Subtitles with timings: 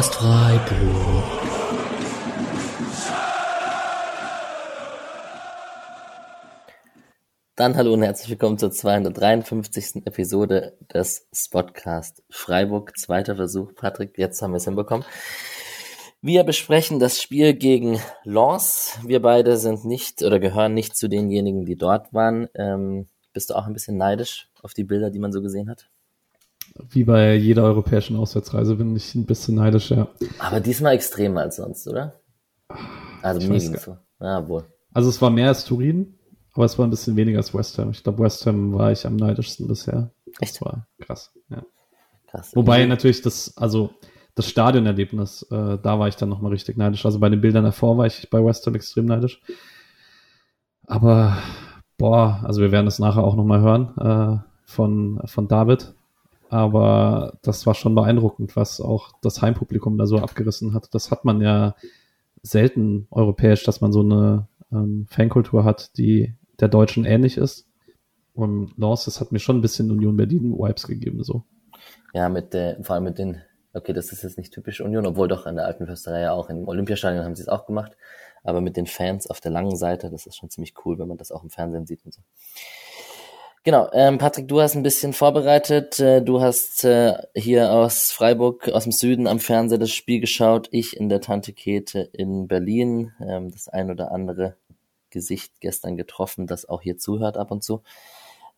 [0.00, 1.24] Podcast Freiburg.
[7.54, 10.06] Dann hallo und herzlich willkommen zur 253.
[10.06, 12.96] Episode des Spotcast Freiburg.
[12.96, 15.04] Zweiter Versuch, Patrick, jetzt haben wir es hinbekommen.
[16.22, 18.98] Wir besprechen das Spiel gegen Lens.
[19.04, 22.48] Wir beide sind nicht oder gehören nicht zu denjenigen, die dort waren.
[22.54, 25.90] Ähm, bist du auch ein bisschen neidisch auf die Bilder, die man so gesehen hat?
[26.88, 30.08] Wie bei jeder europäischen Auswärtsreise bin ich ein bisschen neidisch, ja.
[30.38, 32.20] Aber diesmal extremer als sonst, oder?
[33.22, 33.96] Also mir ging so.
[34.20, 34.64] Ja, wohl.
[34.92, 36.14] Also es war mehr als Turin,
[36.52, 37.90] aber es war ein bisschen weniger als West Ham.
[37.90, 40.10] Ich glaube, West Ham war ich am neidischsten bisher.
[40.40, 40.56] Echt?
[40.56, 41.62] Das war krass, ja.
[42.28, 42.54] Krass.
[42.54, 43.90] Wobei natürlich das, also
[44.34, 47.04] das Stadionerlebnis, äh, da war ich dann nochmal richtig neidisch.
[47.04, 49.42] Also bei den Bildern davor war ich bei West Ham extrem neidisch.
[50.86, 51.36] Aber,
[51.98, 55.94] boah, also wir werden es nachher auch nochmal hören äh, von, von David.
[56.50, 60.92] Aber das war schon beeindruckend, was auch das Heimpublikum da so abgerissen hat.
[60.92, 61.76] Das hat man ja
[62.42, 67.68] selten europäisch, dass man so eine ähm, Fankultur hat, die der Deutschen ähnlich ist.
[68.34, 71.44] Und Lens, das hat mir schon ein bisschen Union Berlin Vibes gegeben, so.
[72.14, 73.40] Ja, mit der, vor allem mit den,
[73.72, 76.50] okay, das ist jetzt nicht typisch Union, obwohl doch an der alten Försterei ja auch,
[76.50, 77.96] im Olympiastadion haben sie es auch gemacht,
[78.42, 81.16] aber mit den Fans auf der langen Seite, das ist schon ziemlich cool, wenn man
[81.16, 82.22] das auch im Fernsehen sieht und so.
[83.62, 86.00] Genau, ähm, Patrick, du hast ein bisschen vorbereitet.
[86.00, 90.68] Äh, du hast äh, hier aus Freiburg, aus dem Süden am Fernseher das Spiel geschaut.
[90.70, 93.12] Ich in der Tante Kete in Berlin.
[93.20, 94.56] Ähm, das ein oder andere
[95.10, 97.82] Gesicht gestern getroffen, das auch hier zuhört ab und zu.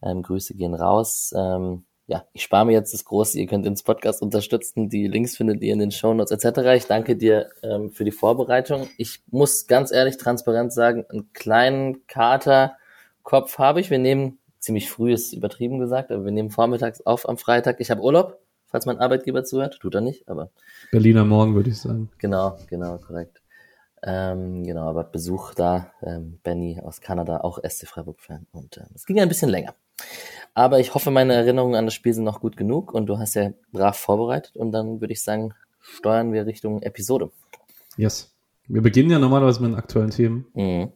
[0.02, 1.34] Ähm, Grüße gehen raus.
[1.36, 3.40] Ähm, ja, ich spare mir jetzt das Große.
[3.40, 4.88] Ihr könnt ins Podcast unterstützen.
[4.88, 6.60] Die Links findet ihr in den Shownotes etc.
[6.76, 8.88] Ich danke dir ähm, für die Vorbereitung.
[8.98, 13.90] Ich muss ganz ehrlich transparent sagen, einen kleinen Katerkopf habe ich.
[13.90, 17.80] Wir nehmen ziemlich früh ist übertrieben gesagt, aber wir nehmen vormittags auf am Freitag.
[17.80, 19.78] Ich habe Urlaub, falls mein Arbeitgeber zuhört.
[19.80, 20.50] Tut er nicht, aber.
[20.90, 22.10] Berliner Morgen, würde ich sagen.
[22.18, 23.42] Genau, genau, korrekt.
[24.04, 28.46] Ähm, genau, aber Besuch da, ähm, Benny aus Kanada, auch SC Freiburg-Fan.
[28.52, 29.74] Und äh, es ging ein bisschen länger.
[30.54, 33.34] Aber ich hoffe, meine Erinnerungen an das Spiel sind noch gut genug und du hast
[33.34, 37.30] ja brav vorbereitet und dann würde ich sagen, steuern wir Richtung Episode.
[37.96, 38.34] Yes.
[38.68, 40.46] Wir beginnen ja normalerweise mit den aktuellen Themen.
[40.54, 40.92] Mhm.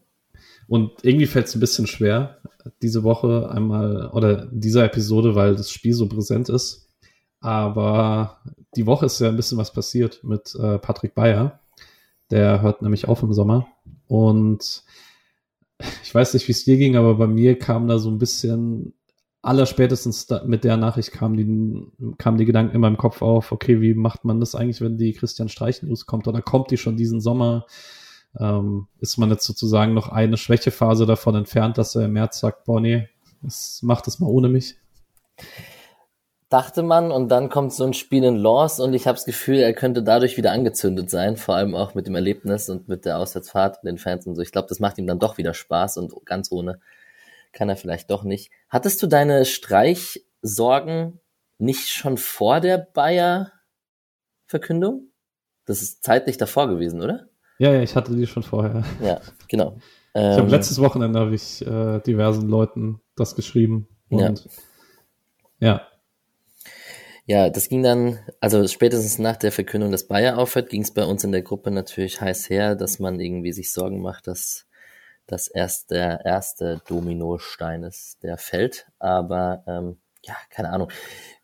[0.68, 2.38] Und irgendwie fällt es ein bisschen schwer,
[2.82, 6.88] diese Woche einmal oder dieser Episode, weil das Spiel so präsent ist.
[7.40, 8.40] Aber
[8.74, 11.60] die Woche ist ja ein bisschen was passiert mit äh, Patrick Bayer.
[12.30, 13.68] Der hört nämlich auf im Sommer.
[14.08, 14.82] Und
[16.02, 18.94] ich weiß nicht, wie es dir ging, aber bei mir kam da so ein bisschen,
[19.42, 23.80] allerspätestens da, mit der Nachricht kamen die, kamen die Gedanken in meinem Kopf auf, okay,
[23.80, 26.26] wie macht man das eigentlich, wenn die Christian Streich News kommt?
[26.26, 27.66] Oder kommt die schon diesen Sommer?
[28.38, 32.64] Ähm, ist man jetzt sozusagen noch eine Schwächephase davon entfernt, dass er im März sagt,
[32.64, 33.08] boah, nee,
[33.42, 34.76] das macht das mal ohne mich.
[36.48, 39.56] Dachte man und dann kommt so ein Spiel in Laws und ich habe das Gefühl,
[39.56, 43.18] er könnte dadurch wieder angezündet sein, vor allem auch mit dem Erlebnis und mit der
[43.18, 44.42] Auswärtsfahrt und den Fans und so.
[44.42, 46.78] Ich glaube, das macht ihm dann doch wieder Spaß und ganz ohne
[47.52, 48.52] kann er vielleicht doch nicht.
[48.68, 51.18] Hattest du deine Streichsorgen
[51.58, 55.10] nicht schon vor der Bayer-Verkündung?
[55.64, 57.26] Das ist zeitlich davor gewesen, oder?
[57.58, 58.84] Ja, ja, ich hatte die schon vorher.
[59.02, 59.76] Ja, genau.
[60.14, 63.88] ich habe ähm, letztes Wochenende habe ich äh, diversen Leuten das geschrieben.
[64.10, 64.48] Und
[65.60, 65.68] ja.
[65.68, 65.88] ja.
[67.28, 71.04] Ja, das ging dann, also spätestens nach der Verkündung, dass Bayer aufhört, ging es bei
[71.04, 74.66] uns in der Gruppe natürlich heiß her, dass man irgendwie sich Sorgen macht, dass
[75.26, 78.86] das erst der erste Dominostein ist, der fällt.
[79.00, 80.88] Aber ähm, ja, keine Ahnung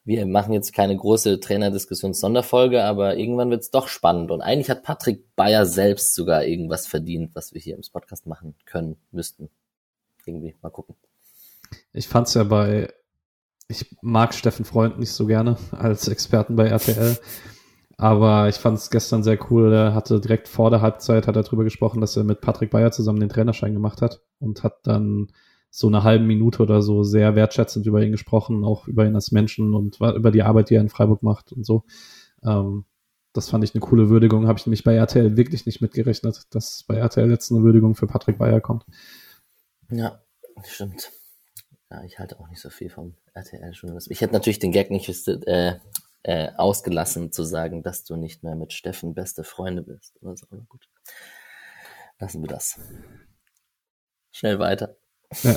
[0.05, 4.31] wir machen jetzt keine große Trainerdiskussions-Sonderfolge, aber irgendwann wird es doch spannend.
[4.31, 8.55] Und eigentlich hat Patrick Bayer selbst sogar irgendwas verdient, was wir hier im Podcast machen
[8.65, 9.49] können, müssten.
[10.27, 10.97] Irgendwie, mal gucken.
[11.93, 12.93] Ich fand's ja bei,
[13.69, 17.19] ich mag Steffen Freund nicht so gerne als Experten bei RTL.
[17.97, 19.73] Aber ich fand es gestern sehr cool.
[19.73, 22.91] Er hatte direkt vor der Halbzeit hat er darüber gesprochen, dass er mit Patrick Bayer
[22.91, 25.29] zusammen den Trainerschein gemacht hat und hat dann
[25.75, 29.33] so eine halbe Minute oder so sehr wertschätzend über ihn gesprochen, auch über ihn als
[29.33, 31.85] Menschen und über die Arbeit, die er in Freiburg macht und so.
[32.45, 32.85] Ähm,
[33.33, 34.47] das fand ich eine coole Würdigung.
[34.47, 38.07] Habe ich nämlich bei RTL wirklich nicht mitgerechnet, dass bei RTL jetzt eine Würdigung für
[38.07, 38.85] Patrick Bayer kommt.
[39.91, 40.21] Ja,
[40.63, 41.11] stimmt.
[41.91, 44.11] Ja, ich halte auch nicht so viel vom RTL-Journalismus.
[44.11, 45.79] Ich hätte natürlich den Gag nicht äh,
[46.23, 50.19] äh, ausgelassen zu sagen, dass du nicht mehr mit Steffen beste Freunde bist.
[50.21, 50.87] Das ist aber gut.
[52.19, 52.79] Lassen wir das.
[54.33, 54.97] Schnell weiter.
[55.43, 55.57] Ja.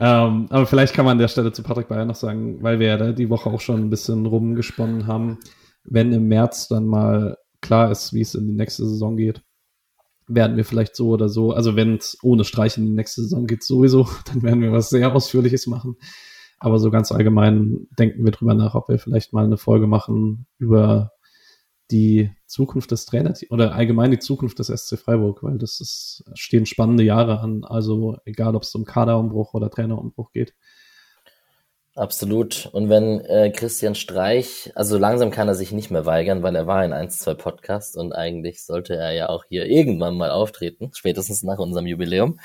[0.24, 2.88] ähm, aber vielleicht kann man an der Stelle zu Patrick Bayer noch sagen, weil wir
[2.88, 5.38] ja da die Woche auch schon ein bisschen rumgesponnen haben,
[5.84, 9.42] wenn im März dann mal klar ist, wie es in die nächste Saison geht,
[10.26, 13.46] werden wir vielleicht so oder so, also wenn es ohne Streich in die nächste Saison
[13.46, 15.96] geht sowieso, dann werden wir was sehr Ausführliches machen.
[16.62, 20.46] Aber so ganz allgemein denken wir drüber nach, ob wir vielleicht mal eine Folge machen,
[20.58, 21.12] über
[21.90, 26.66] die Zukunft des Trainers oder allgemein die Zukunft des SC Freiburg, weil das ist, stehen
[26.66, 27.64] spannende Jahre an.
[27.64, 30.54] Also egal, ob es um Kaderumbruch oder Trainerumbruch geht.
[31.96, 32.66] Absolut.
[32.72, 36.66] Und wenn äh, Christian Streich, also langsam kann er sich nicht mehr weigern, weil er
[36.66, 40.90] war in 1, 2 Podcast und eigentlich sollte er ja auch hier irgendwann mal auftreten,
[40.94, 42.38] spätestens nach unserem Jubiläum.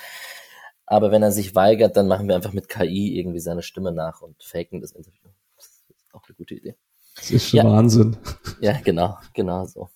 [0.87, 4.21] Aber wenn er sich weigert, dann machen wir einfach mit KI irgendwie seine Stimme nach
[4.21, 5.29] und faken das Interview.
[5.55, 6.75] Das ist auch eine gute Idee.
[7.15, 7.63] Das ist schon ja.
[7.65, 8.17] Wahnsinn.
[8.59, 9.89] Ja, genau, genau so.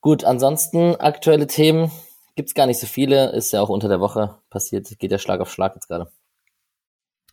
[0.00, 1.90] Gut, ansonsten aktuelle Themen
[2.34, 5.40] gibt's gar nicht so viele, ist ja auch unter der Woche passiert, geht der Schlag
[5.40, 6.10] auf Schlag jetzt gerade.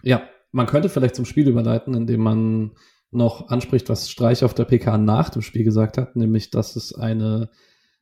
[0.01, 2.71] Ja, man könnte vielleicht zum Spiel überleiten, indem man
[3.11, 6.95] noch anspricht, was Streich auf der PK nach dem Spiel gesagt hat, nämlich, dass es
[6.95, 7.49] eine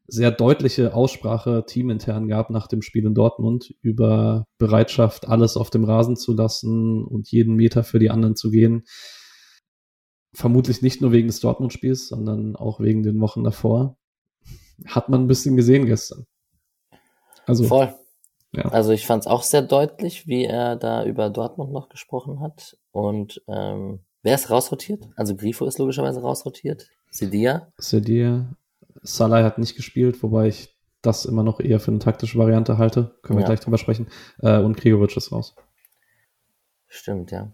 [0.08, 5.84] sehr deutliche Aussprache teamintern gab nach dem Spiel in Dortmund über Bereitschaft, alles auf dem
[5.84, 8.84] Rasen zu lassen und jeden Meter für die anderen zu gehen.
[10.34, 13.98] Vermutlich nicht nur wegen des Dortmund-Spiels, sondern auch wegen den Wochen davor.
[14.86, 16.26] Hat man ein bisschen gesehen gestern.
[17.46, 17.94] Also, Voll.
[18.54, 18.66] Ja.
[18.66, 22.78] Also ich fand es auch sehr deutlich, wie er da über Dortmund noch gesprochen hat.
[22.92, 25.08] Und ähm, wer ist rausrotiert?
[25.16, 26.90] Also Grifo ist logischerweise rausrotiert.
[27.10, 27.72] Sedia.
[27.78, 28.46] Sedia.
[29.04, 33.16] Salah hat nicht gespielt, wobei ich das immer noch eher für eine taktische Variante halte.
[33.22, 33.48] Können wir ja.
[33.48, 34.08] gleich drüber sprechen.
[34.40, 35.56] Äh, und Krigovic ist raus.
[36.88, 37.52] Stimmt, ja.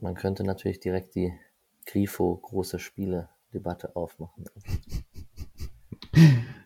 [0.00, 1.32] Man könnte natürlich direkt die
[1.90, 4.44] Grifo große Spiele-Debatte aufmachen.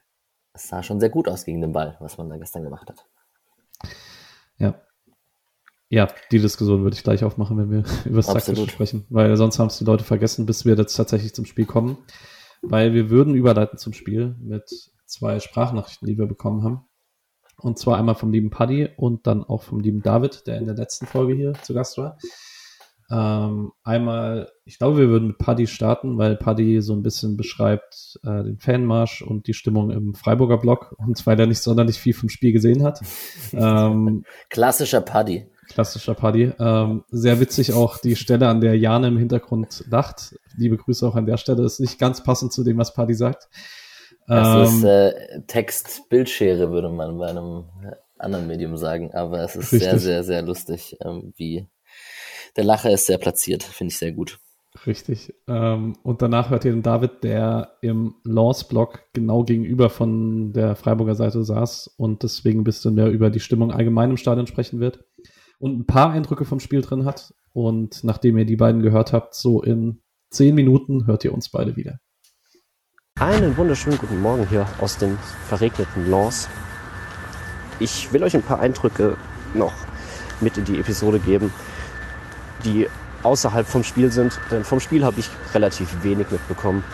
[0.57, 3.05] Es sah schon sehr gut aus gegen den Ball, was man da gestern gemacht hat.
[4.57, 4.81] Ja.
[5.89, 9.59] Ja, die Diskussion würde ich gleich aufmachen, wenn wir über das Taktische sprechen, weil sonst
[9.59, 11.99] haben es die Leute vergessen, bis wir jetzt tatsächlich zum Spiel kommen.
[12.63, 16.87] Weil wir würden überleiten zum Spiel mit zwei Sprachnachrichten, die wir bekommen haben.
[17.59, 20.77] Und zwar einmal vom lieben Paddy und dann auch vom lieben David, der in der
[20.77, 22.17] letzten Folge hier zu Gast war.
[23.11, 28.19] Ähm, einmal, ich glaube, wir würden mit Paddy starten, weil Paddy so ein bisschen beschreibt
[28.23, 32.15] äh, den Fanmarsch und die Stimmung im Freiburger Block und weil er nicht sonderlich viel
[32.15, 33.01] vom Spiel gesehen hat.
[33.53, 35.47] Ähm, Klassischer Paddy.
[35.69, 36.53] Klassischer Paddy.
[36.59, 40.35] Ähm, sehr witzig auch die Stelle, an der Jane im Hintergrund lacht.
[40.57, 41.65] Liebe Grüße auch an der Stelle.
[41.65, 43.49] Ist nicht ganz passend zu dem, was Paddy sagt.
[44.27, 47.65] Das ist ähm, äh, Text-Bildschere, würde man bei einem
[48.19, 49.13] anderen Medium sagen.
[49.15, 49.83] Aber es ist richtig.
[49.83, 51.67] sehr, sehr, sehr lustig, ähm, wie
[52.57, 54.39] der Lacher ist sehr platziert, finde ich sehr gut.
[54.87, 55.33] Richtig.
[55.47, 61.15] Ähm, und danach hört ihr den David, der im Laws-Block genau gegenüber von der Freiburger
[61.15, 65.05] Seite saß und deswegen ein bisschen mehr über die Stimmung allgemein im Stadion sprechen wird
[65.59, 67.35] und ein paar Eindrücke vom Spiel drin hat.
[67.53, 71.77] Und nachdem ihr die beiden gehört habt, so in zehn Minuten hört ihr uns beide
[71.77, 72.01] wieder.
[73.15, 75.17] Einen wunderschönen guten Morgen hier aus den
[75.49, 76.49] verregneten Laws.
[77.79, 79.17] Ich will euch ein paar Eindrücke
[79.55, 79.73] noch
[80.41, 81.53] mit in die Episode geben
[82.65, 82.89] die
[83.23, 84.39] außerhalb vom Spiel sind.
[84.51, 86.85] Denn vom Spiel habe ich relativ wenig mitbekommen.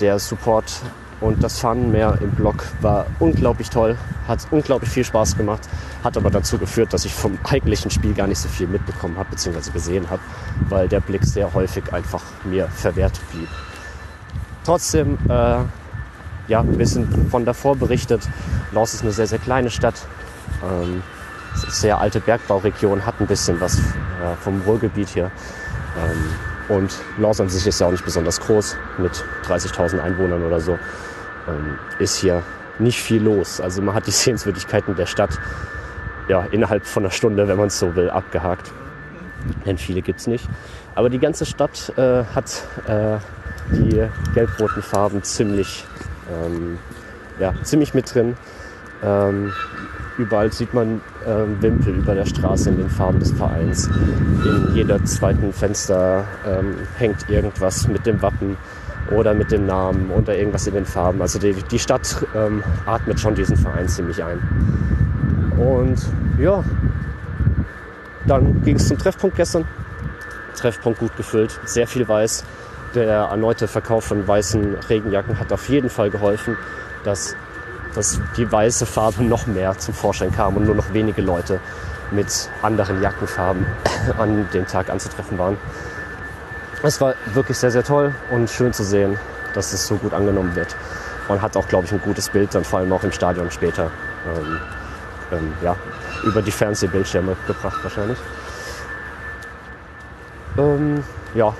[0.00, 0.80] Der Support
[1.20, 3.96] und das Fun mehr im Blog war unglaublich toll,
[4.26, 5.68] hat unglaublich viel Spaß gemacht,
[6.02, 9.30] hat aber dazu geführt, dass ich vom eigentlichen Spiel gar nicht so viel mitbekommen habe
[9.30, 9.70] bzw.
[9.70, 10.20] gesehen habe,
[10.68, 13.48] weil der Blick sehr häufig einfach mir verwehrt blieb.
[14.64, 15.58] Trotzdem, äh,
[16.48, 18.28] ja, ein bisschen von davor berichtet.
[18.72, 19.94] Laus ist eine sehr, sehr kleine Stadt.
[20.62, 21.02] Ähm,
[21.54, 25.30] sehr alte Bergbauregion, hat ein bisschen was äh, vom Ruhrgebiet hier.
[25.96, 30.60] Ähm, und Laus an sich ist ja auch nicht besonders groß, mit 30.000 Einwohnern oder
[30.60, 30.78] so.
[31.48, 32.42] Ähm, ist hier
[32.78, 33.60] nicht viel los.
[33.60, 35.38] Also man hat die Sehenswürdigkeiten der Stadt
[36.28, 38.70] ja, innerhalb von einer Stunde, wenn man es so will, abgehakt.
[39.66, 40.48] Denn viele gibt es nicht.
[40.94, 43.18] Aber die ganze Stadt äh, hat äh,
[43.72, 45.84] die gelb-roten Farben ziemlich,
[46.30, 46.78] ähm,
[47.40, 48.36] ja, ziemlich mit drin.
[49.02, 49.52] Ähm,
[50.18, 53.88] Überall sieht man äh, Wimpel über der Straße in den Farben des Vereins.
[54.44, 58.56] In jeder zweiten Fenster ähm, hängt irgendwas mit dem Wappen
[59.10, 61.20] oder mit dem Namen oder irgendwas in den Farben.
[61.22, 64.38] Also die, die Stadt ähm, atmet schon diesen Verein ziemlich ein.
[65.58, 65.98] Und
[66.38, 66.62] ja,
[68.26, 69.64] dann ging es zum Treffpunkt gestern.
[70.56, 72.44] Treffpunkt gut gefüllt, sehr viel weiß.
[72.94, 76.56] Der erneute Verkauf von weißen Regenjacken hat auf jeden Fall geholfen,
[77.04, 77.34] dass
[77.94, 81.60] dass die weiße Farbe noch mehr zum Vorschein kam und nur noch wenige Leute
[82.10, 83.66] mit anderen Jackenfarben
[84.18, 85.56] an dem Tag anzutreffen waren.
[86.82, 89.18] Es war wirklich sehr, sehr toll und schön zu sehen,
[89.54, 90.74] dass es so gut angenommen wird.
[91.28, 93.90] Man hat auch, glaube ich, ein gutes Bild dann vor allem auch im Stadion später
[94.26, 94.58] ähm,
[95.30, 95.76] ähm, ja,
[96.24, 98.18] über die Fernsehbildschirme gebracht wahrscheinlich.
[100.58, 101.54] Ähm, ja,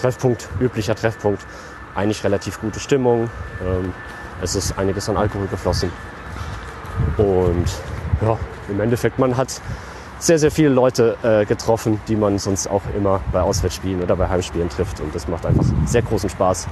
[0.00, 1.44] Treffpunkt, üblicher Treffpunkt.
[1.94, 3.30] Eigentlich relativ gute Stimmung.
[4.42, 5.90] Es ist einiges an Alkohol geflossen.
[7.16, 7.64] Und
[8.20, 8.36] ja,
[8.68, 9.60] im Endeffekt, man hat
[10.18, 14.28] sehr, sehr viele Leute äh, getroffen, die man sonst auch immer bei Auswärtsspielen oder bei
[14.28, 15.00] Heimspielen trifft.
[15.00, 16.66] Und das macht einfach sehr großen Spaß,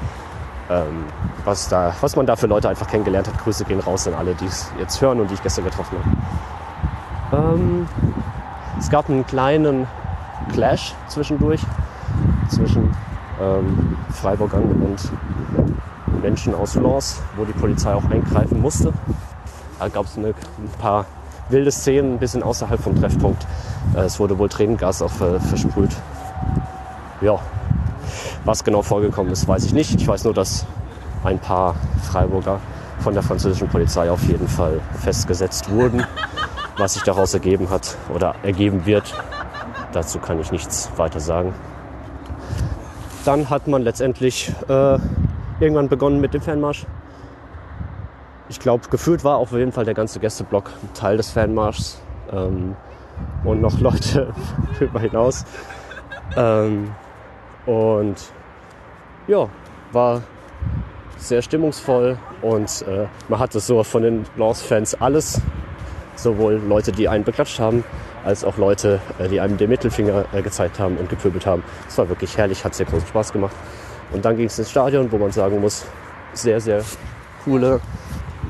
[0.69, 1.05] ähm,
[1.45, 3.39] was, da, was man da für Leute einfach kennengelernt hat.
[3.39, 5.97] Grüße gehen raus an alle, die es jetzt hören und die ich gestern getroffen
[7.31, 7.55] habe.
[7.55, 7.89] Ähm,
[8.79, 9.87] es gab einen kleinen
[10.53, 11.61] Clash zwischendurch
[12.49, 12.95] zwischen
[13.41, 15.13] ähm, Freiburgern und
[16.21, 18.93] Menschen aus Lens, wo die Polizei auch eingreifen musste.
[19.79, 20.35] Da gab es ein
[20.79, 21.07] paar
[21.49, 23.47] wilde Szenen, ein bisschen außerhalb vom Treffpunkt.
[23.95, 25.91] Äh, es wurde wohl Tränengas auch äh, versprüht.
[27.21, 27.39] Ja,
[28.45, 30.01] was genau vorgekommen ist, weiß ich nicht.
[30.01, 30.67] Ich weiß nur, dass
[31.25, 32.61] ein paar Freiburger
[33.01, 36.05] von der französischen Polizei auf jeden Fall festgesetzt wurden.
[36.77, 39.15] Was sich daraus ergeben hat oder ergeben wird,
[39.93, 41.55] dazu kann ich nichts weiter sagen.
[43.25, 44.99] Dann hat man letztendlich äh,
[45.61, 46.87] irgendwann begonnen mit dem Fanmarsch.
[48.49, 52.03] Ich glaube, gefühlt war auf jeden Fall der ganze Gästeblock Teil des Fanmarschs
[52.33, 52.75] ähm,
[53.45, 54.33] und noch Leute
[54.73, 55.45] darüber hinaus.
[56.37, 56.91] Ähm,
[57.67, 58.33] und
[59.29, 59.49] ja,
[59.93, 60.23] war
[61.17, 65.41] sehr stimmungsvoll und äh, man hatte so von den Lance-Fans alles.
[66.17, 67.85] Sowohl Leute, die einen beklatscht haben,
[68.25, 71.63] als auch Leute, äh, die einem den Mittelfinger äh, gezeigt haben und gepöbelt haben.
[71.89, 73.55] Es war wirklich herrlich, hat sehr großen Spaß gemacht.
[74.13, 75.85] Und dann ging es ins Stadion, wo man sagen muss,
[76.33, 76.83] sehr, sehr
[77.45, 77.81] coole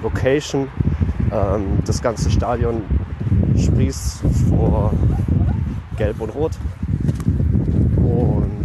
[0.03, 0.69] Location.
[1.33, 2.83] Ähm, das ganze Stadion
[3.57, 4.93] sprießt vor
[5.97, 6.53] Gelb und Rot.
[7.97, 8.65] Und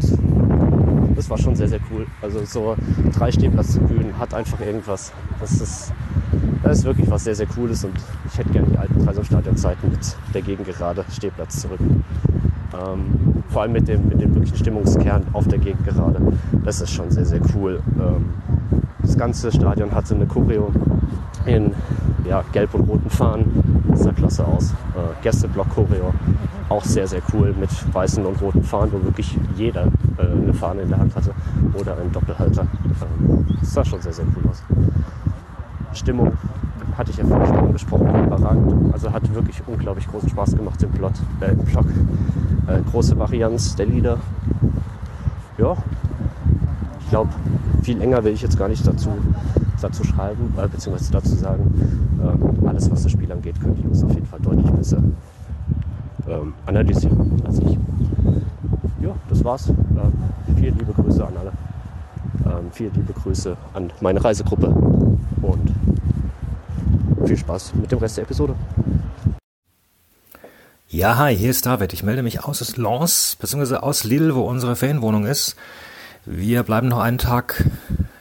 [1.15, 2.07] das war schon sehr, sehr cool.
[2.21, 2.75] Also so
[3.17, 5.11] drei Stehplatztribünen hat einfach irgendwas.
[5.39, 5.91] Das ist
[6.65, 9.99] das ist wirklich was sehr, sehr Cooles und ich hätte gerne die alten Dreisamstadion-Zeiten mit
[10.33, 11.79] der Gegengerade Stehplatz zurück.
[12.75, 16.19] Ähm, vor allem mit dem, mit dem wirklichen Stimmungskern auf der Gegengerade.
[16.63, 17.81] Das ist schon sehr, sehr cool.
[17.97, 18.33] Ähm,
[19.01, 20.71] das ganze Stadion hatte eine Choreo
[21.45, 21.73] in
[22.27, 23.83] ja, gelb und roten Fahnen.
[23.87, 24.71] Das sah klasse aus.
[24.71, 26.13] Äh, Gästeblock-Choreo.
[26.69, 30.81] Auch sehr, sehr cool mit weißen und roten Fahnen, wo wirklich jeder äh, eine Fahne
[30.81, 31.31] in der Hand hatte
[31.73, 32.63] oder einen Doppelhalter.
[32.63, 34.63] Ähm, das sah schon sehr, sehr cool aus.
[35.93, 36.33] Stimmung,
[36.97, 38.93] hatte ich ja vorhin schon angesprochen, überragend.
[38.93, 41.85] Also hat wirklich unglaublich großen Spaß gemacht im Plot, äh, im Block.
[42.67, 44.17] Äh, große Varianz der Lieder.
[45.57, 45.75] Ja,
[46.99, 47.29] ich glaube,
[47.83, 49.09] viel länger will ich jetzt gar nicht dazu,
[49.81, 52.09] dazu schreiben, äh, beziehungsweise dazu sagen.
[52.21, 54.97] Ähm, alles, was das Spiel angeht, können die Jungs auf jeden Fall deutlich besser
[56.27, 57.77] ähm, analysieren als ich.
[59.01, 59.69] Ja, das war's.
[59.69, 61.51] Ähm, vielen liebe Grüße an alle.
[62.45, 65.71] Ähm, vielen liebe Grüße an meine Reisegruppe und
[67.27, 68.55] viel Spaß mit dem Rest der Episode.
[70.87, 71.93] Ja, hi, hier ist David.
[71.93, 75.55] Ich melde mich aus Lens, beziehungsweise aus Lille, wo unsere Ferienwohnung ist.
[76.25, 77.65] Wir bleiben noch einen Tag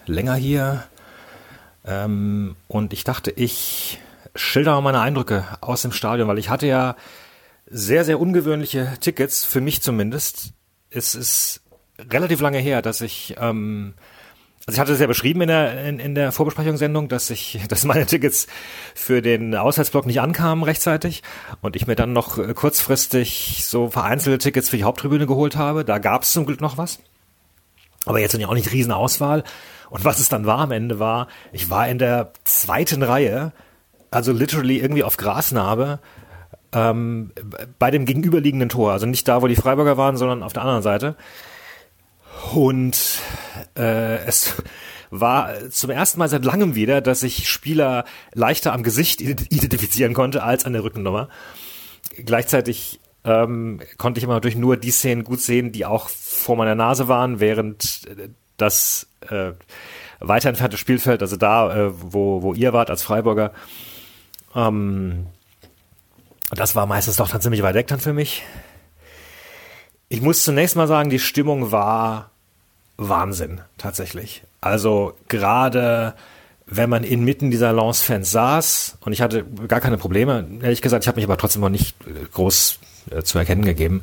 [0.06, 0.84] länger hier.
[1.84, 4.00] Ähm, und ich dachte, ich
[4.34, 6.96] schilder meine Eindrücke aus dem Stadion, weil ich hatte ja
[7.66, 10.52] sehr, sehr ungewöhnliche Tickets, für mich zumindest.
[10.90, 11.60] Es ist
[11.98, 13.94] relativ lange her, dass ich ähm,
[14.66, 17.84] also ich hatte es ja beschrieben in der, in, in der Vorbesprechungssendung, dass ich, dass
[17.84, 18.46] meine Tickets
[18.94, 21.22] für den Auswärtsblock nicht ankamen rechtzeitig
[21.60, 25.84] und ich mir dann noch äh, kurzfristig so vereinzelte Tickets für die Haupttribüne geholt habe.
[25.84, 27.00] Da gab es zum Glück noch was.
[28.06, 29.44] Aber jetzt sind ja auch nicht Riesenauswahl.
[29.90, 33.52] Und was es dann war am Ende war, ich war in der zweiten Reihe,
[34.10, 36.00] also literally irgendwie auf Grasnarbe,
[36.72, 37.32] ähm,
[37.78, 38.92] bei dem gegenüberliegenden Tor.
[38.92, 41.16] Also nicht da, wo die Freiburger waren, sondern auf der anderen Seite.
[42.54, 43.20] Und
[43.76, 44.54] äh, es
[45.10, 50.42] war zum ersten Mal seit langem wieder, dass ich Spieler leichter am Gesicht identifizieren konnte
[50.42, 51.28] als an der Rückennummer.
[52.24, 56.74] Gleichzeitig ähm, konnte ich immer durch nur die Szenen gut sehen, die auch vor meiner
[56.74, 58.02] Nase waren, während
[58.56, 59.52] das äh,
[60.20, 63.52] weiter entfernte Spielfeld, also da, äh, wo, wo ihr wart als Freiburger,
[64.54, 65.26] ähm,
[66.50, 68.42] das war meistens doch dann ziemlich weit weg dann für mich.
[70.08, 72.30] Ich muss zunächst mal sagen, die Stimmung war
[72.96, 74.42] Wahnsinn, tatsächlich.
[74.60, 76.14] Also gerade
[76.66, 81.08] wenn man inmitten dieser Lance-Fans saß und ich hatte gar keine Probleme, ehrlich gesagt, ich
[81.08, 82.78] habe mich aber trotzdem noch nicht äh, groß
[83.10, 84.02] äh, zu erkennen gegeben,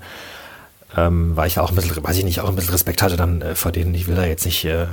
[0.96, 3.42] ähm, weil ich auch ein bisschen, weiß ich nicht, auch ein bisschen Respekt hatte dann
[3.42, 3.96] äh, vor denen.
[3.96, 4.86] Ich will da jetzt nicht, äh,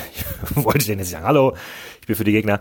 [0.50, 1.56] ich wollte denen jetzt sagen, hallo,
[2.00, 2.60] ich bin für die Gegner.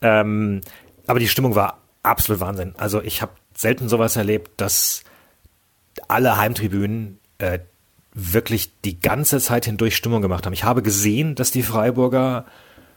[0.00, 0.62] Ähm,
[1.06, 2.74] aber die Stimmung war absolut Wahnsinn.
[2.78, 5.04] Also ich habe selten sowas erlebt, dass
[6.08, 7.58] alle Heimtribünen äh,
[8.14, 10.52] wirklich die ganze Zeit hindurch Stimmung gemacht haben.
[10.52, 12.44] Ich habe gesehen, dass die Freiburger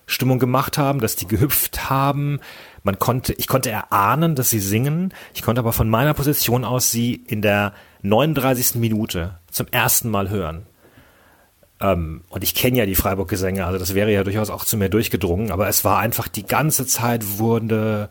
[0.07, 2.39] Stimmung gemacht haben, dass die gehüpft haben.
[2.83, 5.13] Man konnte, ich konnte erahnen, dass sie singen.
[5.33, 7.73] Ich konnte aber von meiner Position aus sie in der
[8.03, 8.75] 39.
[8.75, 10.67] Minute zum ersten Mal hören.
[11.81, 14.89] Ähm, und ich kenne ja die Freiburg-Gesänge, also das wäre ja durchaus auch zu mir
[14.89, 18.09] durchgedrungen, aber es war einfach die ganze Zeit wurde,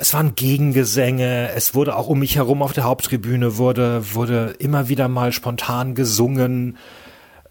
[0.00, 4.88] es waren Gegengesänge, es wurde auch um mich herum auf der Haupttribüne wurde, wurde immer
[4.88, 6.76] wieder mal spontan gesungen.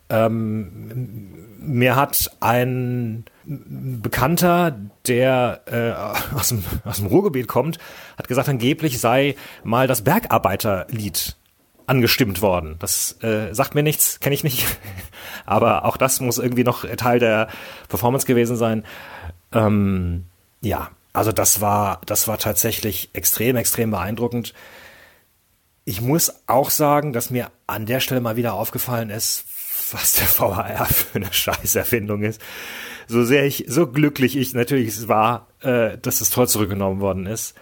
[0.10, 7.78] Ähm, mir hat ein Bekannter, der äh, aus, dem, aus dem Ruhrgebiet kommt,
[8.18, 11.38] hat gesagt, angeblich sei mal das Bergarbeiterlied
[11.86, 12.76] angestimmt worden.
[12.80, 14.66] Das äh, sagt mir nichts, kenne ich nicht.
[15.46, 17.48] Aber auch das muss irgendwie noch Teil der
[17.88, 18.84] Performance gewesen sein.
[19.54, 20.26] Ähm,
[20.62, 24.54] ja, also das war, das war tatsächlich extrem, extrem beeindruckend.
[25.84, 29.46] Ich muss auch sagen, dass mir an der Stelle mal wieder aufgefallen ist,
[29.92, 32.40] was der VHR für eine Scheißerfindung ist.
[33.08, 37.56] So sehr ich, so glücklich ich natürlich war, äh, dass das Tor zurückgenommen worden ist.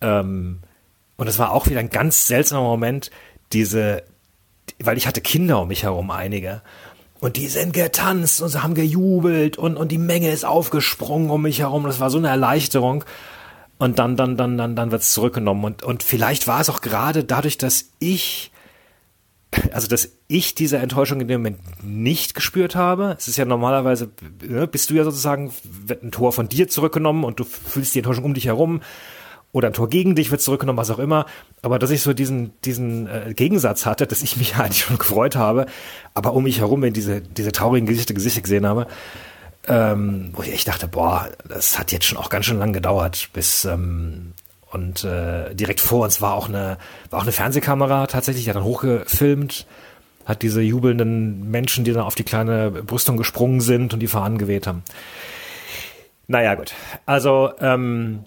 [0.00, 0.60] Ähm,
[1.18, 3.10] und es war auch wieder ein ganz seltsamer Moment,
[3.52, 4.02] diese,
[4.78, 6.62] weil ich hatte Kinder um mich herum, einige.
[7.20, 11.42] Und die sind getanzt und sie haben gejubelt und, und die Menge ist aufgesprungen um
[11.42, 11.84] mich herum.
[11.84, 13.04] Das war so eine Erleichterung.
[13.78, 15.64] Und dann, dann, dann, dann, dann wird's zurückgenommen.
[15.64, 18.52] Und, und vielleicht war es auch gerade dadurch, dass ich,
[19.72, 23.16] also dass ich diese Enttäuschung in dem Moment nicht gespürt habe.
[23.18, 24.10] Es ist ja normalerweise,
[24.42, 28.00] ne, bist du ja sozusagen, wird ein Tor von dir zurückgenommen und du fühlst die
[28.00, 28.80] Enttäuschung um dich herum
[29.52, 31.26] oder ein Tor gegen dich wird zurückgenommen, was auch immer.
[31.62, 35.36] Aber dass ich so diesen, diesen äh, Gegensatz hatte, dass ich mich eigentlich schon gefreut
[35.36, 35.66] habe,
[36.14, 38.86] aber um mich herum, wenn diese, diese traurigen Gesichter, Gesichter gesehen habe,
[39.66, 43.28] ähm, wo ich echt dachte, boah, das hat jetzt schon auch ganz schön lang gedauert,
[43.32, 44.32] bis ähm,
[44.70, 46.76] und äh, direkt vor uns war auch eine,
[47.10, 49.66] war auch eine Fernsehkamera tatsächlich, die hat dann hochgefilmt,
[50.26, 54.36] hat diese jubelnden Menschen, die dann auf die kleine Brüstung gesprungen sind und die Fahnen
[54.36, 54.82] geweht haben.
[56.26, 56.74] Naja, gut.
[57.06, 58.24] Also, ähm,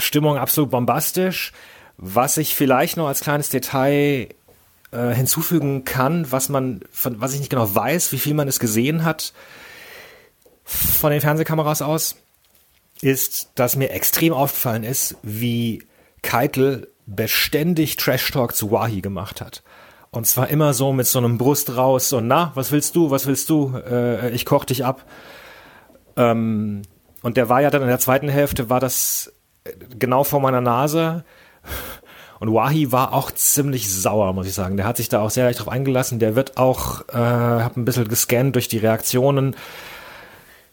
[0.00, 1.52] Stimmung absolut bombastisch.
[1.96, 4.28] Was ich vielleicht noch als kleines Detail
[4.92, 8.58] äh, hinzufügen kann, was man, von, was ich nicht genau weiß, wie viel man es
[8.58, 9.32] gesehen hat
[10.64, 12.16] von den Fernsehkameras aus,
[13.02, 15.84] ist, dass mir extrem aufgefallen ist, wie
[16.22, 19.62] Keitel beständig Trash Talk zu Wahi gemacht hat.
[20.10, 23.26] Und zwar immer so mit so einem Brust raus und na, was willst du, was
[23.26, 23.76] willst du?
[23.76, 25.04] Äh, ich koch dich ab.
[26.16, 26.82] Ähm,
[27.22, 29.32] und der war ja dann in der zweiten Hälfte, war das
[29.98, 31.24] genau vor meiner Nase.
[32.40, 34.78] Und Wahi war auch ziemlich sauer, muss ich sagen.
[34.78, 36.18] Der hat sich da auch sehr leicht drauf eingelassen.
[36.18, 39.54] Der wird auch, äh, hab ein bisschen gescannt durch die Reaktionen.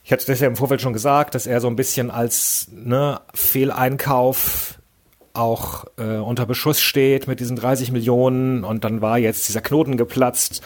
[0.05, 3.19] Ich hatte das ja im Vorfeld schon gesagt, dass er so ein bisschen als ne,
[3.33, 4.79] Fehleinkauf
[5.33, 9.97] auch äh, unter Beschuss steht mit diesen 30 Millionen und dann war jetzt dieser Knoten
[9.97, 10.61] geplatzt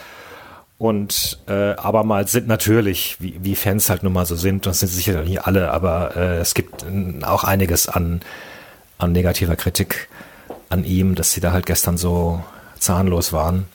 [0.82, 4.80] und äh, aber mal sind natürlich, wie, wie Fans halt nun mal so sind, das
[4.80, 8.20] sind sicher nicht alle, aber äh, es gibt äh, auch einiges an,
[8.98, 10.08] an negativer Kritik
[10.70, 12.42] an ihm, dass sie da halt gestern so
[12.80, 13.68] zahnlos waren.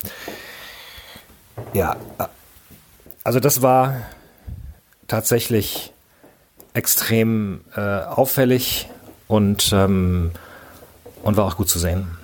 [1.72, 2.26] Ja, äh,
[3.24, 4.02] also das war
[5.08, 5.94] tatsächlich
[6.74, 8.90] extrem äh, auffällig
[9.30, 10.32] und, ähm,
[11.24, 12.18] und war auch gut zu sehen.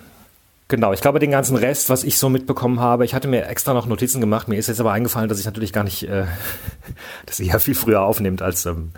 [0.74, 3.76] Genau, ich glaube, den ganzen Rest, was ich so mitbekommen habe, ich hatte mir extra
[3.76, 4.48] noch Notizen gemacht.
[4.48, 6.26] Mir ist jetzt aber eingefallen, dass ich natürlich gar nicht, äh,
[7.28, 8.92] dass sie ja viel früher aufnimmt, als, ähm,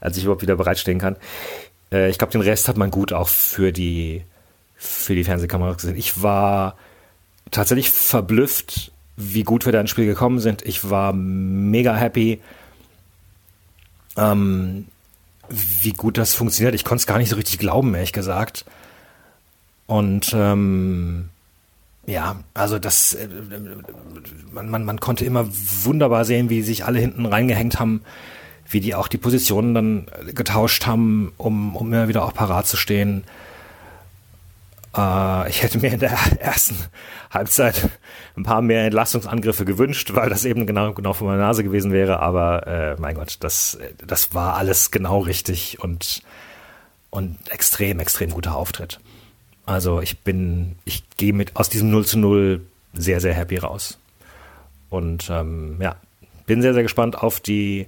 [0.00, 1.16] als ich überhaupt wieder bereitstehen kann.
[1.90, 4.22] Äh, ich glaube, den Rest hat man gut auch für die,
[4.76, 5.96] für die Fernsehkamera gesehen.
[5.96, 6.76] Ich war
[7.50, 10.62] tatsächlich verblüfft, wie gut wir da ins Spiel gekommen sind.
[10.62, 12.40] Ich war mega happy,
[14.16, 14.86] ähm,
[15.48, 16.76] wie gut das funktioniert.
[16.76, 18.64] Ich konnte es gar nicht so richtig glauben, ehrlich gesagt.
[19.88, 21.30] Und ähm,
[22.06, 23.26] ja, also das, äh,
[24.52, 28.02] man, man, man konnte immer wunderbar sehen, wie sich alle hinten reingehängt haben,
[28.68, 32.76] wie die auch die Positionen dann getauscht haben, um, um immer wieder auch parat zu
[32.76, 33.24] stehen.
[34.94, 36.76] Äh, ich hätte mir in der ersten
[37.30, 37.88] Halbzeit
[38.36, 42.20] ein paar mehr Entlastungsangriffe gewünscht, weil das eben genau, genau vor meiner Nase gewesen wäre.
[42.20, 46.22] Aber äh, mein Gott, das, das war alles genau richtig und,
[47.08, 49.00] und extrem, extrem guter Auftritt.
[49.68, 53.98] Also ich bin, ich gehe mit aus diesem 0 zu 0 sehr, sehr happy raus.
[54.88, 55.96] Und ähm, ja,
[56.46, 57.86] bin sehr, sehr gespannt auf die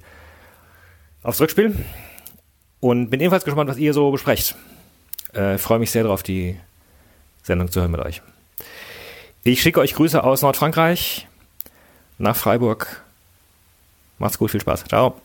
[1.22, 1.82] aufs Rückspiel
[2.80, 4.56] und bin ebenfalls gespannt, was ihr so besprecht.
[5.32, 6.60] Äh, Freue mich sehr darauf, die
[7.44, 8.20] Sendung zu hören mit euch.
[9.42, 11.28] Ich schicke euch Grüße aus Nordfrankreich
[12.18, 13.02] nach Freiburg.
[14.18, 14.84] Macht's gut, viel Spaß.
[14.84, 15.18] Ciao.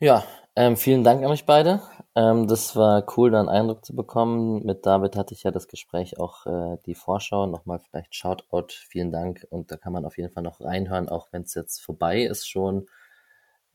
[0.00, 0.24] Ja,
[0.56, 1.82] ähm, vielen Dank an euch beide.
[2.18, 4.66] Ähm, das war cool, da einen Eindruck zu bekommen.
[4.66, 7.46] Mit David hatte ich ja das Gespräch auch äh, die Vorschau.
[7.46, 9.46] Nochmal vielleicht Shoutout, vielen Dank.
[9.50, 12.48] Und da kann man auf jeden Fall noch reinhören, auch wenn es jetzt vorbei ist
[12.48, 12.88] schon,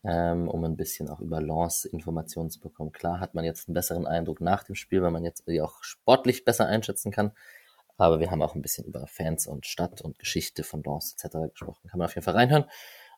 [0.04, 2.92] ähm, um ein bisschen auch über Lance Informationen zu bekommen.
[2.92, 6.44] Klar hat man jetzt einen besseren Eindruck nach dem Spiel, weil man jetzt auch sportlich
[6.44, 7.32] besser einschätzen kann.
[7.96, 11.50] Aber wir haben auch ein bisschen über Fans und Stadt und Geschichte von Lance etc.
[11.50, 11.88] gesprochen.
[11.88, 12.64] Kann man auf jeden Fall reinhören.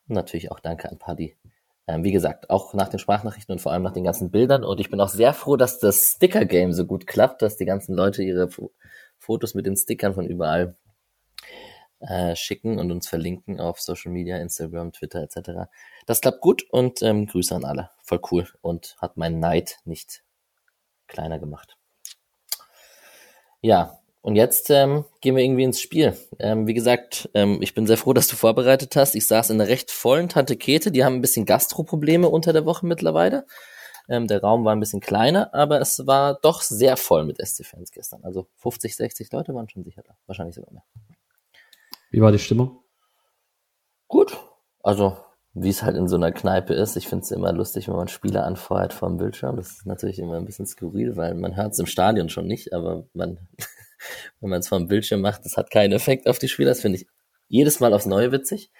[0.07, 1.35] Und natürlich auch danke an Paddy
[1.87, 4.65] wie gesagt, auch nach den Sprachnachrichten und vor allem nach den ganzen Bildern.
[4.65, 7.95] Und ich bin auch sehr froh, dass das Sticker-Game so gut klappt, dass die ganzen
[7.95, 8.49] Leute ihre
[9.17, 10.75] Fotos mit den Stickern von überall
[11.99, 15.69] äh, schicken und uns verlinken auf Social Media, Instagram, Twitter etc.
[16.05, 17.89] Das klappt gut und ähm, Grüße an alle.
[18.03, 20.23] Voll cool und hat meinen Neid nicht
[21.07, 21.77] kleiner gemacht.
[23.61, 26.17] Ja, und jetzt ähm, gehen wir irgendwie ins Spiel.
[26.37, 29.15] Ähm, wie gesagt, ähm, ich bin sehr froh, dass du vorbereitet hast.
[29.15, 30.91] Ich saß in einer recht vollen Tante Kete.
[30.91, 33.45] Die haben ein bisschen Gastroprobleme unter der Woche mittlerweile.
[34.09, 37.93] Ähm, der Raum war ein bisschen kleiner, aber es war doch sehr voll mit SC-Fans
[37.93, 38.21] gestern.
[38.25, 40.17] Also 50, 60 Leute waren schon sicher da.
[40.25, 40.83] Wahrscheinlich sogar mehr.
[42.11, 42.81] Wie war die Stimmung?
[44.09, 44.37] Gut.
[44.83, 45.15] Also,
[45.53, 46.97] wie es halt in so einer Kneipe ist.
[46.97, 49.55] Ich finde es immer lustig, wenn man Spieler anfeuert vom Bildschirm.
[49.55, 52.73] Das ist natürlich immer ein bisschen skurril, weil man hört es im Stadion schon nicht,
[52.73, 53.39] aber man,
[54.39, 56.69] wenn man es vom Bildschirm macht, das hat keinen Effekt auf die Spieler.
[56.69, 57.07] Das finde ich
[57.47, 58.71] jedes Mal aufs Neue witzig.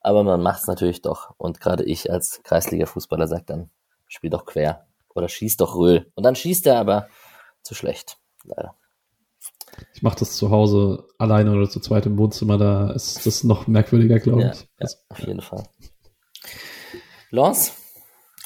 [0.00, 1.34] Aber man macht es natürlich doch.
[1.38, 3.70] Und gerade ich als Kreisliga-Fußballer sage dann,
[4.06, 6.10] spiel doch quer oder schieß doch Röhl.
[6.14, 7.08] Und dann schießt er aber
[7.62, 8.18] zu schlecht.
[8.44, 8.74] Leider.
[9.94, 13.66] Ich mache das zu Hause alleine oder zu zweit im Wohnzimmer, da ist das noch
[13.66, 14.60] merkwürdiger, glaube Ja, ich.
[14.60, 15.64] ja, Also, auf jeden Fall.
[17.30, 17.72] Lance,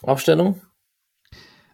[0.02, 0.60] Aufstellung?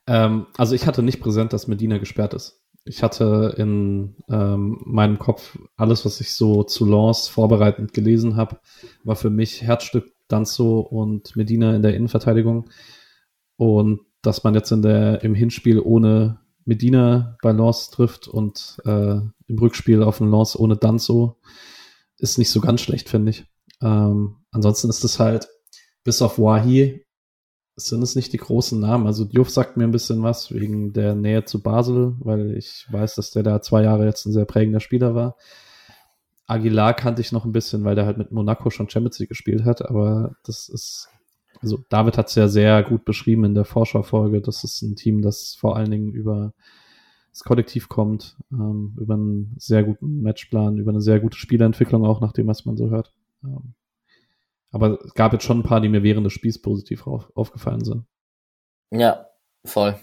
[0.07, 2.61] ähm, also ich hatte nicht präsent, dass Medina gesperrt ist.
[2.85, 8.59] Ich hatte in ähm, meinem Kopf alles, was ich so zu Lance vorbereitend gelesen habe,
[9.05, 12.69] war für mich Herzstück Danzo und Medina in der Innenverteidigung.
[13.57, 19.17] Und dass man jetzt in der, im Hinspiel ohne Medina bei Lance trifft und äh,
[19.47, 21.39] im Rückspiel auf den Lance ohne Danzo,
[22.19, 23.45] ist nicht so ganz schlecht, finde ich.
[23.83, 25.49] Ähm, ansonsten ist es halt,
[26.05, 27.05] bis auf Wahi,
[27.77, 29.07] sind es nicht die großen Namen.
[29.07, 33.17] Also Diouf sagt mir ein bisschen was wegen der Nähe zu Basel, weil ich weiß,
[33.17, 35.37] dass der da zwei Jahre jetzt ein sehr prägender Spieler war.
[36.47, 39.65] Aguilar kannte ich noch ein bisschen, weil der halt mit Monaco schon Champions League gespielt
[39.65, 41.09] hat, aber das ist,
[41.63, 44.43] also David hat es ja sehr gut beschrieben in der Vorschaufolge.
[44.43, 46.53] Das ist ein Team, das vor allen Dingen über
[47.31, 52.21] das Kollektiv kommt, ähm, über einen sehr guten Matchplan, über eine sehr gute Spielentwicklung auch,
[52.21, 53.13] nach dem, was man so hört.
[53.43, 53.75] Ähm,
[54.75, 57.85] aber es gab jetzt schon ein paar, die mir während des Spiels positiv auf, aufgefallen
[57.85, 58.07] sind.
[58.91, 59.29] Ja,
[59.65, 59.97] voll.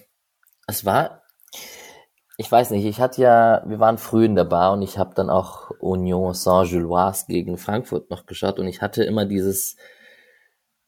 [0.65, 1.23] Es war,
[2.37, 5.13] ich weiß nicht, ich hatte ja, wir waren früh in der Bar und ich habe
[5.13, 9.75] dann auch Union Saint-Gilloise gegen Frankfurt noch geschaut und ich hatte immer dieses,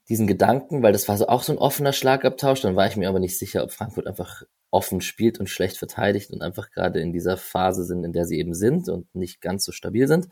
[0.07, 3.09] diesen Gedanken, weil das war so auch so ein offener Schlagabtausch, dann war ich mir
[3.09, 7.11] aber nicht sicher, ob Frankfurt einfach offen spielt und schlecht verteidigt und einfach gerade in
[7.11, 10.29] dieser Phase sind, in der sie eben sind und nicht ganz so stabil sind.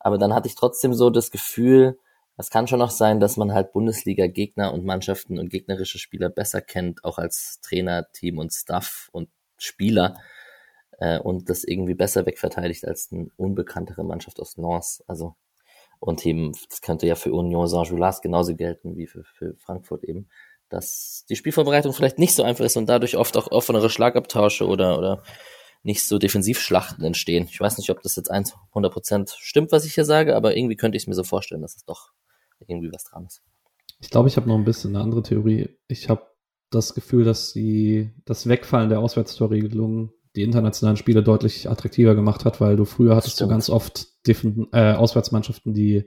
[0.00, 1.96] Aber dann hatte ich trotzdem so das Gefühl,
[2.38, 6.60] es kann schon noch sein, dass man halt Bundesliga-Gegner und Mannschaften und gegnerische Spieler besser
[6.60, 10.16] kennt, auch als Trainer, Team und Staff und Spieler
[10.98, 15.02] äh, und das irgendwie besser wegverteidigt als eine unbekanntere Mannschaft aus Lens.
[15.08, 15.34] Also
[15.98, 20.28] und eben, das könnte ja für Union Saint-Gilloise genauso gelten wie für, für Frankfurt eben,
[20.68, 24.96] dass die Spielvorbereitung vielleicht nicht so einfach ist und dadurch oft auch offenere Schlagabtausche oder,
[24.96, 25.24] oder
[25.82, 27.48] nicht so Defensivschlachten entstehen.
[27.50, 30.96] Ich weiß nicht, ob das jetzt 100% stimmt, was ich hier sage, aber irgendwie könnte
[30.96, 32.12] ich es mir so vorstellen, dass es doch
[32.68, 33.42] irgendwie was dran ist.
[34.00, 35.76] Ich glaube, ich habe noch ein bisschen eine andere Theorie.
[35.88, 36.22] Ich habe
[36.70, 42.60] das Gefühl, dass die, das Wegfallen der Auswärtstorregelung die internationalen Spiele deutlich attraktiver gemacht hat,
[42.60, 43.50] weil du früher hattest Stimmt.
[43.50, 46.04] du ganz oft äh, Auswärtsmannschaften, die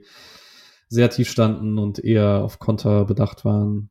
[0.88, 3.90] sehr tief standen und eher auf Konter bedacht waren.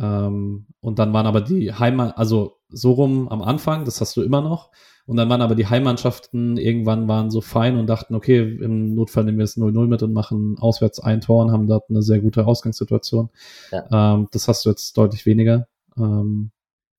[0.00, 4.22] Ähm, und dann waren aber die Heimat, also so rum am Anfang, das hast du
[4.22, 4.70] immer noch.
[5.10, 9.24] Und dann waren aber die Heimmannschaften irgendwann waren so fein und dachten, okay, im Notfall
[9.24, 12.20] nehmen wir es 0-0 mit und machen auswärts ein Tor und haben dort eine sehr
[12.20, 13.28] gute Ausgangssituation.
[13.72, 15.66] Ähm, das hast du jetzt deutlich weniger.
[15.96, 16.52] Ähm,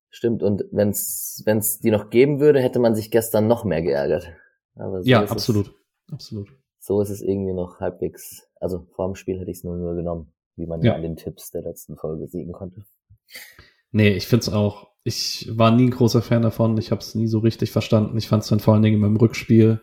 [0.10, 4.28] Stimmt, und wenn es die noch geben würde, hätte man sich gestern noch mehr geärgert.
[4.76, 5.74] So ja, absolut.
[6.12, 6.50] Absolut.
[6.50, 9.96] Es, so ist es irgendwie noch halbwegs, also vor dem Spiel hätte ich es 0-0
[9.96, 10.92] genommen, wie man ja.
[10.92, 10.96] Ja.
[10.96, 12.84] an den Tipps der letzten Folge siegen konnte.
[13.94, 14.91] Nee, ich find's auch.
[15.04, 16.78] Ich war nie ein großer Fan davon.
[16.78, 18.18] Ich habe es nie so richtig verstanden.
[18.18, 19.82] Ich fand es dann vor allen Dingen im Rückspiel,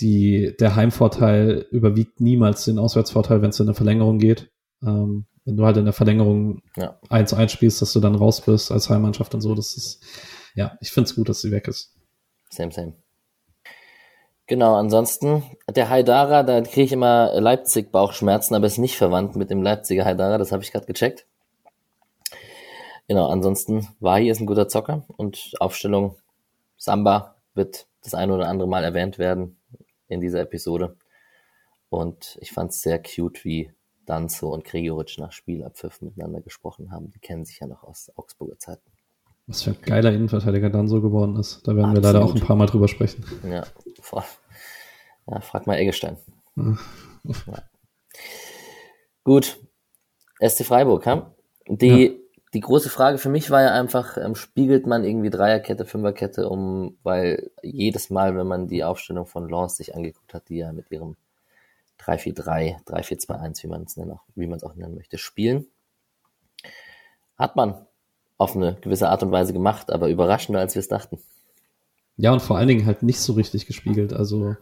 [0.00, 4.50] die, der Heimvorteil überwiegt niemals den Auswärtsvorteil, wenn es in eine Verlängerung geht.
[4.82, 6.98] Ähm, wenn du halt in der Verlängerung Ja.
[7.08, 9.54] 1-1 spielst, dass du dann raus bist als Heimmannschaft und so.
[9.54, 10.02] Das ist,
[10.54, 11.94] ja, ich find's gut, dass sie weg ist.
[12.50, 12.94] Same, same.
[14.48, 19.62] Genau, ansonsten, der Haidara, da kriege ich immer Leipzig-Bauchschmerzen, aber ist nicht verwandt mit dem
[19.62, 21.26] Leipziger Haidara, das habe ich gerade gecheckt.
[23.08, 26.16] Genau, ansonsten, Wahi ist ein guter Zocker und Aufstellung
[26.76, 29.58] Samba wird das ein oder andere Mal erwähnt werden
[30.08, 30.96] in dieser Episode.
[31.88, 33.72] Und ich fand es sehr cute, wie
[34.04, 37.10] Danzo und Gregoritsch nach Spielabpfiff miteinander gesprochen haben.
[37.10, 38.90] Die kennen sich ja noch aus Augsburger Zeiten.
[39.46, 41.66] Was für ein geiler Innenverteidiger dann so geworden ist.
[41.66, 42.42] Da werden wir leider auch Absolut.
[42.42, 43.24] ein paar Mal drüber sprechen.
[43.48, 43.64] Ja,
[44.00, 44.24] voll.
[45.28, 46.16] Ja, frag mal Eggestein.
[46.56, 46.76] Ja.
[49.24, 49.58] Gut.
[50.40, 51.34] SC Freiburg, ha?
[51.68, 52.25] Die, Ja.
[52.56, 56.96] Die große Frage für mich war ja einfach, ähm, spiegelt man irgendwie Dreierkette, Fünferkette um,
[57.02, 60.90] weil jedes Mal, wenn man die Aufstellung von Lance sich angeguckt hat, die ja mit
[60.90, 61.16] ihrem
[62.00, 65.66] 3-4-3, 3-4-2-1, wie man es nennen, wie man es auch nennen möchte, spielen,
[67.36, 67.74] hat man
[68.38, 71.18] auf eine gewisse Art und Weise gemacht, aber überraschender, als wir es dachten.
[72.16, 74.14] Ja, und vor allen Dingen halt nicht so richtig gespiegelt.
[74.14, 74.56] Also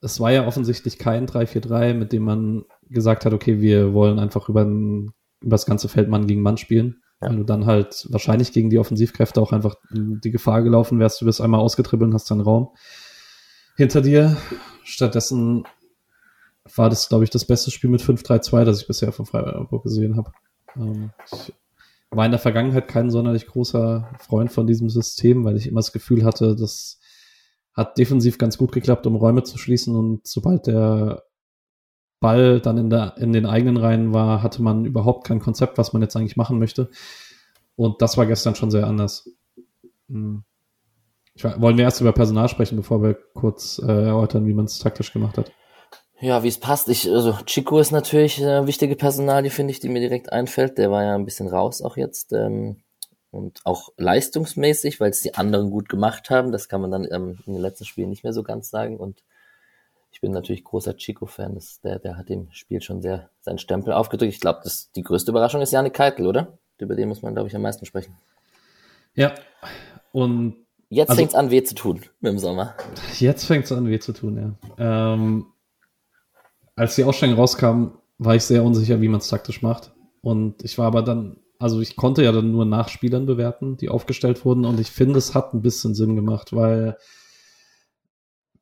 [0.00, 4.48] es war ja offensichtlich kein 3-4-3, mit dem man gesagt hat, okay, wir wollen einfach
[4.48, 7.02] über, ein, über das ganze Feld Mann gegen Mann spielen.
[7.20, 7.28] Ja.
[7.28, 11.24] Weil du dann halt wahrscheinlich gegen die Offensivkräfte auch einfach die Gefahr gelaufen wärst, du
[11.24, 12.70] bist einmal ausgetribbelt und hast dann Raum
[13.76, 14.36] hinter dir.
[14.84, 15.64] Stattdessen
[16.74, 20.16] war das, glaube ich, das beste Spiel mit 5-3-2, das ich bisher von Freiburg gesehen
[20.16, 20.32] habe.
[20.76, 21.52] Ähm, ich
[22.10, 25.92] war in der Vergangenheit kein sonderlich großer Freund von diesem System, weil ich immer das
[25.92, 26.98] Gefühl hatte, das
[27.74, 31.24] hat defensiv ganz gut geklappt, um Räume zu schließen und sobald der
[32.26, 35.92] Ball dann in, der, in den eigenen Reihen war, hatte man überhaupt kein Konzept, was
[35.92, 36.90] man jetzt eigentlich machen möchte.
[37.76, 39.30] Und das war gestern schon sehr anders.
[40.08, 40.42] Hm.
[41.40, 45.12] Wollen wir erst über Personal sprechen, bevor wir kurz äh, erläutern, wie man es taktisch
[45.12, 45.52] gemacht hat?
[46.18, 46.88] Ja, wie es passt.
[46.88, 50.78] Ich, also Chico ist natürlich eine wichtige Personalie, finde ich, die mir direkt einfällt.
[50.78, 52.32] Der war ja ein bisschen raus auch jetzt.
[52.32, 52.78] Ähm,
[53.30, 56.50] und auch leistungsmäßig, weil es die anderen gut gemacht haben.
[56.50, 58.96] Das kann man dann ähm, in den letzten Spielen nicht mehr so ganz sagen.
[58.96, 59.22] Und
[60.16, 61.60] ich bin natürlich großer Chico-Fan.
[61.84, 64.32] Der, der hat dem Spiel schon sehr seinen Stempel aufgedrückt.
[64.32, 64.62] Ich glaube,
[64.94, 66.56] die größte Überraschung ist Janik Keitel, oder?
[66.78, 68.16] Über den muss man, glaube ich, am meisten sprechen.
[69.14, 69.34] Ja.
[70.12, 70.56] Und
[70.88, 72.74] jetzt also, fängt es an, weh zu tun im Sommer.
[73.18, 75.12] Jetzt fängt es an, weh zu tun, ja.
[75.12, 75.48] Ähm,
[76.76, 79.92] als die Ausstellung rauskam, war ich sehr unsicher, wie man es taktisch macht.
[80.22, 83.90] Und ich war aber dann, also ich konnte ja dann nur nach Spielern bewerten, die
[83.90, 84.64] aufgestellt wurden.
[84.64, 86.96] Und ich finde, es hat ein bisschen Sinn gemacht, weil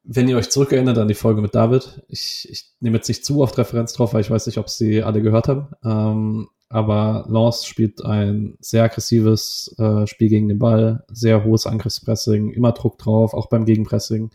[0.04, 3.40] wenn ihr euch zurückerinnert an die Folge mit David, ich, ich nehme jetzt nicht zu
[3.42, 5.68] oft Referenz drauf, weil ich weiß nicht, ob sie alle gehört haben.
[5.82, 12.50] Ähm, aber Lance spielt ein sehr aggressives äh, Spiel gegen den Ball, sehr hohes Angriffspressing,
[12.50, 14.30] immer Druck drauf, auch beim Gegenpressing.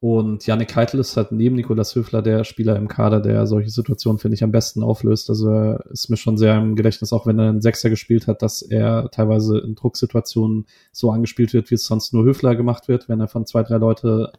[0.00, 4.20] Und Janik Keitel ist halt neben Nikolas Höfler der Spieler im Kader, der solche Situationen,
[4.20, 5.28] finde ich, am besten auflöst.
[5.28, 8.42] Also er ist mir schon sehr im Gedächtnis, auch wenn er einen Sechser gespielt hat,
[8.42, 13.08] dass er teilweise in Drucksituationen so angespielt wird, wie es sonst nur Höfler gemacht wird,
[13.08, 14.32] wenn er von zwei, drei Leute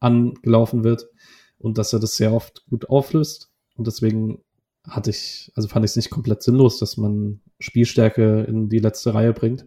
[0.00, 1.08] angelaufen wird.
[1.58, 3.52] Und dass er das sehr oft gut auflöst.
[3.76, 4.42] Und deswegen
[4.84, 9.14] hatte ich, also fand ich es nicht komplett sinnlos, dass man Spielstärke in die letzte
[9.14, 9.66] Reihe bringt.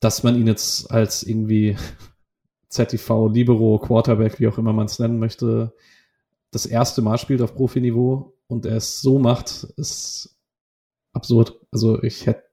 [0.00, 1.76] Dass man ihn jetzt als irgendwie
[2.68, 5.72] ZTV, Libero, Quarterback, wie auch immer man es nennen möchte,
[6.50, 10.36] das erste Mal spielt auf Profiniveau und er es so macht, ist
[11.12, 11.60] absurd.
[11.70, 12.44] Also ich hätte,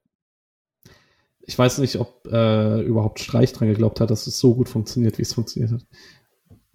[1.41, 5.17] ich weiß nicht, ob äh, überhaupt Streich dran geglaubt hat, dass es so gut funktioniert,
[5.17, 5.85] wie es funktioniert hat.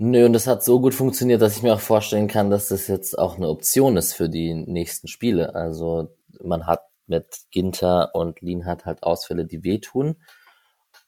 [0.02, 2.88] Nö, und das hat so gut funktioniert, dass ich mir auch vorstellen kann, dass das
[2.88, 5.54] jetzt auch eine Option ist für die nächsten Spiele.
[5.54, 10.16] Also man hat mit Ginter und Lienhardt halt Ausfälle, die wehtun.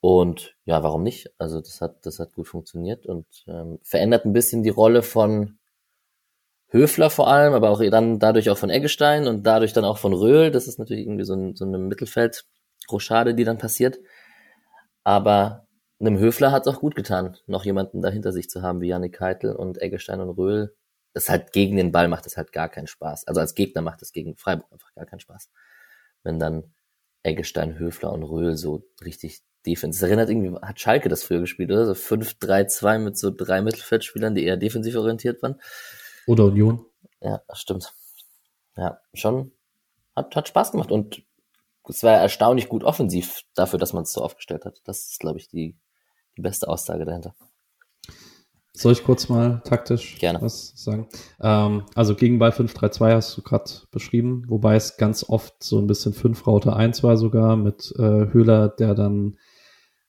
[0.02, 1.32] Und ja, warum nicht?
[1.38, 5.58] Also das hat, das hat gut funktioniert und ähm, verändert ein bisschen die Rolle von
[6.68, 10.12] Höfler vor allem, aber auch dann dadurch auch von Eggestein und dadurch dann auch von
[10.12, 10.50] Röhl.
[10.50, 14.00] Das ist natürlich irgendwie so, ein, so eine Mittelfeld-Rochade, die dann passiert.
[15.02, 15.66] Aber
[16.02, 19.14] einem Höfler hat es auch gut getan, noch jemanden dahinter sich zu haben wie Janik
[19.14, 20.74] Keitel und Eggestein und Röhl.
[21.14, 23.26] Das halt gegen den Ball macht das halt gar keinen Spaß.
[23.26, 25.50] Also als Gegner macht das gegen Freiburg einfach gar keinen Spaß.
[26.22, 26.72] Wenn dann
[27.22, 30.00] Eggestein, Höfler und Röhl so richtig Defense.
[30.00, 31.86] Das erinnert irgendwie, hat Schalke das früher gespielt, oder?
[31.86, 35.60] So 5-3-2 mit so drei Mittelfeldspielern, die eher defensiv orientiert waren.
[36.26, 36.84] Oder Union.
[37.20, 37.94] Ja, stimmt.
[38.76, 39.52] Ja, schon
[40.16, 41.22] hat, hat Spaß gemacht und
[41.88, 44.80] es war erstaunlich gut offensiv dafür, dass man es so aufgestellt hat.
[44.84, 45.76] Das ist, glaube ich, die,
[46.36, 47.34] die beste Aussage dahinter.
[48.74, 50.40] Soll ich kurz mal taktisch Gerne.
[50.40, 51.06] was sagen?
[51.40, 55.86] Ähm, also gegen Ball 5-3-2 hast du gerade beschrieben, wobei es ganz oft so ein
[55.86, 59.36] bisschen 5 Raute 1 war sogar mit äh, Höhler, der dann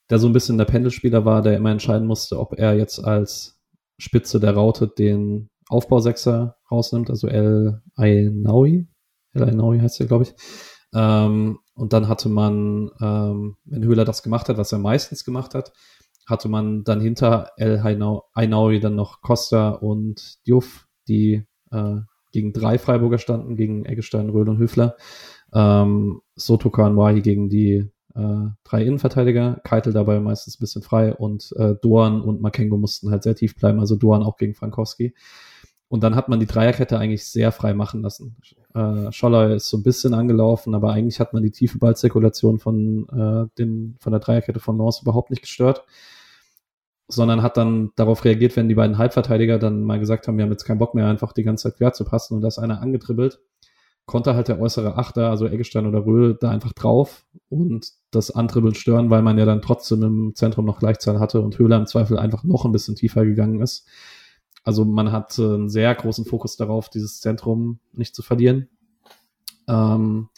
[0.09, 3.59] der so ein bisschen der Pendelspieler war, der immer entscheiden musste, ob er jetzt als
[3.97, 8.88] Spitze der Raute den Aufbausechser rausnimmt, also El Ainaui.
[9.33, 10.33] El Ainaui heißt er, glaube ich.
[10.93, 15.55] Ähm, und dann hatte man, ähm, wenn Höhler das gemacht hat, was er meistens gemacht
[15.55, 15.73] hat,
[16.25, 17.79] hatte man dann hinter El
[18.33, 21.95] Ainaui dann noch Costa und Diouf, die äh,
[22.31, 24.95] gegen drei Freiburger standen, gegen Eggestein, Röhl und Höfler.
[25.53, 31.13] Ähm, Sotoka und Wahi gegen die äh, drei Innenverteidiger, Keitel dabei meistens ein bisschen frei
[31.13, 35.13] und äh, Doan und Makengo mussten halt sehr tief bleiben, also Doan auch gegen Frankowski.
[35.93, 38.36] Und dann hat man die Dreierkette eigentlich sehr frei machen lassen.
[38.73, 43.08] Äh, Scholler ist so ein bisschen angelaufen, aber eigentlich hat man die tiefe Ballzirkulation von,
[43.10, 45.86] äh, den, von der Dreierkette von Norse überhaupt nicht gestört,
[47.08, 50.51] sondern hat dann darauf reagiert, wenn die beiden Halbverteidiger dann mal gesagt haben, wir haben
[50.51, 52.82] jetzt keinen Bock mehr, einfach die ganze Zeit quer zu passen und da ist einer
[52.82, 53.39] angetribbelt
[54.06, 58.75] konnte halt der äußere Achter, also Eggestein oder Röhl, da einfach drauf und das Antribbeln
[58.75, 62.17] stören, weil man ja dann trotzdem im Zentrum noch Gleichzahl hatte und Höhler im Zweifel
[62.17, 63.88] einfach noch ein bisschen tiefer gegangen ist.
[64.63, 68.69] Also man hat äh, einen sehr großen Fokus darauf, dieses Zentrum nicht zu verlieren.
[69.67, 70.30] Ähm,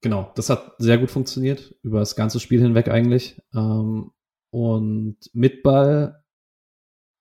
[0.00, 3.40] genau, das hat sehr gut funktioniert, über das ganze Spiel hinweg eigentlich.
[3.54, 4.12] Ähm,
[4.50, 6.22] und mit Ball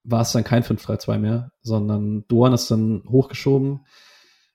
[0.04, 3.82] war es dann kein 5-3-2 mehr, sondern Doan ist dann hochgeschoben,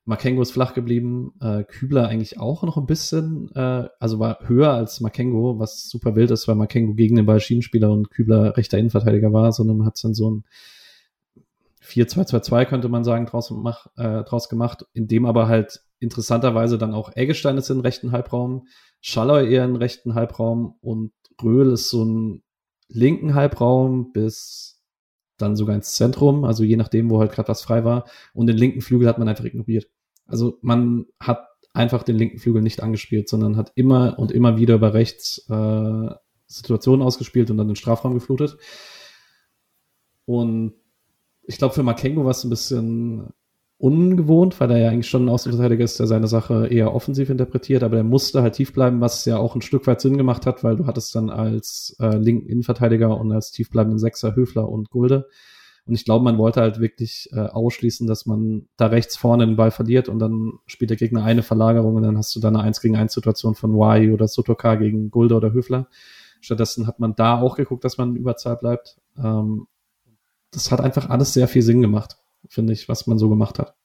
[0.04, 4.70] Makengo ist flach geblieben, äh, Kübler eigentlich auch noch ein bisschen, äh, also war höher
[4.70, 8.78] als Makengo, was super wild ist, weil Makengo gegen den Ball Schienenspieler und Kübler rechter
[8.78, 10.44] Innenverteidiger war, sondern hat dann so ein
[11.86, 16.94] 4-2-2-2 könnte man sagen, draus, mach, äh, draus gemacht, in dem aber halt interessanterweise dann
[16.94, 18.66] auch Eggestein ist im rechten Halbraum,
[19.00, 22.42] Schalloy eher im rechten Halbraum und Röhl ist so ein
[22.88, 24.82] linken Halbraum bis
[25.38, 28.06] dann sogar ins Zentrum, also je nachdem, wo halt gerade was frei war.
[28.32, 29.86] Und den linken Flügel hat man einfach ignoriert.
[30.26, 34.78] Also man hat einfach den linken Flügel nicht angespielt, sondern hat immer und immer wieder
[34.78, 36.10] bei rechts äh,
[36.46, 38.56] Situationen ausgespielt und dann den Strafraum geflutet.
[40.24, 40.74] Und
[41.46, 43.28] ich glaube, für Makengo war es ein bisschen
[43.78, 47.82] ungewohnt, weil er ja eigentlich schon ein Außenverteidiger ist, der seine Sache eher offensiv interpretiert,
[47.82, 50.64] aber er musste halt tief bleiben, was ja auch ein Stück weit Sinn gemacht hat,
[50.64, 55.28] weil du hattest dann als äh, linken Innenverteidiger und als tiefbleibenden Sechser Höfler und Gulde.
[55.84, 59.56] Und ich glaube, man wollte halt wirklich äh, ausschließen, dass man da rechts vorne den
[59.56, 62.64] Ball verliert und dann spielt der Gegner eine Verlagerung und dann hast du dann eine
[62.64, 65.86] 1 gegen 1 Situation von Wai oder Sotoka gegen Gulde oder Höfler.
[66.40, 68.98] Stattdessen hat man da auch geguckt, dass man in Überzahl bleibt.
[69.16, 69.66] Ähm,
[70.56, 72.16] das hat einfach alles sehr viel Sinn gemacht,
[72.48, 73.76] finde ich, was man so gemacht hat.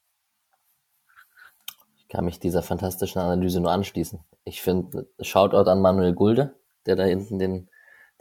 [1.98, 4.20] Ich kann mich dieser fantastischen Analyse nur anschließen.
[4.46, 6.56] Ich finde, Shoutout an Manuel Gulde,
[6.86, 7.70] der da hinten den,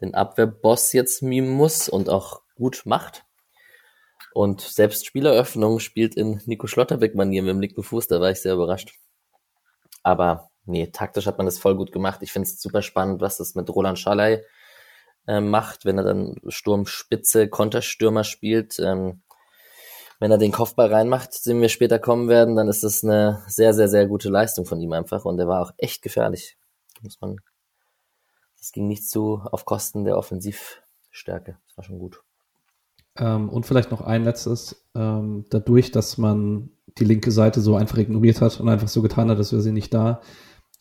[0.01, 3.25] den Abwehrboss jetzt mimen muss und auch gut macht.
[4.35, 8.55] Und selbst Spieleröffnung spielt in Nico Schlotterbeck-Manier mit dem linken Fuß, da war ich sehr
[8.55, 8.99] überrascht.
[10.03, 12.21] Aber nee, taktisch hat man das voll gut gemacht.
[12.23, 14.43] Ich finde es super spannend, was das mit Roland Schalay
[15.27, 18.79] äh, macht, wenn er dann Sturmspitze, Konterstürmer spielt.
[18.79, 19.23] Ähm,
[20.19, 23.73] wenn er den Kopfball reinmacht, den wir später kommen werden, dann ist das eine sehr,
[23.73, 25.25] sehr, sehr gute Leistung von ihm einfach.
[25.25, 26.59] Und er war auch echt gefährlich.
[27.03, 27.37] Muss man.
[28.59, 31.57] Das ging nicht zu auf Kosten der Offensivstärke.
[31.67, 32.23] Das war schon gut.
[33.17, 34.85] Ähm, und vielleicht noch ein letztes.
[34.95, 39.31] Ähm, dadurch, dass man die linke Seite so einfach ignoriert hat und einfach so getan
[39.31, 40.21] hat, als wäre sie nicht da,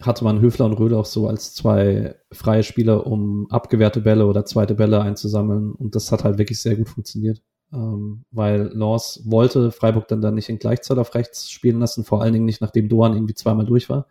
[0.01, 4.45] hatte man Höfler und Röde auch so als zwei freie Spieler, um abgewehrte Bälle oder
[4.45, 5.73] zweite Bälle einzusammeln.
[5.73, 7.41] Und das hat halt wirklich sehr gut funktioniert.
[7.73, 12.21] Ähm, weil Lors wollte Freiburg dann, dann nicht in Gleichzahl auf rechts spielen lassen, vor
[12.21, 14.07] allen Dingen nicht, nachdem Doan irgendwie zweimal durch war.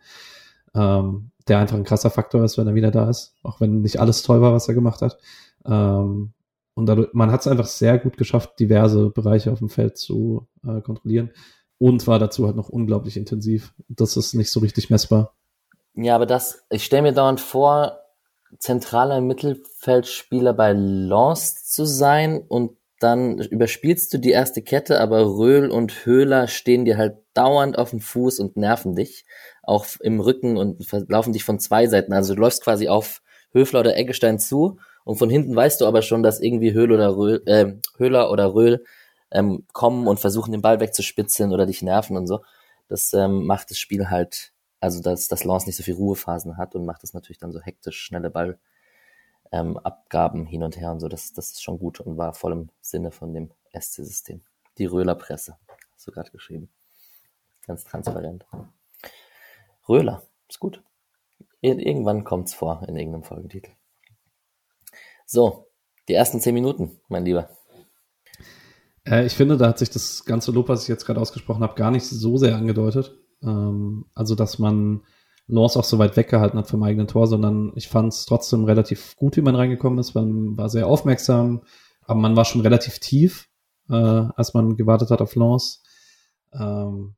[0.75, 3.99] Ähm, der einfach ein krasser Faktor ist, wenn er wieder da ist, auch wenn nicht
[3.99, 5.17] alles toll war, was er gemacht hat.
[5.65, 6.33] Ähm,
[6.75, 10.47] und dadurch, man hat es einfach sehr gut geschafft, diverse Bereiche auf dem Feld zu
[10.65, 11.31] äh, kontrollieren.
[11.79, 13.73] Und war dazu halt noch unglaublich intensiv.
[13.87, 15.33] Das ist nicht so richtig messbar.
[16.01, 17.99] Ja, aber das, ich stelle mir dauernd vor,
[18.57, 25.69] zentraler Mittelfeldspieler bei Lens zu sein und dann überspielst du die erste Kette, aber Röhl
[25.69, 29.25] und Höhler stehen dir halt dauernd auf dem Fuß und nerven dich,
[29.61, 32.13] auch im Rücken und laufen dich von zwei Seiten.
[32.13, 36.01] Also du läufst quasi auf Höfler oder Eggestein zu und von hinten weißt du aber
[36.01, 38.85] schon, dass irgendwie Höhl oder Röhl, äh, Höhler oder Röhl
[39.31, 42.39] ähm, kommen und versuchen, den Ball wegzuspitzeln oder dich nerven und so.
[42.87, 46.75] Das ähm, macht das Spiel halt, also dass das Lance nicht so viel Ruhephasen hat
[46.75, 48.59] und macht es natürlich dann so hektisch, schnelle Ball.
[49.51, 52.51] Ähm, Abgaben hin und her und so, das, das ist schon gut und war voll
[52.51, 54.41] im Sinne von dem SC-System.
[54.77, 55.57] Die Röhler-Presse,
[55.93, 56.69] hast du gerade geschrieben.
[57.65, 58.45] Ganz transparent.
[59.87, 60.83] Röhler, ist gut.
[61.61, 63.71] Irgendwann kommt's vor in irgendeinem Folgentitel.
[65.25, 65.67] So,
[66.07, 67.49] die ersten zehn Minuten, mein Lieber.
[69.05, 71.75] Äh, ich finde, da hat sich das ganze Lob, was ich jetzt gerade ausgesprochen habe,
[71.75, 73.15] gar nicht so sehr angedeutet.
[73.43, 75.01] Ähm, also, dass man
[75.47, 79.15] Lance auch so weit weggehalten hat vom eigenen Tor, sondern ich fand es trotzdem relativ
[79.15, 80.13] gut, wie man reingekommen ist.
[80.13, 81.61] Man war sehr aufmerksam,
[82.05, 83.49] aber man war schon relativ tief,
[83.89, 85.79] äh, als man gewartet hat auf Lance.
[86.53, 87.15] Ähm,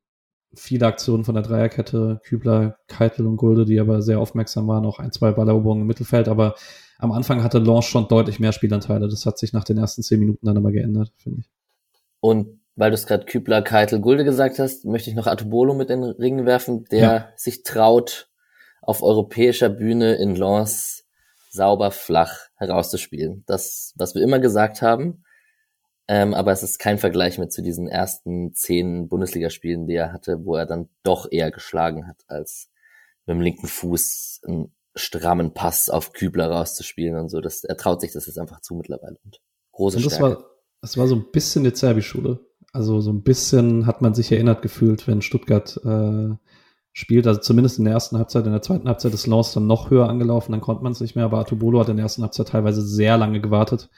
[0.53, 4.99] viele Aktionen von der Dreierkette, Kübler, Keitel und Gulde, die aber sehr aufmerksam waren, auch
[4.99, 6.55] ein, zwei Balleroberungen im Mittelfeld, aber
[6.99, 9.09] am Anfang hatte Lange schon deutlich mehr Spielanteile.
[9.09, 11.49] Das hat sich nach den ersten zehn Minuten dann aber geändert, finde ich.
[12.19, 15.91] Und weil du es gerade Kübler, Keitel, Gulde gesagt hast, möchte ich noch Atubolo mit
[15.91, 17.29] in den Ring werfen, der ja.
[17.35, 18.27] sich traut,
[18.81, 21.05] auf europäischer Bühne in Lens
[21.51, 23.43] sauber flach herauszuspielen.
[23.45, 25.23] Das, was wir immer gesagt haben,
[26.07, 30.43] ähm, aber es ist kein Vergleich mit zu diesen ersten zehn Bundesligaspielen, die er hatte,
[30.43, 32.71] wo er dann doch eher geschlagen hat, als
[33.27, 37.41] mit dem linken Fuß einen strammen Pass auf Kübler rauszuspielen und so.
[37.41, 39.19] Das, er traut sich das jetzt einfach zu mittlerweile.
[39.23, 39.39] Und
[39.71, 40.37] große und das Stärke.
[40.37, 40.45] War,
[40.81, 42.39] das war so ein bisschen die Zerbi-Schule.
[42.71, 46.35] Also so ein bisschen hat man sich erinnert gefühlt, wenn Stuttgart äh,
[46.93, 47.27] spielt.
[47.27, 50.09] Also zumindest in der ersten Halbzeit, in der zweiten Halbzeit ist Lens dann noch höher
[50.09, 52.81] angelaufen, dann konnte man es nicht mehr, aber Atubolo hat in der ersten Halbzeit teilweise
[52.81, 53.89] sehr lange gewartet,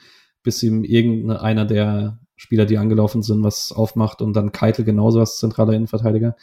[0.42, 5.38] bis ihm irgendeiner der Spieler, die angelaufen sind, was aufmacht und dann Keitel genauso als
[5.38, 6.36] zentraler Innenverteidiger.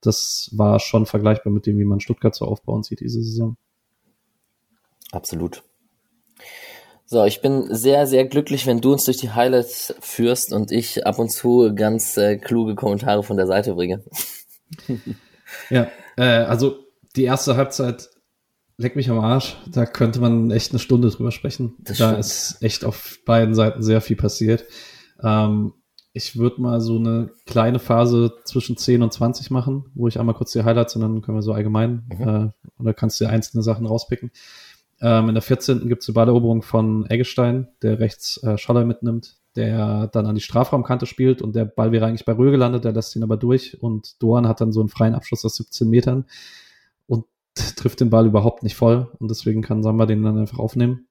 [0.00, 3.56] Das war schon vergleichbar mit dem, wie man Stuttgart so aufbauen sieht diese Saison.
[5.10, 5.62] Absolut.
[7.12, 11.06] So, ich bin sehr, sehr glücklich, wenn du uns durch die Highlights führst und ich
[11.06, 14.02] ab und zu ganz äh, kluge Kommentare von der Seite bringe.
[15.68, 18.08] ja, äh, also die erste Halbzeit
[18.78, 19.58] leck mich am Arsch.
[19.70, 21.74] Da könnte man echt eine Stunde drüber sprechen.
[21.80, 22.20] Das da stimmt.
[22.20, 24.64] ist echt auf beiden Seiten sehr viel passiert.
[25.22, 25.74] Ähm,
[26.14, 30.34] ich würde mal so eine kleine Phase zwischen 10 und 20 machen, wo ich einmal
[30.34, 32.26] kurz die Highlights und dann können wir so allgemein, mhm.
[32.26, 34.30] äh, oder kannst du dir einzelne Sachen rauspicken.
[35.02, 35.88] Ähm, in der 14.
[35.88, 40.40] gibt es eine Balleroberung von Eggestein, der rechts äh, Schaller mitnimmt, der dann an die
[40.40, 43.82] Strafraumkante spielt und der Ball wäre eigentlich bei Röhr gelandet, der lässt ihn aber durch
[43.82, 46.26] und Doan hat dann so einen freien Abschluss aus 17 Metern
[47.06, 51.08] und trifft den Ball überhaupt nicht voll und deswegen kann Samba den dann einfach aufnehmen.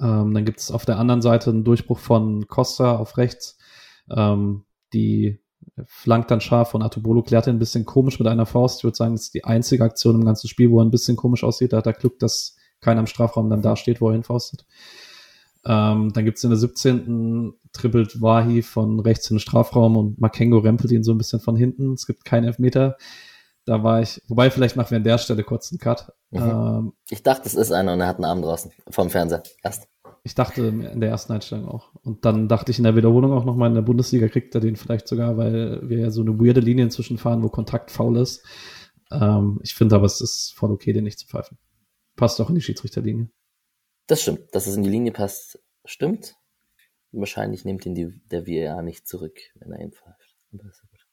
[0.00, 3.56] Ähm, dann gibt es auf der anderen Seite einen Durchbruch von Costa auf rechts.
[4.10, 5.40] Ähm, die
[5.84, 8.80] flankt dann scharf von Atubolo, klärt ihn ein bisschen komisch mit einer Faust.
[8.80, 11.16] Ich würde sagen, das ist die einzige Aktion im ganzen Spiel, wo er ein bisschen
[11.16, 11.72] komisch aussieht.
[11.72, 14.66] Da hat er Glück, dass keiner im Strafraum dann da steht, wo er hinfaustet.
[15.64, 17.52] Ähm, dann gibt es in der 17.
[17.72, 21.56] trippelt Wahi von rechts in den Strafraum und Makengo rempelt ihn so ein bisschen von
[21.56, 21.94] hinten.
[21.94, 22.96] Es gibt keinen Elfmeter.
[23.64, 26.12] Da war ich, wobei vielleicht machen wir an der Stelle kurz einen Cut.
[26.30, 26.40] Mhm.
[26.40, 29.42] Ähm, ich dachte, es ist einer und er hat einen Arm draußen vom Fernseher.
[29.62, 29.88] Erst.
[30.22, 31.90] Ich dachte in der ersten Einstellung auch.
[32.02, 34.76] Und dann dachte ich in der Wiederholung auch nochmal, in der Bundesliga kriegt er den
[34.76, 38.44] vielleicht sogar, weil wir ja so eine weirde Linie inzwischen fahren, wo Kontakt faul ist.
[39.10, 41.58] Ähm, ich finde aber, es ist voll okay, den nicht zu pfeifen.
[42.16, 43.28] Passt auch in die Schiedsrichterlinie.
[44.06, 44.54] Das stimmt.
[44.54, 46.36] Dass es in die Linie passt, stimmt.
[47.12, 50.36] Wahrscheinlich nimmt ihn die, der VAR nicht zurück, wenn er ihn pfeift.
[50.52, 51.06] Aber ist ja gut.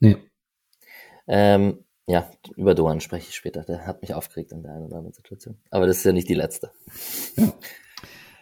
[0.00, 0.16] Nee,
[1.28, 3.62] ähm, ja, über Doan spreche ich später.
[3.62, 5.58] Der hat mich aufgeregt in der einen oder anderen Situation.
[5.70, 6.72] Aber das ist ja nicht die letzte.
[7.36, 7.52] Ja.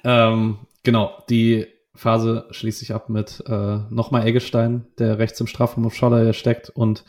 [0.04, 1.66] Ähm, genau, die
[1.96, 6.70] Phase schließt sich ab mit äh, nochmal Eggestein, der rechts im Strafraum auf Schaller steckt
[6.70, 7.04] und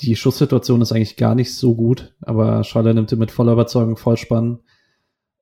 [0.00, 3.96] die Schusssituation ist eigentlich gar nicht so gut, aber Schaller nimmt ihn mit voller Überzeugung
[3.96, 4.60] Vollspann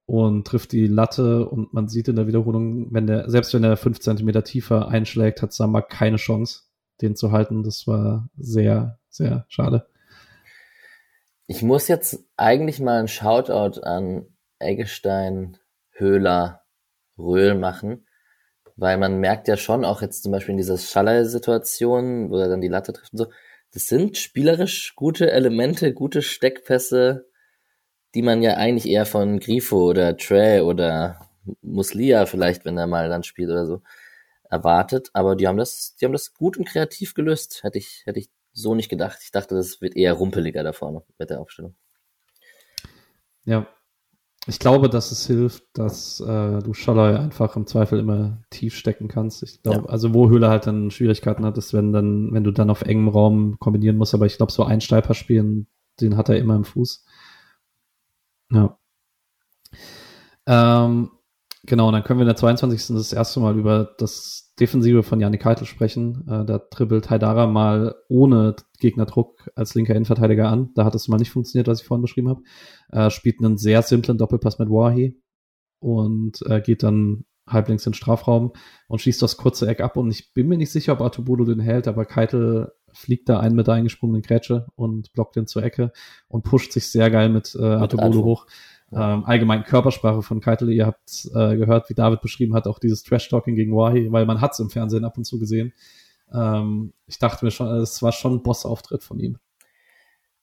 [0.06, 3.76] und trifft die Latte und man sieht in der Wiederholung, wenn der, selbst wenn er
[3.76, 6.62] fünf Zentimeter tiefer einschlägt, hat Samba keine Chance,
[7.00, 7.62] den zu halten.
[7.62, 9.86] Das war sehr, sehr schade.
[11.46, 14.26] Ich muss jetzt eigentlich mal ein Shoutout an
[14.58, 15.58] Eggestein,
[15.90, 16.62] Höhler,
[17.18, 18.06] Röhl machen,
[18.76, 22.60] weil man merkt ja schon auch jetzt zum Beispiel in dieser Schaller-Situation, wo er dann
[22.60, 23.26] die Latte trifft und so,
[23.72, 27.26] das sind spielerisch gute Elemente, gute Steckpässe,
[28.14, 31.28] die man ja eigentlich eher von Grifo oder Trey oder
[31.62, 33.82] Muslia vielleicht, wenn er mal dann spielt oder so,
[34.50, 35.10] erwartet.
[35.14, 37.62] Aber die haben das, die haben das gut und kreativ gelöst.
[37.62, 39.20] Hätte ich, hätte ich so nicht gedacht.
[39.22, 41.74] Ich dachte, das wird eher rumpeliger da vorne mit der Aufstellung.
[43.44, 43.66] Ja.
[44.48, 49.06] Ich glaube, dass es hilft, dass äh, du Schalloy einfach im Zweifel immer tief stecken
[49.06, 49.42] kannst.
[49.44, 49.86] Ich glaube, ja.
[49.86, 53.08] also wo Höhle halt dann Schwierigkeiten hat, ist, wenn dann, wenn du dann auf engem
[53.08, 55.68] Raum kombinieren musst, aber ich glaube, so ein Steiper spielen,
[56.00, 57.04] den hat er immer im Fuß.
[58.52, 58.78] Ja.
[60.46, 61.10] Ähm,
[61.62, 62.96] genau, dann können wir in der 22.
[62.96, 66.24] das erste Mal über das Defensive von Janik Keitel sprechen.
[66.28, 70.70] Äh, da dribbelt Haidara mal ohne Gegnerdruck als linker Innenverteidiger an.
[70.76, 72.42] Da hat es mal nicht funktioniert, was ich vorhin beschrieben habe.
[72.92, 75.20] Äh, spielt einen sehr simplen Doppelpass mit Wahi
[75.80, 78.52] und äh, geht dann halblinks in den Strafraum
[78.86, 79.96] und schießt das kurze Eck ab.
[79.96, 83.56] Und ich bin mir nicht sicher, ob Artubodo den hält, aber Keitel fliegt da einen
[83.56, 85.92] mit der eingesprungenen Grätsche und blockt den zur Ecke
[86.28, 88.46] und pusht sich sehr geil mit äh, Artubodo hoch.
[88.94, 93.02] Ähm, allgemein Körpersprache von Keitel, ihr habt äh, gehört, wie David beschrieben hat, auch dieses
[93.02, 95.72] Trash-Talking gegen Wahi, weil man hat es im Fernsehen ab und zu gesehen.
[96.32, 99.38] Ähm, ich dachte mir schon, es war schon ein Boss-Auftritt von ihm.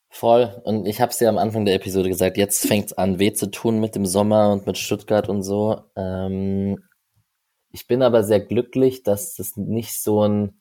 [0.10, 0.60] Voll.
[0.64, 3.34] Und ich habe es ja am Anfang der Episode gesagt, jetzt fängt es an, weh
[3.34, 5.84] zu tun mit dem Sommer und mit Stuttgart und so.
[5.96, 6.80] Ähm,
[7.72, 10.60] ich bin aber sehr glücklich, dass es nicht so ein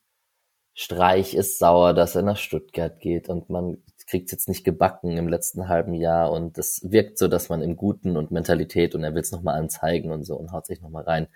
[0.75, 5.17] Streich ist sauer, dass er nach Stuttgart geht und man kriegt es jetzt nicht gebacken
[5.17, 9.03] im letzten halben Jahr und das wirkt so, dass man im Guten und Mentalität und
[9.03, 11.27] er will es nochmal anzeigen und so und haut sich nochmal rein.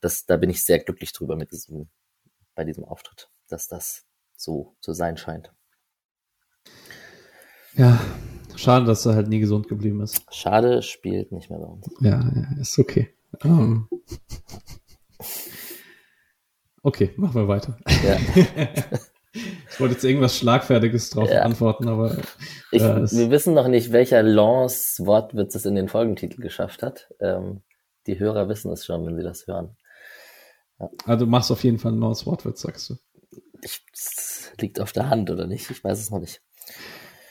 [0.00, 1.88] Das, da bin ich sehr glücklich drüber mit diesem,
[2.56, 4.04] bei diesem Auftritt, dass das
[4.36, 5.52] so zu sein scheint.
[7.74, 8.00] Ja,
[8.56, 10.22] schade, dass er halt nie gesund geblieben ist.
[10.34, 11.86] Schade, spielt nicht mehr bei uns.
[12.00, 13.14] Ja, ja ist okay.
[13.44, 13.88] Um.
[13.90, 14.00] Ähm.
[16.82, 17.78] Okay, machen wir weiter.
[18.04, 18.18] Ja.
[19.76, 21.42] Ich wollte jetzt irgendwas Schlagfertiges drauf ja.
[21.42, 22.16] antworten, aber.
[22.72, 27.12] Ich, äh, wir wissen noch nicht, welcher Lance-Wortwitz es in den Folgentitel geschafft hat.
[27.20, 27.60] Ähm,
[28.06, 29.76] die Hörer wissen es schon, wenn sie das hören.
[30.80, 30.88] Ja.
[31.04, 32.96] Also du machst auf jeden Fall einen Lance-Wortwitz, sagst du.
[33.60, 33.84] Ich,
[34.58, 35.70] liegt auf der Hand, oder nicht?
[35.70, 36.40] Ich weiß es noch nicht.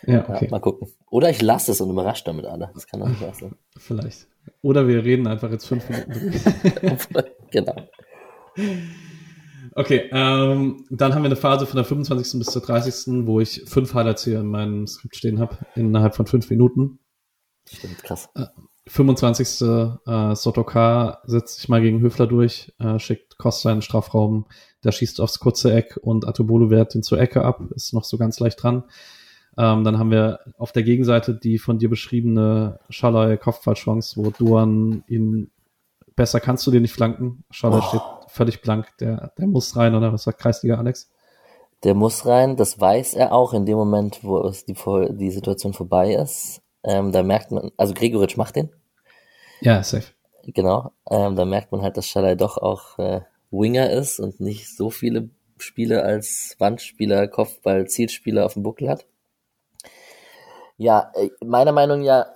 [0.05, 0.45] Ja, okay.
[0.45, 0.87] Ja, mal gucken.
[1.09, 2.69] Oder ich lasse es und überrasche damit alle.
[2.75, 3.55] Das kann auch sein.
[3.79, 4.27] Vielleicht.
[4.61, 6.31] Oder wir reden einfach jetzt fünf Minuten
[7.49, 7.75] genau.
[9.77, 12.39] Okay, ähm, dann haben wir eine Phase von der 25.
[12.39, 16.25] bis zur 30., wo ich fünf Highlights hier in meinem Skript stehen habe, innerhalb von
[16.25, 16.99] fünf Minuten.
[17.69, 18.29] Stimmt, krass.
[18.87, 19.67] 25.
[19.67, 24.45] Äh, Sotoka setzt sich mal gegen Höfler durch, äh, schickt Costa in den Strafraum,
[24.85, 28.17] der schießt aufs kurze Eck und Atobolo wehrt ihn zur Ecke ab, ist noch so
[28.17, 28.85] ganz leicht dran.
[29.57, 35.03] Ähm, dann haben wir auf der Gegenseite die von dir beschriebene Schalay Kopfballchance, wo Duan
[35.07, 35.51] ihn
[36.15, 37.43] besser kannst du den nicht flanken.
[37.49, 37.87] Schalay Oh.
[37.87, 38.01] steht
[38.35, 41.09] völlig blank, der, der muss rein, oder was sagt Kreisliga Alex?
[41.83, 44.75] Der muss rein, das weiß er auch in dem Moment, wo es die,
[45.11, 46.61] die Situation vorbei ist.
[46.83, 48.69] Ähm, da merkt man, also Gregoritsch macht den,
[49.61, 50.13] Ja, safe.
[50.43, 50.91] genau.
[51.09, 53.21] Ähm, da merkt man halt, dass Schalay doch auch äh,
[53.51, 59.05] Winger ist und nicht so viele Spiele als Wandspieler, Kopfball, Zielspieler auf dem Buckel hat.
[60.77, 62.27] Ja, äh, meiner Meinung nach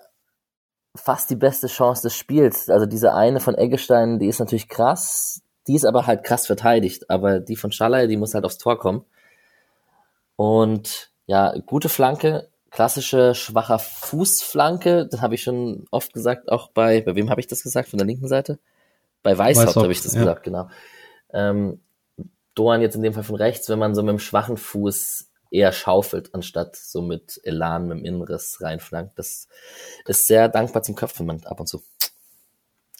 [0.95, 2.69] fast die beste Chance des Spiels.
[2.69, 7.11] Also diese eine von Eggestein, die ist natürlich krass, die ist aber halt krass verteidigt.
[7.11, 9.05] Aber die von Schalay, die muss halt aufs Tor kommen.
[10.35, 17.01] Und ja, gute Flanke, klassische schwacher Fußflanke, das habe ich schon oft gesagt, auch bei,
[17.01, 18.57] bei wem habe ich das gesagt, von der linken Seite?
[19.21, 20.21] Bei Weißhaupt Weishaupt, habe ich das ja.
[20.21, 20.69] gesagt, genau.
[21.31, 21.81] Ähm,
[22.55, 25.71] Doan jetzt in dem Fall von rechts, wenn man so mit dem schwachen Fuß eher
[25.71, 29.19] schaufelt, anstatt so mit Elan, mit dem Innenriss reinflankt.
[29.19, 29.47] Das
[30.07, 31.83] ist sehr dankbar zum Köpfen, man ab und zu.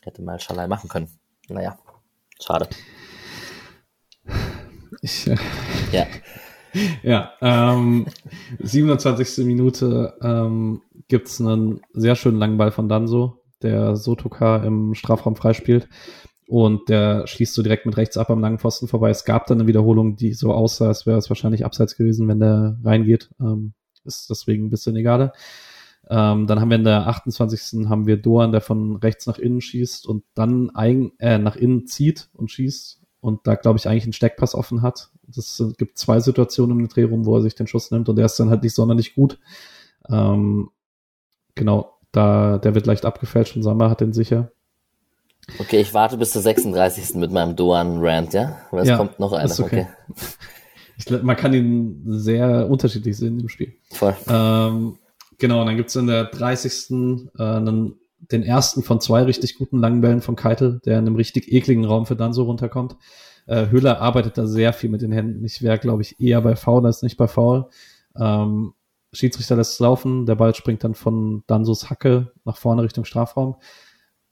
[0.03, 1.19] Hätte mal Schalai machen können.
[1.47, 1.79] Naja,
[2.41, 2.67] schade.
[5.01, 5.37] Ich, äh,
[5.91, 6.05] Ja,
[7.03, 8.05] Ja, ähm,
[8.59, 9.45] 27.
[9.45, 15.87] Minute ähm, gibt's einen sehr schönen langen Ball von Danso, der Sotoka im Strafraum freispielt.
[16.47, 19.11] Und der schließt so direkt mit rechts ab am langen Pfosten vorbei.
[19.11, 22.39] Es gab dann eine Wiederholung, die so aussah, als wäre es wahrscheinlich abseits gewesen, wenn
[22.39, 23.29] der reingeht.
[23.39, 23.73] Ähm,
[24.03, 25.33] ist deswegen ein bisschen egaler.
[26.09, 27.87] Ähm, dann haben wir in der 28.
[27.87, 31.85] haben wir Doan, der von rechts nach innen schießt und dann eigen, äh, nach innen
[31.85, 35.09] zieht und schießt und da glaube ich eigentlich einen Steckpass offen hat.
[35.27, 38.39] Das gibt zwei Situationen im Drehraum, wo er sich den Schuss nimmt und der ist
[38.39, 39.37] dann halt nicht sonderlich gut.
[40.09, 40.71] Ähm,
[41.53, 44.51] genau, da der wird leicht abgefälscht und Sammer hat den sicher.
[45.59, 47.15] okay, ich warte bis zur 36.
[47.15, 48.57] mit meinem Doan-Rant, ja?
[48.71, 49.51] Weil es Ja, kommt noch einer.
[49.59, 49.63] okay.
[49.63, 49.87] okay.
[51.01, 53.73] Ich, man kann ihn sehr unterschiedlich sehen im Spiel.
[53.91, 54.13] Voll.
[54.27, 54.97] Ähm,
[55.39, 56.91] genau, und dann gibt's in der 30.
[57.37, 57.95] Äh, einen,
[58.31, 61.85] den ersten von zwei richtig guten langen Bällen von Keitel, der in einem richtig ekligen
[61.85, 62.97] Raum für Danso runterkommt.
[63.47, 65.43] Äh, Höhler arbeitet da sehr viel mit den Händen.
[65.43, 67.67] Ich wäre, glaube ich, eher bei Foul als nicht bei Foul.
[68.15, 68.73] Ähm,
[69.11, 73.55] Schiedsrichter lässt es laufen, der Ball springt dann von Dansos Hacke nach vorne Richtung Strafraum.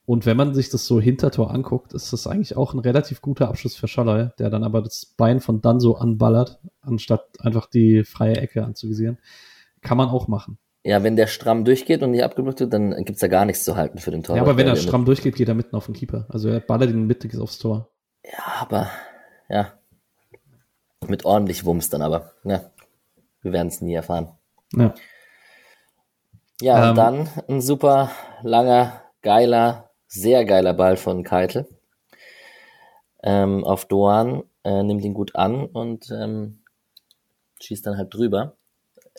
[0.05, 3.49] Und wenn man sich das so Hintertor anguckt, ist das eigentlich auch ein relativ guter
[3.49, 8.37] Abschluss für Schalay, der dann aber das Bein von Danso anballert, anstatt einfach die freie
[8.37, 9.17] Ecke anzuvisieren.
[9.81, 10.59] Kann man auch machen.
[10.83, 13.75] Ja, wenn der stramm durchgeht und nicht abgeblockt wird, dann gibt's da gar nichts zu
[13.75, 14.37] halten für den Torwart.
[14.37, 16.25] ja, aber wenn er Der- stramm durchgeht, geht er mitten auf den Keeper.
[16.29, 17.89] Also er ballert ihn mittig aufs Tor.
[18.23, 18.89] Ja, aber,
[19.49, 19.73] ja.
[21.07, 22.31] Mit ordentlich Wumms dann aber.
[22.43, 22.71] Ja.
[23.41, 24.31] Wir werden es nie erfahren.
[24.73, 24.93] Ja.
[26.61, 26.89] Ja, Ähm.
[26.89, 28.11] und dann ein super
[28.43, 31.67] langer, geiler, sehr geiler Ball von Keitel
[33.23, 36.63] ähm, auf Doan, äh, nimmt ihn gut an und ähm,
[37.61, 38.55] schießt dann halt drüber.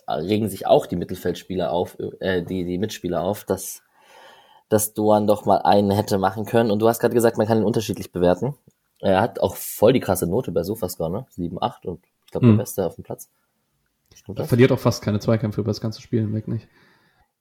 [0.06, 3.82] Regen sich auch die Mittelfeldspieler auf, äh, die, die Mitspieler auf, dass,
[4.68, 6.70] dass Doan doch mal einen hätte machen können.
[6.70, 8.54] Und du hast gerade gesagt, man kann ihn unterschiedlich bewerten.
[9.00, 11.26] Er hat auch voll die krasse Note bei Sofascore, ne?
[11.30, 12.50] 7, 8 und ich glaube Mhm.
[12.52, 13.30] der Beste auf dem Platz.
[14.14, 14.48] Stimmt Er das?
[14.48, 16.66] verliert auch fast keine Zweikämpfe über das ganze Spiel hinweg nicht.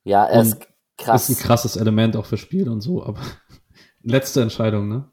[0.03, 1.29] Ja, er ist Und krass.
[1.29, 3.19] Ist ein krasses Element auch für Spiel und so, aber
[4.03, 5.09] letzte Entscheidung, ne?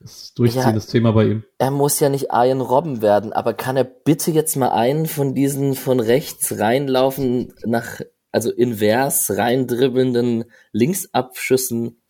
[0.00, 1.44] Das durchziehendes Thema bei ihm.
[1.58, 5.34] er muss ja nicht Ian Robben werden, aber kann er bitte jetzt mal einen von
[5.34, 8.00] diesen von rechts reinlaufen nach,
[8.32, 12.00] also invers reindribbelnden Linksabschüssen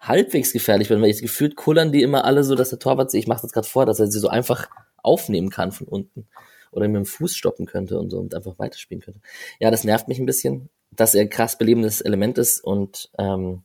[0.00, 3.20] halbwegs gefährlich werden, weil ich gefühlt kullern die immer alle so, dass der Torwart sich,
[3.20, 4.68] ich mache das gerade vor, dass er sie so einfach
[5.02, 6.26] aufnehmen kann von unten
[6.72, 9.20] oder mit dem Fuß stoppen könnte und so und einfach weiterspielen könnte.
[9.60, 13.62] Ja, das nervt mich ein bisschen, dass er ein krass belebendes Element ist und ähm,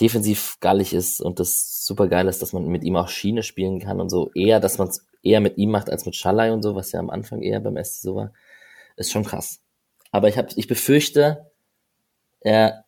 [0.00, 3.80] defensiv gallig ist und das super geil ist, dass man mit ihm auch Schiene spielen
[3.80, 4.30] kann und so.
[4.34, 7.00] Eher, dass man es eher mit ihm macht als mit Schalai und so, was ja
[7.00, 8.32] am Anfang eher beim SC so war,
[8.96, 9.60] ist schon krass.
[10.10, 11.50] Aber ich hab, ich befürchte,
[12.40, 12.84] er,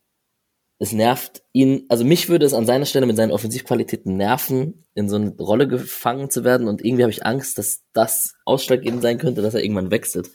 [0.78, 5.08] es nervt ihn, also mich würde es an seiner Stelle mit seinen Offensivqualitäten nerven, in
[5.08, 9.18] so eine Rolle gefangen zu werden und irgendwie habe ich Angst, dass das ausschlaggebend sein
[9.18, 10.30] könnte, dass er irgendwann wechselt.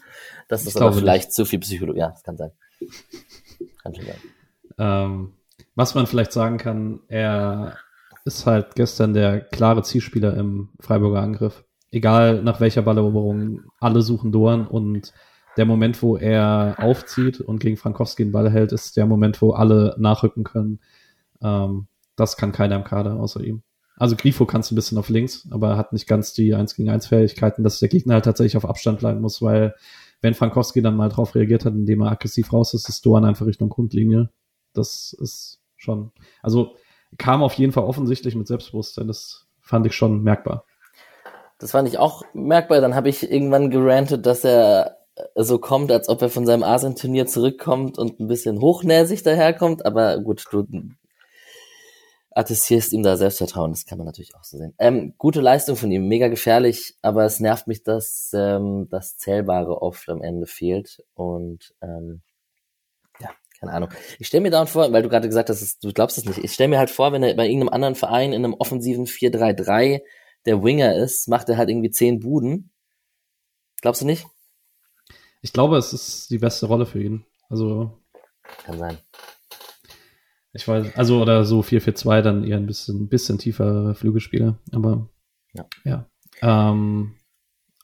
[0.47, 1.99] Das ist aber vielleicht zu viel Psychologie.
[1.99, 2.51] Ja, das kann sein.
[3.81, 4.19] Kann schon sein.
[4.77, 5.33] Ähm,
[5.75, 7.77] was man vielleicht sagen kann, er
[8.25, 11.63] ist halt gestern der klare Zielspieler im Freiburger Angriff.
[11.91, 15.13] Egal nach welcher Balleroberung, alle suchen Doan und
[15.57, 19.51] der Moment, wo er aufzieht und gegen Frankowski den Ball hält, ist der Moment, wo
[19.51, 20.79] alle nachrücken können.
[21.41, 23.61] Ähm, das kann keiner im Kader außer ihm.
[23.97, 26.75] Also Grifo kannst du ein bisschen auf links, aber er hat nicht ganz die 1
[26.75, 29.75] gegen 1 Fähigkeiten, dass der Gegner halt tatsächlich auf Abstand bleiben muss, weil
[30.21, 33.45] wenn Frankowski dann mal drauf reagiert hat, indem er aggressiv raus ist, ist Doan einfach
[33.45, 34.29] Richtung Grundlinie.
[34.77, 36.11] Das ist schon,
[36.41, 36.75] also
[37.17, 39.07] kam auf jeden Fall offensichtlich mit Selbstbewusstsein.
[39.07, 40.65] Das fand ich schon merkbar.
[41.59, 42.81] Das fand ich auch merkbar.
[42.81, 44.97] Dann habe ich irgendwann gerantet, dass er
[45.35, 49.85] so kommt, als ob er von seinem Asien-Turnier zurückkommt und ein bisschen hochnäsig daherkommt.
[49.85, 50.65] Aber gut, du
[52.31, 53.71] attestierst ihm da Selbstvertrauen.
[53.71, 54.73] Das kann man natürlich auch so sehen.
[54.77, 59.81] Ähm, gute Leistung von ihm, mega gefährlich, aber es nervt mich, dass ähm, das Zählbare
[59.81, 61.01] oft am Ende fehlt.
[61.13, 62.21] Und ähm,
[63.59, 63.89] keine Ahnung.
[64.19, 66.43] Ich stelle mir da vor, weil du gerade gesagt hast, du glaubst es nicht.
[66.43, 70.01] Ich stelle mir halt vor, wenn er bei irgendeinem anderen Verein in einem offensiven 4-3-3
[70.45, 72.71] der Winger ist, macht er halt irgendwie zehn Buden.
[73.81, 74.25] Glaubst du nicht?
[75.41, 77.25] Ich glaube, es ist die beste Rolle für ihn.
[77.49, 77.99] Also.
[78.63, 78.97] Kann sein.
[80.53, 85.09] Ich weiß, also oder so 4-4-2 dann eher ein bisschen, bisschen tiefer Flügelspieler, aber
[85.53, 85.65] ja.
[85.83, 86.09] ja.
[86.41, 87.14] Ähm,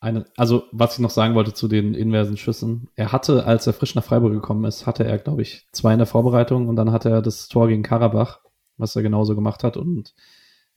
[0.02, 2.90] eine, also was ich noch sagen wollte zu den inversen Schüssen.
[2.96, 6.00] Er hatte, als er frisch nach Freiburg gekommen ist, hatte er, glaube ich, zwei in
[6.00, 8.40] der Vorbereitung und dann hatte er das Tor gegen Karabach,
[8.78, 10.14] was er genauso gemacht hat und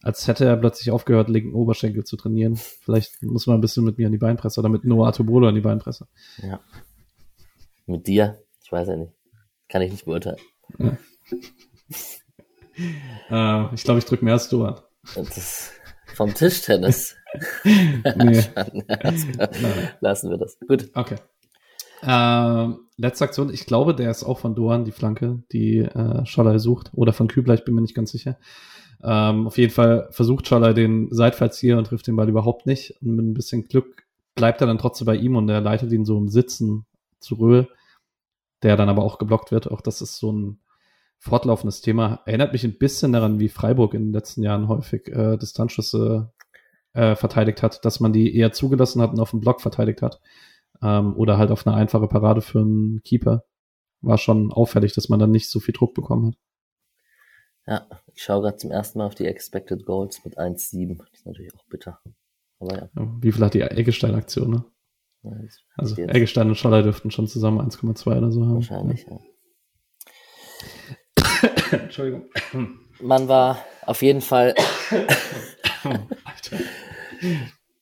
[0.02, 2.56] als hätte er plötzlich aufgehört, linken Oberschenkel zu trainieren.
[2.56, 5.54] Vielleicht muss man ein bisschen mit mir an die Beinpresse oder mit Noah Tobolo an
[5.54, 6.06] die Beinpresse.
[6.42, 6.60] Ja.
[7.86, 8.38] Mit dir?
[8.62, 9.12] Ich weiß ja nicht.
[9.70, 10.38] Kann ich nicht beurteilen.
[10.78, 10.98] Ja
[13.70, 14.80] äh, ich glaube, ich drücke mehr als du an.
[16.14, 17.16] Vom Tischtennis.
[17.64, 18.42] nee.
[20.00, 20.58] Lassen wir das.
[20.66, 20.90] Gut.
[20.94, 21.16] Okay.
[22.02, 26.58] Äh, letzte Aktion, ich glaube, der ist auch von Doan, die Flanke, die äh, Scholler
[26.58, 26.90] sucht.
[26.94, 28.38] Oder von Kübler, ich bin mir nicht ganz sicher.
[29.02, 32.94] Ähm, auf jeden Fall versucht Scholler den Seitfallzieher und trifft den Ball überhaupt nicht.
[33.02, 36.04] Und mit ein bisschen Glück bleibt er dann trotzdem bei ihm und er leitet ihn
[36.04, 36.86] so im Sitzen
[37.20, 37.68] zu Röhl,
[38.62, 39.70] der dann aber auch geblockt wird.
[39.70, 40.60] Auch das ist so ein
[41.24, 42.20] fortlaufendes Thema.
[42.26, 46.30] Erinnert mich ein bisschen daran, wie Freiburg in den letzten Jahren häufig äh, Distanzschüsse
[46.92, 50.20] äh, verteidigt hat, dass man die eher zugelassen hat und auf den Block verteidigt hat.
[50.82, 53.44] Ähm, oder halt auf eine einfache Parade für einen Keeper.
[54.02, 56.34] War schon auffällig, dass man dann nicht so viel Druck bekommen hat.
[57.66, 60.98] Ja, ich schaue gerade zum ersten Mal auf die Expected Goals mit 1,7.
[60.98, 62.00] Das ist natürlich auch bitter.
[62.58, 62.90] Aber ja.
[62.94, 64.64] ja wie viel hat die Eggestein-Aktion, ne?
[65.22, 65.32] Ja,
[65.78, 68.56] also Eggestein und Scholler dürften schon zusammen 1,2 oder so haben.
[68.56, 69.12] Wahrscheinlich, ja.
[69.12, 69.20] ja.
[71.82, 72.28] Entschuldigung.
[73.00, 74.54] Man war auf jeden Fall.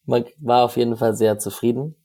[0.04, 1.96] man war auf jeden Fall sehr zufrieden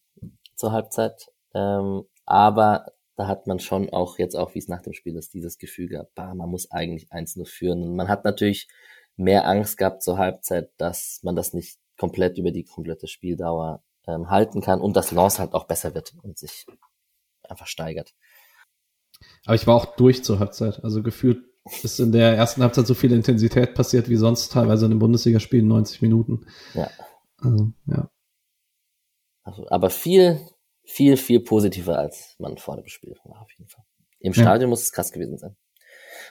[0.56, 1.28] zur Halbzeit.
[1.54, 2.86] Ähm, aber
[3.16, 5.88] da hat man schon auch jetzt auch, wie es nach dem Spiel ist, dieses Gefühl
[5.88, 7.84] gehabt, bah, man muss eigentlich eins nur führen.
[7.84, 8.68] Und man hat natürlich
[9.16, 14.30] mehr Angst gehabt zur Halbzeit, dass man das nicht komplett über die komplette Spieldauer ähm,
[14.30, 16.66] halten kann und dass Lance halt auch besser wird und sich
[17.44, 18.14] einfach steigert.
[19.46, 20.84] Aber ich war auch durch zur Halbzeit.
[20.84, 21.44] Also gefühlt
[21.84, 25.68] ist in der ersten Halbzeit so viel Intensität passiert wie sonst teilweise in den Bundesligaspielen
[25.68, 26.46] 90 Minuten.
[26.74, 26.90] Ja.
[27.38, 28.10] Also, ja.
[29.44, 30.40] Also, aber viel,
[30.84, 33.84] viel, viel positiver als man vor dem Spiel war, auf jeden Fall.
[34.20, 34.68] Im Stadion ja.
[34.68, 35.56] muss es krass gewesen sein.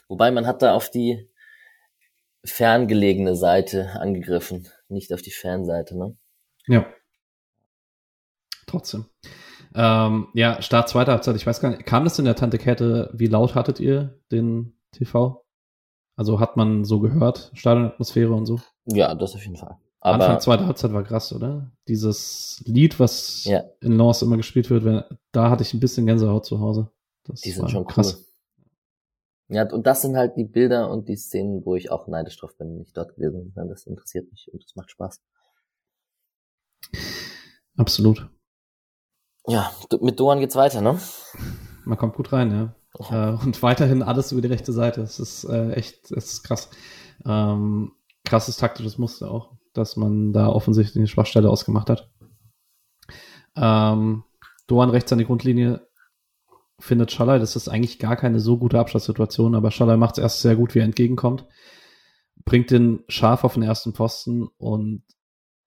[0.09, 1.31] Wobei man hat da auf die
[2.45, 6.17] ferngelegene Seite angegriffen, nicht auf die Fernseite, ne?
[6.67, 6.87] Ja.
[8.67, 9.07] Trotzdem.
[9.75, 13.11] Ähm, ja, Start zweiter Halbzeit, ich weiß gar nicht, kam das in der Tante Kette,
[13.13, 15.45] wie laut hattet ihr den TV?
[16.17, 18.61] Also hat man so gehört, Stadionatmosphäre und so?
[18.87, 19.77] Ja, das auf jeden Fall.
[20.01, 21.73] Aber Anfang zweiter Halbzeit war krass, oder?
[21.89, 23.65] Dieses Lied, was ja.
[23.81, 26.91] in Lens immer gespielt wird, wenn, da hatte ich ein bisschen Gänsehaut zu Hause.
[27.25, 28.15] Das die sind schon krass.
[28.17, 29.57] Cool.
[29.57, 32.57] Ja, und das sind halt die Bilder und die Szenen, wo ich auch neidisch drauf
[32.57, 33.69] bin, nicht dort gewesen bin.
[33.69, 35.21] Das interessiert mich und das macht Spaß.
[37.77, 38.29] Absolut.
[39.47, 39.71] Ja,
[40.01, 40.99] mit Doan geht's weiter, ne?
[41.85, 42.75] Man kommt gut rein, ja.
[42.99, 45.03] Äh, und weiterhin alles über die rechte Seite.
[45.03, 46.71] Es ist äh, echt, es ist krass.
[47.25, 47.93] Ähm,
[48.25, 52.11] krasses taktisches Muster auch, dass man da offensichtlich eine Schwachstelle ausgemacht hat.
[53.57, 54.25] Ähm,
[54.67, 55.87] Doan rechts an die Grundlinie
[56.79, 60.41] findet Schalay, das ist eigentlich gar keine so gute Abschlusssituation, aber Schalay macht es erst
[60.43, 61.47] sehr gut, wie er entgegenkommt.
[62.45, 65.03] Bringt den scharf auf den ersten Posten und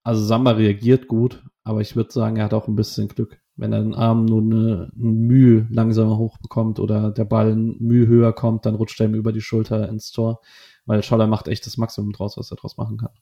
[0.04, 3.74] also Samba reagiert gut, aber ich würde sagen, er hat auch ein bisschen Glück wenn
[3.74, 8.66] er den Arm nur eine, eine Mühe langsamer hochbekommt oder der Ball Mühe höher kommt,
[8.66, 10.42] dann rutscht er ihm über die Schulter ins Tor,
[10.86, 13.14] weil Schaller macht echt das Maximum draus, was er draus machen kann.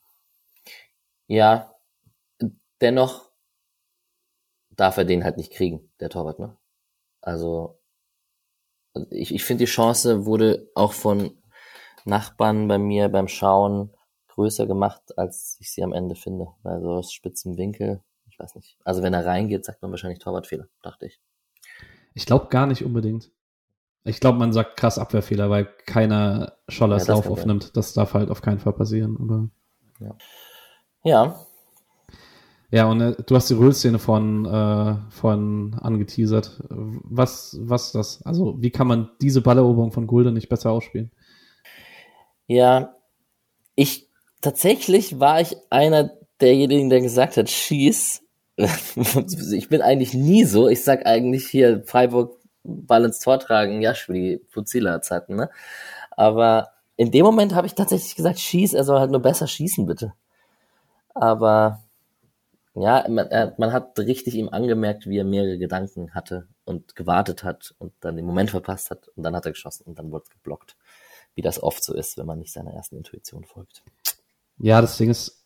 [1.26, 1.74] Ja,
[2.80, 3.30] dennoch
[4.70, 6.56] darf er den halt nicht kriegen, der Torwart, ne?
[7.20, 7.78] Also,
[9.10, 11.36] ich, ich finde, die Chance wurde auch von
[12.04, 13.90] Nachbarn bei mir beim Schauen
[14.28, 16.48] größer gemacht, als ich sie am Ende finde.
[16.62, 18.02] Also aus spitzen Winkel
[18.38, 18.78] ich weiß nicht.
[18.84, 21.20] Also wenn er reingeht, sagt man wahrscheinlich Torwartfehler, dachte ich.
[22.14, 23.30] Ich glaube gar nicht unbedingt.
[24.04, 27.42] Ich glaube, man sagt krass Abwehrfehler, weil keiner Schollers Ja, Lauf kann sein.
[27.42, 27.76] aufnimmt.
[27.76, 29.16] Das darf halt auf keinen Fall passieren.
[29.20, 29.48] Aber
[31.04, 31.44] Ja,
[32.70, 36.62] ja, und äh, du hast die Röhl-Szene von, äh, von angeteasert.
[36.68, 38.22] Was, was ist das?
[38.26, 41.10] Also, wie kann man diese Balleroberung von Gulde nicht besser ausspielen?
[42.46, 42.94] ja.
[43.74, 44.08] Ich,
[44.40, 46.10] tatsächlich war ich einer
[46.40, 48.22] derjenigen, der gesagt hat, schieß.
[48.58, 50.68] Ich bin eigentlich nie so.
[50.68, 55.50] Ich sag eigentlich hier Freiburg Ball ins Tor tragen, Jaschwili, Puzilla Zeiten, ne?
[56.10, 59.86] Aber in dem Moment habe ich tatsächlich gesagt, schieß, er soll halt nur besser schießen,
[59.86, 60.14] bitte.
[61.14, 61.82] Aber
[62.74, 67.44] ja, man, er, man hat richtig ihm angemerkt, wie er mehrere Gedanken hatte und gewartet
[67.44, 70.24] hat und dann den Moment verpasst hat und dann hat er geschossen und dann wurde
[70.24, 70.76] es geblockt.
[71.34, 73.84] Wie das oft so ist, wenn man nicht seiner ersten Intuition folgt.
[74.58, 75.44] Ja, das Ding ist,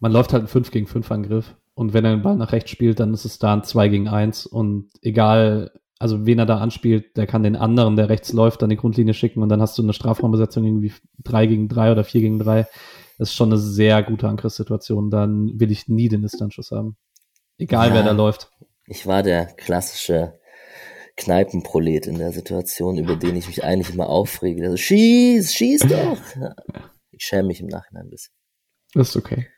[0.00, 1.56] man läuft halt einen 5 gegen 5 Angriff.
[1.78, 4.08] Und wenn er den Ball nach rechts spielt, dann ist es da ein 2 gegen
[4.08, 4.46] 1.
[4.46, 5.70] Und egal,
[6.00, 9.14] also wen er da anspielt, der kann den anderen, der rechts läuft, an die Grundlinie
[9.14, 12.66] schicken und dann hast du eine Strafraumbesetzung irgendwie 3 gegen 3 oder 4 gegen 3.
[13.16, 15.08] Das ist schon eine sehr gute Angriffssituation.
[15.08, 16.96] Dann will ich nie den Distanzschuss haben.
[17.58, 17.94] Egal, Ja.
[17.94, 18.50] wer da läuft.
[18.86, 20.36] Ich war der klassische
[21.16, 24.64] Kneipenprolet in der Situation, über den ich mich eigentlich immer aufrege.
[24.64, 26.18] Also, schieß, schieß doch!
[26.40, 26.56] Ja.
[27.12, 28.32] Ich schäme mich im Nachhinein ein bisschen.
[28.94, 29.48] Das ist okay.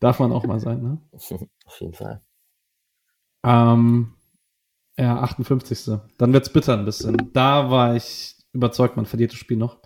[0.00, 0.98] Darf man auch mal sein, ne?
[1.66, 2.22] Auf jeden Fall.
[3.44, 4.14] Ähm,
[4.98, 5.98] ja, 58.
[6.18, 7.30] Dann wird's bitter ein bisschen.
[7.32, 9.78] Da war ich überzeugt, man verliert das Spiel noch.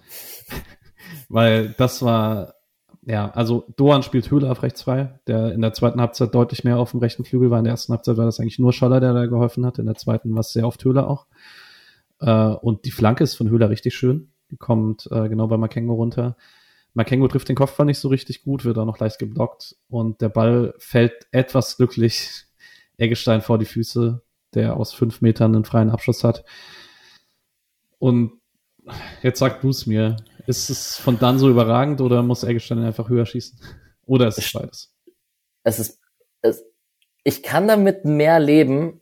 [1.28, 2.54] Weil das war,
[3.02, 6.78] ja, also Doan spielt Höhle auf rechts frei, der in der zweiten Halbzeit deutlich mehr
[6.78, 7.58] auf dem rechten Flügel war.
[7.58, 9.78] In der ersten Halbzeit war das eigentlich nur Scholler, der da geholfen hat.
[9.78, 11.26] In der zweiten war es sehr oft Höhler auch.
[12.20, 14.32] Äh, und die Flanke ist von Höhler richtig schön.
[14.50, 16.36] Die kommt äh, genau bei Makengo runter.
[16.94, 20.28] Makengo trifft den Kopfball nicht so richtig gut, wird auch noch leicht geblockt und der
[20.28, 22.46] Ball fällt etwas glücklich
[22.96, 24.22] Eggestein vor die Füße,
[24.54, 26.44] der aus fünf Metern einen freien Abschluss hat.
[27.98, 28.40] Und
[29.22, 30.16] jetzt sag du es mir,
[30.46, 33.58] ist es von dann so überragend oder muss Eggestein einfach höher schießen?
[34.06, 34.94] Oder ist es beides?
[35.62, 36.00] Es ist,
[36.42, 36.64] es,
[37.22, 39.00] ich kann damit mehr leben,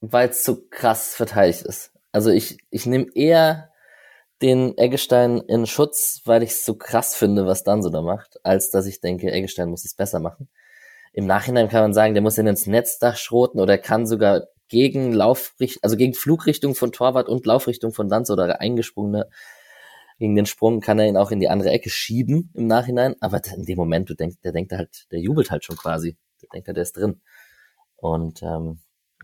[0.00, 1.92] weil es so krass verteidigt ist.
[2.12, 3.69] Also ich, ich nehme eher
[4.42, 8.44] den Eggestein in Schutz, weil ich es so krass finde, was dann so da macht,
[8.44, 10.48] als dass ich denke, Eggestein muss es besser machen.
[11.12, 15.12] Im Nachhinein kann man sagen, der muss ihn ins Netzdach schroten oder kann sogar gegen
[15.12, 19.28] Laufrichtung, also gegen Flugrichtung von Torwart und Laufrichtung von Danz oder eingesprungene
[20.20, 23.40] gegen den Sprung kann er ihn auch in die andere Ecke schieben im Nachhinein, aber
[23.56, 26.18] in dem Moment, du denkst, der denkt halt, der jubelt halt schon quasi.
[26.42, 27.22] Der denkt halt, der ist drin.
[27.96, 28.80] Und ähm,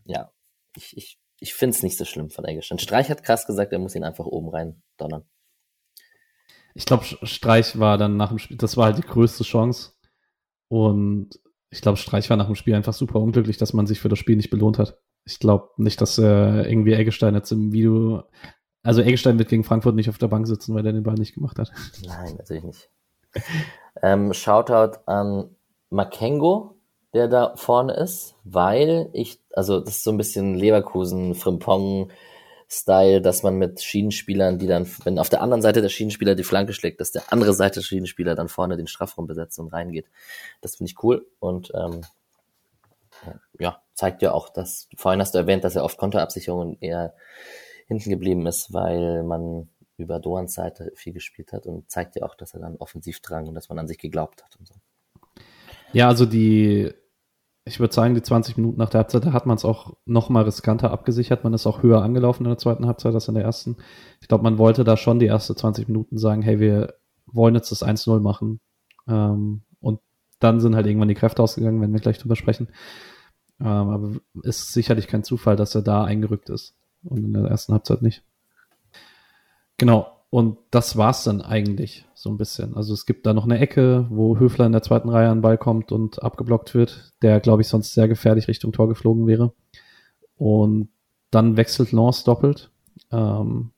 [0.06, 0.32] ja,
[0.74, 2.78] ich, ich, ich finde es nicht so schlimm von Eggestein.
[2.78, 5.24] Streich hat krass gesagt, er muss ihn einfach oben rein donnern.
[6.74, 9.92] Ich glaube, Streich war dann nach dem Spiel, das war halt die größte Chance.
[10.68, 11.30] Und
[11.70, 14.18] ich glaube, Streich war nach dem Spiel einfach super unglücklich, dass man sich für das
[14.18, 14.98] Spiel nicht belohnt hat.
[15.24, 16.22] Ich glaube nicht, dass äh,
[16.68, 18.24] irgendwie Eggestein jetzt im Video,
[18.82, 21.34] also Eggestein wird gegen Frankfurt nicht auf der Bank sitzen, weil der den Ball nicht
[21.34, 21.72] gemacht hat.
[22.06, 22.90] Nein, natürlich nicht.
[24.02, 25.56] ähm, Shoutout an
[25.90, 26.75] Makengo,
[27.16, 32.10] der da vorne ist, weil ich, also das ist so ein bisschen Leverkusen, Frimpong,
[32.68, 36.42] Style, dass man mit Schienenspielern, die dann, wenn auf der anderen Seite der Schienenspieler die
[36.42, 40.06] Flanke schlägt, dass der andere Seite der Schienenspieler dann vorne den Strafraum besetzt und reingeht.
[40.60, 42.02] Das finde ich cool und ähm,
[43.58, 47.14] ja, zeigt ja auch, dass, vorhin hast du erwähnt, dass er oft Konterabsicherungen eher
[47.86, 52.34] hinten geblieben ist, weil man über Doans Seite viel gespielt hat und zeigt ja auch,
[52.34, 54.74] dass er dann offensiv drang und dass man an sich geglaubt hat und so.
[55.92, 56.92] Ja, also die,
[57.68, 60.28] ich würde sagen, die 20 Minuten nach der Halbzeit, da hat man es auch noch
[60.28, 61.42] mal riskanter abgesichert.
[61.42, 63.76] Man ist auch höher angelaufen in der zweiten Halbzeit als in der ersten.
[64.20, 66.94] Ich glaube, man wollte da schon die erste 20 Minuten sagen, hey, wir
[67.26, 68.60] wollen jetzt das 1-0 machen.
[69.08, 69.98] Ähm, und
[70.38, 72.68] dann sind halt irgendwann die Kräfte ausgegangen, wenn wir gleich drüber sprechen.
[73.58, 74.12] Ähm, aber
[74.44, 78.22] ist sicherlich kein Zufall, dass er da eingerückt ist und in der ersten Halbzeit nicht.
[79.76, 80.15] Genau.
[80.36, 82.76] Und das war's dann eigentlich so ein bisschen.
[82.76, 85.42] Also es gibt da noch eine Ecke, wo Höfler in der zweiten Reihe an den
[85.42, 89.54] Ball kommt und abgeblockt wird, der, glaube ich, sonst sehr gefährlich Richtung Tor geflogen wäre.
[90.36, 90.90] Und
[91.30, 92.70] dann wechselt Lance doppelt.
[93.10, 93.70] Ähm,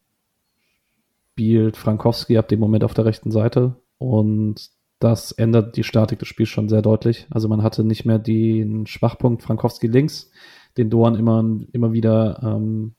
[1.31, 6.27] spielt Frankowski ab dem Moment auf der rechten Seite und das ändert die Statik des
[6.27, 7.29] Spiels schon sehr deutlich.
[7.31, 10.33] Also man hatte nicht mehr den Schwachpunkt Frankowski links,
[10.77, 12.97] den Doan immer, immer wieder ähm,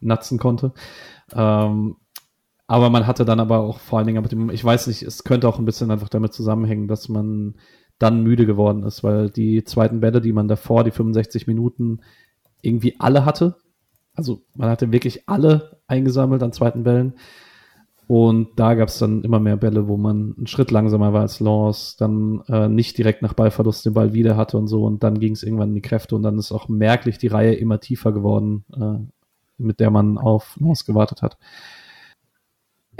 [0.00, 0.72] natzen konnte.
[1.34, 1.96] Ähm,
[2.70, 5.24] aber man hatte dann aber auch vor allen Dingen, mit dem, ich weiß nicht, es
[5.24, 7.56] könnte auch ein bisschen einfach damit zusammenhängen, dass man
[7.98, 11.98] dann müde geworden ist, weil die zweiten Bälle, die man davor, die 65 Minuten,
[12.62, 13.56] irgendwie alle hatte.
[14.14, 17.14] Also man hatte wirklich alle eingesammelt an zweiten Bällen.
[18.06, 21.40] Und da gab es dann immer mehr Bälle, wo man einen Schritt langsamer war als
[21.40, 24.84] Laws, dann äh, nicht direkt nach Ballverlust den Ball wieder hatte und so.
[24.84, 27.54] Und dann ging es irgendwann in die Kräfte und dann ist auch merklich die Reihe
[27.54, 29.00] immer tiefer geworden, äh,
[29.58, 31.36] mit der man auf Laws gewartet hat.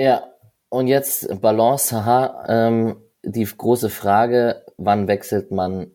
[0.01, 0.32] Ja,
[0.70, 5.90] und jetzt Balance, haha, ähm, die große Frage, wann wechselt man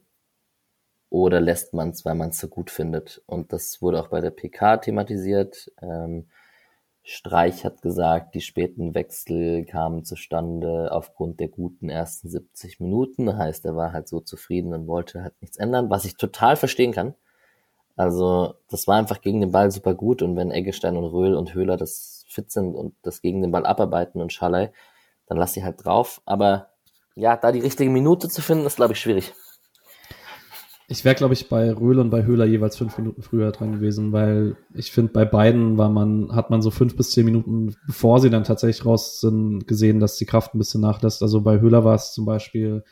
[1.10, 3.24] oder lässt man es, weil man es so gut findet?
[3.26, 5.72] Und das wurde auch bei der PK thematisiert.
[5.82, 6.28] Ähm,
[7.02, 13.36] Streich hat gesagt, die späten Wechsel kamen zustande aufgrund der guten ersten 70 Minuten.
[13.36, 16.92] Heißt, er war halt so zufrieden und wollte halt nichts ändern, was ich total verstehen
[16.92, 17.16] kann.
[17.96, 21.54] Also, das war einfach gegen den Ball super gut und wenn Eggestein und Röhl und
[21.54, 24.74] Höhler das fit sind und das gegen den Ball abarbeiten und Schallei,
[25.28, 26.22] dann lass sie halt drauf.
[26.26, 26.70] Aber
[27.16, 29.34] ja, da die richtige Minute zu finden, ist, glaube ich, schwierig.
[30.88, 34.12] Ich wäre, glaube ich, bei Röhl und bei Höhler jeweils fünf Minuten früher dran gewesen,
[34.12, 38.20] weil ich finde, bei beiden war man, hat man so fünf bis zehn Minuten, bevor
[38.20, 41.24] sie dann tatsächlich raus sind, gesehen, dass die Kraft ein bisschen nachlässt.
[41.24, 42.84] Also bei Höhler war es zum Beispiel,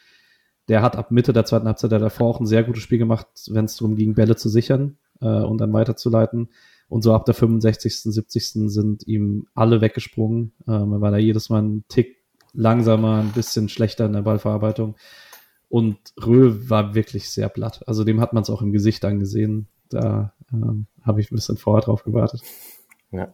[0.67, 3.27] der hat ab Mitte der zweiten Halbzeit der davor auch ein sehr gutes Spiel gemacht,
[3.49, 6.49] wenn es darum ging, Bälle zu sichern äh, und dann weiterzuleiten.
[6.89, 8.69] Und so ab der 65., 70.
[8.69, 12.17] sind ihm alle weggesprungen, äh, weil er jedes Mal einen Tick
[12.53, 14.95] langsamer, ein bisschen schlechter in der Ballverarbeitung.
[15.69, 17.81] Und Röhl war wirklich sehr platt.
[17.87, 19.67] Also dem hat man es auch im Gesicht angesehen.
[19.89, 22.41] Da ähm, habe ich ein bisschen vorher drauf gewartet.
[23.11, 23.33] Ja.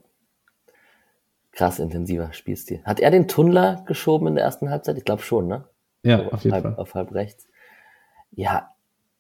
[1.52, 2.82] Krass intensiver Spielstil.
[2.86, 4.98] Hat er den Tunnler geschoben in der ersten Halbzeit?
[4.98, 5.66] Ich glaube schon, ne?
[6.04, 6.76] Ja, auf, auf jeden halb, Fall.
[6.76, 7.47] Auf halb rechts.
[8.32, 8.74] Ja,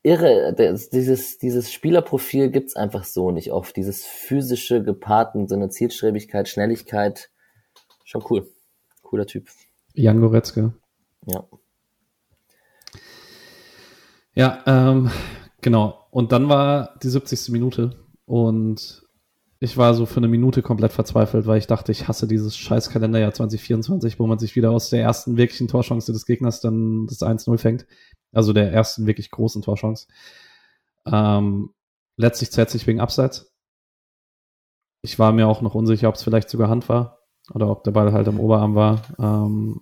[0.03, 0.53] irre.
[0.55, 3.75] Das, dieses, dieses Spielerprofil gibt's einfach so nicht oft.
[3.75, 7.29] Dieses physische gepaart mit so einer Zielstrebigkeit, Schnelligkeit.
[8.03, 8.49] Schon cool.
[9.01, 9.49] Cooler Typ.
[9.93, 10.73] Jan Goretzke.
[11.25, 11.43] Ja.
[14.35, 15.11] Ja, ähm,
[15.61, 16.07] genau.
[16.11, 17.49] Und dann war die 70.
[17.49, 19.03] Minute und
[19.61, 22.89] ich war so für eine Minute komplett verzweifelt, weil ich dachte, ich hasse dieses scheiß
[22.89, 27.21] Kalenderjahr 2024, wo man sich wieder aus der ersten wirklichen Torchance des Gegners dann das
[27.21, 27.85] 1-0 fängt.
[28.31, 30.07] Also der ersten wirklich großen Torchance.
[31.05, 31.73] Ähm,
[32.15, 33.53] letztlich zählt sich wegen Abseits.
[35.01, 37.19] Ich war mir auch noch unsicher, ob es vielleicht sogar Hand war
[37.53, 39.01] oder ob der Ball halt am Oberarm war.
[39.19, 39.81] Ähm,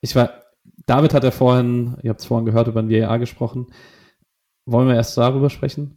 [0.00, 0.30] ich war,
[0.86, 3.66] David hat ja vorhin, ihr habt es vorhin gehört, über den VAR gesprochen.
[4.66, 5.95] Wollen wir erst darüber sprechen?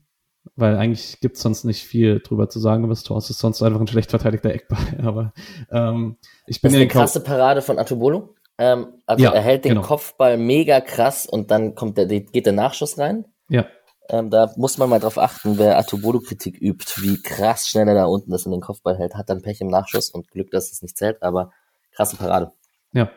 [0.55, 3.17] Weil eigentlich gibt es sonst nicht viel drüber zu sagen über das Tor.
[3.17, 4.79] Es ist sonst einfach ein schlecht verteidigter Eckball.
[5.03, 5.33] Aber
[5.71, 6.17] ähm,
[6.47, 8.35] ich bin das ist eine krasse Parade von Atobolo.
[8.57, 9.81] Ähm, also Ja, er hält den genau.
[9.81, 13.25] Kopfball mega krass und dann kommt der, geht der Nachschuss rein.
[13.49, 13.65] Ja,
[14.09, 18.05] Ähm, da muss man mal drauf achten, wer Atobolo-Kritik übt, wie krass schnell er da
[18.05, 20.81] unten das in den Kopfball hält, hat dann Pech im Nachschuss und Glück, dass es
[20.81, 21.51] nicht zählt, aber
[21.91, 22.51] krasse Parade.
[22.93, 23.09] ja.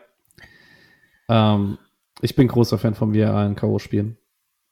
[1.29, 1.77] Ähm,
[2.21, 4.17] ich bin großer Fan vom VAR in K.O.-Spielen.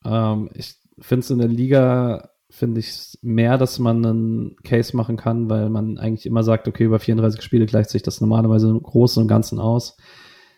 [0.05, 5.17] Ähm, ich finde es in der Liga, finde ich mehr, dass man einen Case machen
[5.17, 8.83] kann, weil man eigentlich immer sagt, okay, über 34 Spiele gleicht sich das normalerweise im
[8.83, 9.97] Großen und Ganzen aus.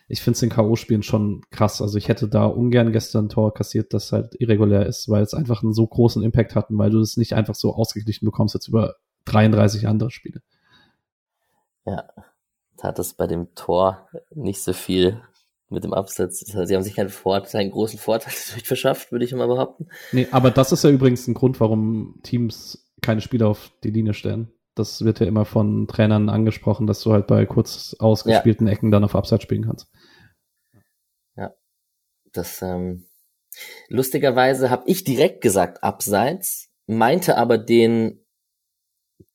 [0.08, 1.80] Ich finde es in K.O.-Spielen schon krass.
[1.80, 5.34] Also ich hätte da ungern gestern ein Tor kassiert, das halt irregulär ist, weil es
[5.34, 8.54] einfach einen so großen Impact hat und weil du es nicht einfach so ausgeglichen bekommst
[8.54, 10.42] jetzt über 33 andere Spiele.
[11.86, 12.04] Ja,
[12.76, 15.22] da hat es bei dem Tor nicht so viel
[15.68, 16.40] mit dem Absatz.
[16.40, 19.88] Sie haben sich keinen, Vorteil, einen großen Vorteil dadurch verschafft, würde ich mal behaupten.
[20.12, 24.14] Nee, aber das ist ja übrigens ein Grund, warum Teams keine Spieler auf die Linie
[24.14, 24.52] stellen.
[24.74, 29.04] Das wird ja immer von Trainern angesprochen, dass du halt bei kurz ausgespielten Ecken dann
[29.04, 29.88] auf Abseits spielen kannst.
[32.34, 33.06] Das ähm,
[33.88, 38.23] lustigerweise habe ich direkt gesagt abseits, meinte aber den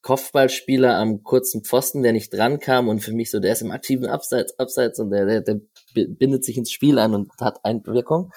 [0.01, 3.71] Kopfballspieler am kurzen Pfosten, der nicht dran kam und für mich so, der ist im
[3.71, 5.59] aktiven Abseits, Abseits und der, der, der
[5.93, 8.31] bindet sich ins Spiel ein und hat Einwirkung.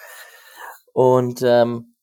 [0.92, 1.94] Und ähm,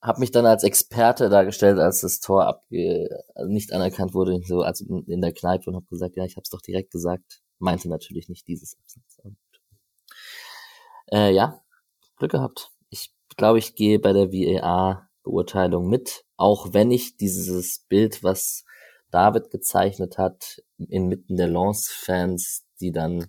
[0.00, 4.60] habe mich dann als Experte dargestellt, als das Tor abge also nicht anerkannt wurde, so
[4.60, 7.42] als in der Kneipe und habe gesagt, ja, ich habe es doch direkt gesagt.
[7.58, 9.18] Meinte natürlich nicht dieses Abseits.
[9.24, 9.36] Und,
[11.10, 11.60] äh, ja,
[12.16, 12.70] Glück gehabt.
[12.90, 18.64] Ich glaube, ich gehe bei der VAR-Beurteilung mit, auch wenn ich dieses Bild, was
[19.10, 23.26] David gezeichnet hat, inmitten der Lens-Fans, die dann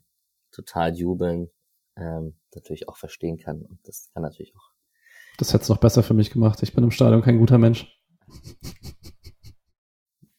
[0.52, 1.50] total jubeln,
[1.96, 3.62] ähm, natürlich auch verstehen kann.
[3.62, 4.72] Und das kann natürlich auch.
[5.38, 6.62] Das hätte es noch besser für mich gemacht.
[6.64, 7.88] Ich bin im Stadion kein guter Mensch.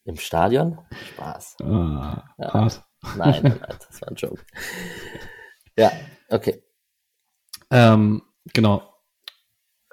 [0.05, 0.79] Im Stadion?
[1.15, 1.57] Spaß.
[1.63, 2.53] Ah, Ja.
[2.53, 2.85] hart.
[3.17, 4.43] Nein, nein, nein, das war ein Joke.
[5.77, 5.91] Ja,
[6.29, 6.63] okay.
[7.71, 8.23] Ähm,
[8.53, 8.83] genau.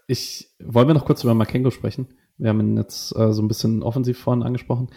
[0.08, 2.18] Ich wollen wir noch kurz über Makengo sprechen.
[2.38, 4.90] Wir haben ihn jetzt äh, so ein bisschen offensiv vorhin angesprochen.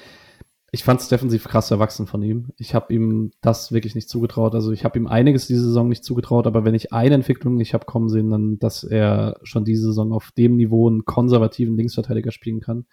[0.72, 2.52] Ich fand es defensiv krass erwachsen von ihm.
[2.56, 4.54] Ich habe ihm das wirklich nicht zugetraut.
[4.54, 7.74] Also ich habe ihm einiges diese Saison nicht zugetraut, aber wenn ich eine Entwicklung nicht
[7.74, 12.30] habe kommen sehen, dann, dass er schon diese Saison auf dem Niveau einen konservativen Linksverteidiger
[12.30, 12.86] spielen kann.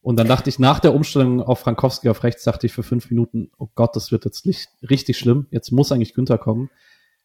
[0.00, 3.10] Und dann dachte ich, nach der Umstellung auf Frankowski auf rechts, dachte ich für fünf
[3.10, 4.46] Minuten, oh Gott, das wird jetzt
[4.88, 5.46] richtig schlimm.
[5.50, 6.70] Jetzt muss eigentlich Günther kommen.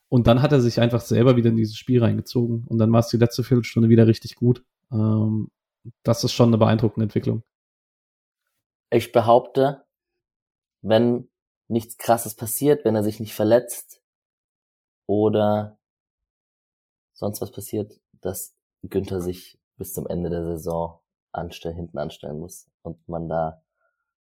[0.09, 2.65] Und dann hat er sich einfach selber wieder in dieses Spiel reingezogen.
[2.67, 4.63] Und dann war es die letzte Viertelstunde wieder richtig gut.
[4.91, 5.49] Ähm,
[6.03, 7.43] das ist schon eine beeindruckende Entwicklung.
[8.89, 9.85] Ich behaupte,
[10.81, 11.29] wenn
[11.67, 14.01] nichts Krasses passiert, wenn er sich nicht verletzt
[15.05, 15.77] oder
[17.13, 20.99] sonst was passiert, dass Günther sich bis zum Ende der Saison
[21.31, 23.61] anstellen, hinten anstellen muss und man da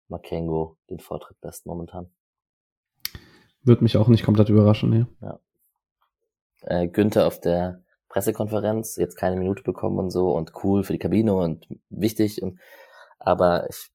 [0.08, 2.10] Makengo den Vortritt lässt momentan.
[3.62, 5.06] Würde mich auch nicht komplett überraschen, nee.
[5.20, 5.40] Ja.
[6.62, 10.98] Äh, Günther auf der Pressekonferenz jetzt keine Minute bekommen und so und cool für die
[10.98, 12.60] Kabine und wichtig und
[13.18, 13.90] aber ich,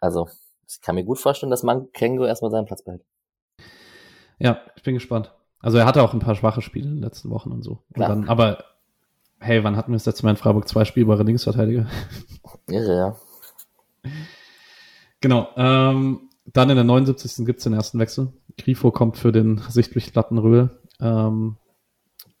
[0.00, 0.28] also
[0.68, 3.04] ich kann mir gut vorstellen, dass Makengo erstmal seinen Platz behält.
[4.38, 5.32] Ja, ich bin gespannt.
[5.60, 7.82] Also er hatte auch ein paar schwache Spiele in den letzten Wochen und so.
[7.94, 8.64] Und dann, aber
[9.38, 11.86] hey, wann hatten wir das letzte Mal in Freiburg zwei spielbare Linksverteidiger?
[12.68, 13.16] Irre,
[14.04, 14.10] ja.
[15.20, 15.48] Genau.
[15.56, 17.44] Ähm, dann in der 79.
[17.46, 18.32] gibt's den ersten Wechsel.
[18.58, 20.78] Grifo kommt für den sichtlich glatten Röhl.
[21.00, 21.56] Ähm,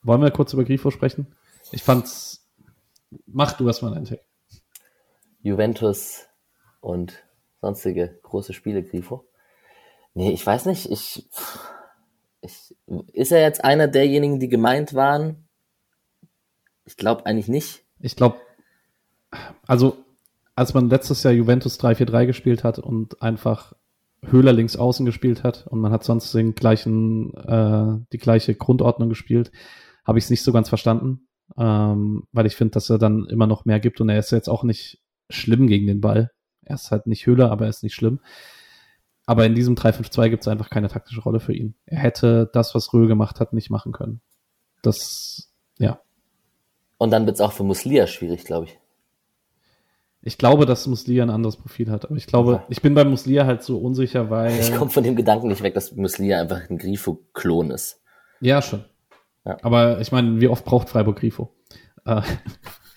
[0.02, 1.34] wollen wir kurz über Grifo sprechen?
[1.72, 2.48] Ich fand's.
[3.26, 4.22] Mach du erstmal einen Take.
[5.42, 6.26] Juventus
[6.80, 7.25] und
[7.66, 9.24] sonstige große Spiele, Grifo.
[10.14, 10.90] Nee, ich weiß nicht.
[10.90, 11.28] Ich,
[12.40, 12.76] ich,
[13.12, 15.48] ist er jetzt einer derjenigen, die gemeint waren?
[16.84, 17.84] Ich glaube eigentlich nicht.
[17.98, 18.36] Ich glaube,
[19.66, 19.96] also
[20.54, 23.74] als man letztes Jahr Juventus 3-4-3 gespielt hat und einfach
[24.22, 29.08] Höhler links außen gespielt hat und man hat sonst den gleichen, äh, die gleiche Grundordnung
[29.08, 29.50] gespielt,
[30.04, 33.46] habe ich es nicht so ganz verstanden, ähm, weil ich finde, dass er dann immer
[33.46, 36.30] noch mehr gibt und er ist jetzt auch nicht schlimm gegen den Ball.
[36.66, 38.20] Er ist halt nicht Höhler, aber er ist nicht schlimm.
[39.24, 41.74] Aber in diesem 3-5-2 gibt es einfach keine taktische Rolle für ihn.
[41.86, 44.20] Er hätte das, was Röhl gemacht hat, nicht machen können.
[44.82, 46.00] Das, ja.
[46.98, 48.78] Und dann wird es auch für Muslia schwierig, glaube ich.
[50.22, 52.04] Ich glaube, dass Muslia ein anderes Profil hat.
[52.06, 52.64] Aber ich glaube, okay.
[52.68, 54.58] ich bin bei Muslia halt so unsicher, weil.
[54.58, 58.02] Ich komme von dem Gedanken nicht weg, dass Muslia einfach ein Grifo-Klon ist.
[58.40, 58.84] Ja, schon.
[59.44, 59.56] Ja.
[59.62, 61.54] Aber ich meine, wie oft braucht Freiburg Grifo?
[62.04, 62.22] Äh,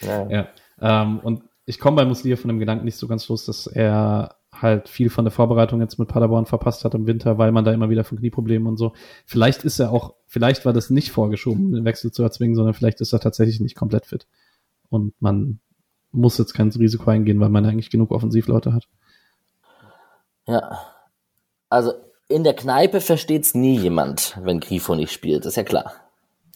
[0.01, 0.27] ja.
[0.29, 0.47] ja.
[0.81, 4.37] Ähm, und ich komme bei Muslia von dem Gedanken nicht so ganz los, dass er
[4.51, 7.71] halt viel von der Vorbereitung jetzt mit Paderborn verpasst hat im Winter, weil man da
[7.71, 8.93] immer wieder von Knieproblemen und so.
[9.27, 13.01] Vielleicht ist er auch, vielleicht war das nicht vorgeschoben, den Wechsel zu erzwingen, sondern vielleicht
[13.01, 14.25] ist er tatsächlich nicht komplett fit.
[14.89, 15.59] Und man
[16.11, 18.87] muss jetzt kein Risiko eingehen, weil man eigentlich genug Offensivleute hat.
[20.47, 20.79] Ja.
[21.69, 21.93] Also
[22.27, 25.93] in der Kneipe versteht's nie jemand, wenn Grifo nicht spielt, ist ja klar.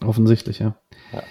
[0.03, 0.75] Offensichtlich, ja.
[1.11, 1.21] ja.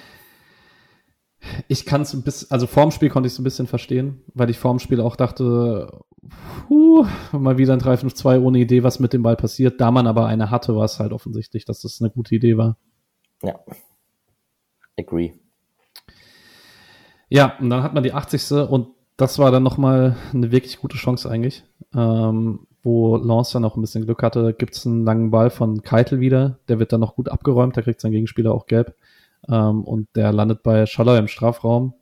[1.68, 4.51] Ich kann es ein bisschen, also vorm Spiel konnte ich es ein bisschen verstehen, weil
[4.51, 6.01] ich vorm Spiel auch dachte,
[6.68, 9.80] puh, mal wieder ein 3-5-2 ohne Idee, was mit dem Ball passiert.
[9.80, 12.76] Da man aber eine hatte, war es halt offensichtlich, dass das eine gute Idee war.
[13.43, 13.59] Ja.
[14.99, 15.32] Agree.
[17.28, 18.53] Ja, und dann hat man die 80.
[18.68, 21.64] und das war dann nochmal eine wirklich gute Chance eigentlich,
[21.95, 24.53] ähm, wo Lance dann auch ein bisschen Glück hatte.
[24.53, 27.82] Gibt es einen langen Ball von Keitel wieder, der wird dann noch gut abgeräumt, da
[27.82, 28.95] kriegt sein Gegenspieler auch gelb
[29.49, 31.95] ähm, und der landet bei Schaller im Strafraum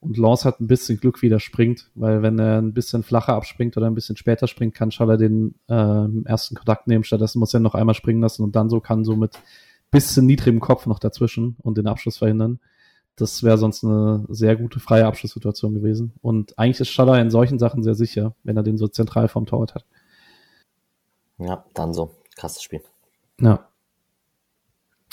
[0.00, 3.34] und Lance hat ein bisschen Glück, wie der springt, weil wenn er ein bisschen flacher
[3.34, 7.04] abspringt oder ein bisschen später springt, kann Schaller den äh, ersten Kontakt nehmen.
[7.04, 9.38] Stattdessen muss er noch einmal springen lassen und dann so kann so mit
[9.92, 12.58] bisschen niedrigem Kopf noch dazwischen und den Abschluss verhindern.
[13.14, 16.14] Das wäre sonst eine sehr gute freie Abschlusssituation gewesen.
[16.22, 19.44] Und eigentlich ist Schaller in solchen Sachen sehr sicher, wenn er den so zentral vom
[19.44, 19.84] Torwart hat.
[21.38, 22.10] Ja, dann so.
[22.34, 22.80] Krasses Spiel.
[23.38, 23.68] Ja.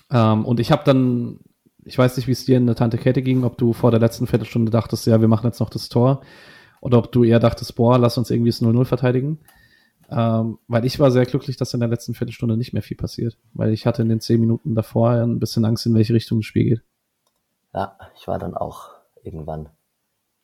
[0.09, 1.41] Ähm, und ich habe dann,
[1.89, 3.99] ich weiß nicht, wie es dir in der Tante Kette ging, ob du vor der
[3.99, 6.21] letzten Viertelstunde dachtest, ja, wir machen jetzt noch das Tor.
[6.81, 9.39] Oder ob du eher dachtest, boah, lass uns irgendwie das 0-0 verteidigen.
[10.11, 13.39] Ähm, weil ich war sehr glücklich, dass in der letzten Viertelstunde nicht mehr viel passiert.
[13.53, 16.45] Weil ich hatte in den zehn Minuten davor ein bisschen Angst, in welche Richtung das
[16.45, 16.83] Spiel geht.
[17.73, 18.91] Ja, ich war dann auch
[19.23, 19.69] irgendwann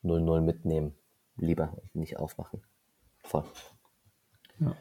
[0.02, 0.94] 0-0 mitnehmen.
[1.36, 2.62] Lieber nicht aufmachen.
[3.22, 3.44] Voll.
[4.58, 4.74] Ja.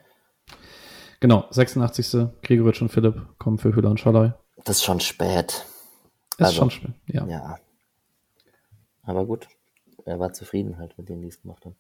[1.19, 2.27] Genau, 86.
[2.41, 4.33] Gregoritsch und Philipp kommen für Hüller und Schalay.
[4.63, 5.65] Das ist schon spät.
[6.37, 7.25] Ist also, schon spät, ja.
[7.27, 7.57] Ja.
[9.03, 9.47] Aber gut,
[10.05, 11.75] er war zufrieden halt mit denen, die es gemacht haben.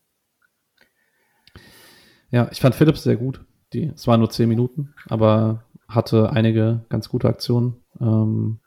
[2.31, 3.43] Ja, ich fand Philipp sehr gut.
[3.73, 7.83] Die, es waren nur 10 Minuten, aber hatte einige ganz gute Aktionen.
[7.99, 8.59] Ähm,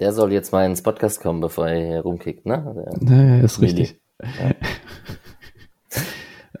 [0.00, 2.96] der soll jetzt mal ins Podcast kommen, bevor er hier rumkickt, ne?
[3.00, 4.00] Der ja, ist richtig.
[4.22, 4.54] Ja.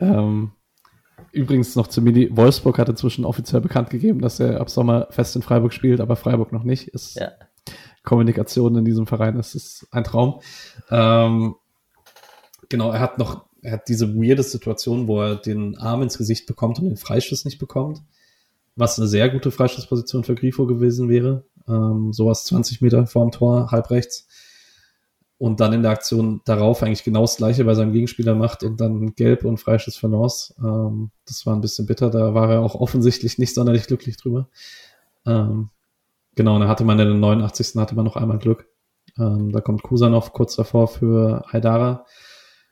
[0.00, 0.52] ähm,
[1.32, 2.36] übrigens noch zu Mini.
[2.36, 6.16] Wolfsburg hat inzwischen offiziell bekannt gegeben, dass er ab Sommer fest in Freiburg spielt, aber
[6.16, 6.88] Freiburg noch nicht.
[6.88, 7.32] Ist ja.
[8.08, 10.40] Kommunikation in diesem Verein ist, ist ein Traum.
[10.90, 11.54] Ähm,
[12.68, 16.46] genau, er hat noch, er hat diese weirde Situation, wo er den Arm ins Gesicht
[16.46, 18.02] bekommt und den Freischuss nicht bekommt.
[18.76, 23.70] Was eine sehr gute Freischussposition für Grifo gewesen wäre ähm, sowas 20 Meter vorm Tor,
[23.70, 24.26] halb rechts.
[25.40, 28.80] und dann in der Aktion darauf eigentlich genau das gleiche bei seinem Gegenspieler macht und
[28.80, 30.52] dann gelb und Freischuss für.
[30.58, 34.48] Ähm, das war ein bisschen bitter, da war er auch offensichtlich nicht sonderlich glücklich drüber.
[35.26, 35.70] Ähm,
[36.38, 37.74] genau, dann hatte man in den 89.
[37.76, 38.66] hatte man noch einmal Glück.
[39.18, 42.06] Ähm, da kommt Kusanov kurz davor für Haidara.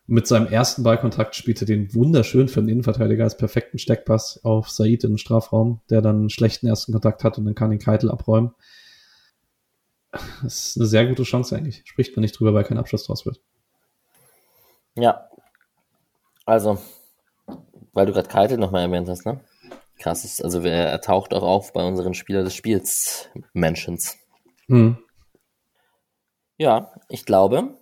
[0.07, 5.03] Mit seinem ersten Ballkontakt spielte den wunderschön für den Innenverteidiger als perfekten Steckpass auf Said
[5.03, 8.09] in den Strafraum, der dann einen schlechten ersten Kontakt hat und dann kann den Keitel
[8.11, 8.55] abräumen.
[10.43, 11.83] Das ist eine sehr gute Chance eigentlich.
[11.85, 13.41] Spricht man nicht drüber, weil kein Abschluss draus wird.
[14.95, 15.29] Ja.
[16.47, 16.79] Also,
[17.93, 19.41] weil du gerade Keitel nochmal erwähnt hast, ne?
[19.99, 24.19] Krass ist, also er taucht auch auf bei unseren Spieler des Spiels Mentions.
[24.69, 24.99] Hm.
[26.59, 27.79] Ja, ich glaube,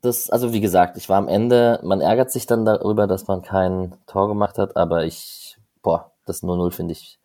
[0.00, 3.42] das, also wie gesagt, ich war am Ende, man ärgert sich dann darüber, dass man
[3.42, 7.18] kein Tor gemacht hat, aber ich, boah, das 0-0 finde ich.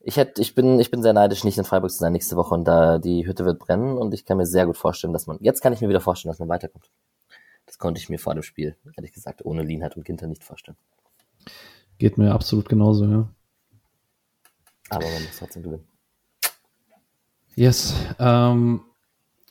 [0.00, 2.54] Ich hätte, ich bin, ich bin sehr neidisch, nicht in Freiburg zu sein nächste Woche
[2.54, 5.38] und da die Hütte wird brennen und ich kann mir sehr gut vorstellen, dass man,
[5.40, 6.90] jetzt kann ich mir wieder vorstellen, dass man weiterkommt.
[7.66, 10.76] Das konnte ich mir vor dem Spiel, ehrlich gesagt, ohne Lienhardt und Ginter nicht vorstellen.
[11.98, 13.28] Geht mir absolut genauso, ja.
[14.90, 15.86] Aber man muss trotzdem gewinnen.
[17.56, 18.80] Yes, ähm,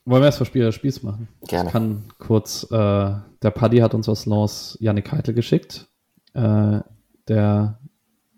[0.05, 1.29] wollen wir erst mal Spieler des Spiels machen?
[1.47, 1.69] Gerne.
[1.69, 5.87] Ich kann kurz, äh, der Paddy hat uns aus Lens Janik Heitel geschickt.
[6.33, 6.81] Äh,
[7.29, 7.79] der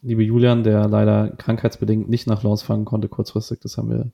[0.03, 4.11] liebe Julian, der leider krankheitsbedingt nicht nach Lens fahren konnte, kurzfristig, das haben wir,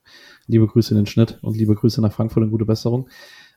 [0.47, 3.09] liebe Grüße in den Schnitt und liebe Grüße nach Frankfurt und gute Besserung,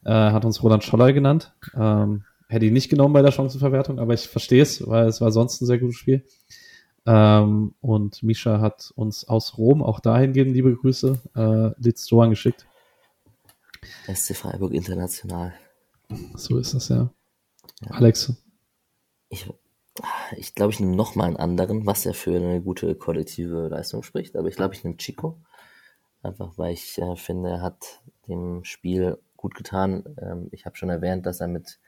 [0.05, 1.55] äh, hat uns Roland Scholler genannt.
[1.76, 5.33] Ähm, hätte ich nicht genommen bei der Chancenverwertung, aber ich verstehe es, weil es war
[5.33, 6.25] sonst ein sehr gutes Spiel.
[7.07, 12.67] Ähm, und Misha hat uns aus Rom auch dahingehend liebe Grüße, äh, Litz Doan geschickt.
[14.13, 15.53] SC Freiburg International.
[16.35, 17.11] So ist das, ja.
[17.83, 17.91] ja.
[17.91, 18.33] Alex.
[19.29, 19.51] Ich,
[20.37, 24.37] ich glaube, ich nehme nochmal einen anderen, was ja für eine gute kollektive Leistung spricht.
[24.37, 25.39] Aber ich glaube, ich nehme Chico.
[26.23, 30.17] Einfach weil ich äh, finde, er hat dem Spiel gut getan.
[30.19, 31.79] Ähm, ich habe schon erwähnt, dass er mit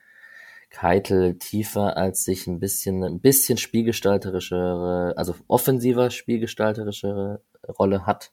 [0.69, 7.41] Keitel tiefer als sich ein bisschen, ein bisschen spielgestalterischere, also offensiver spielgestalterischere
[7.79, 8.31] Rolle hat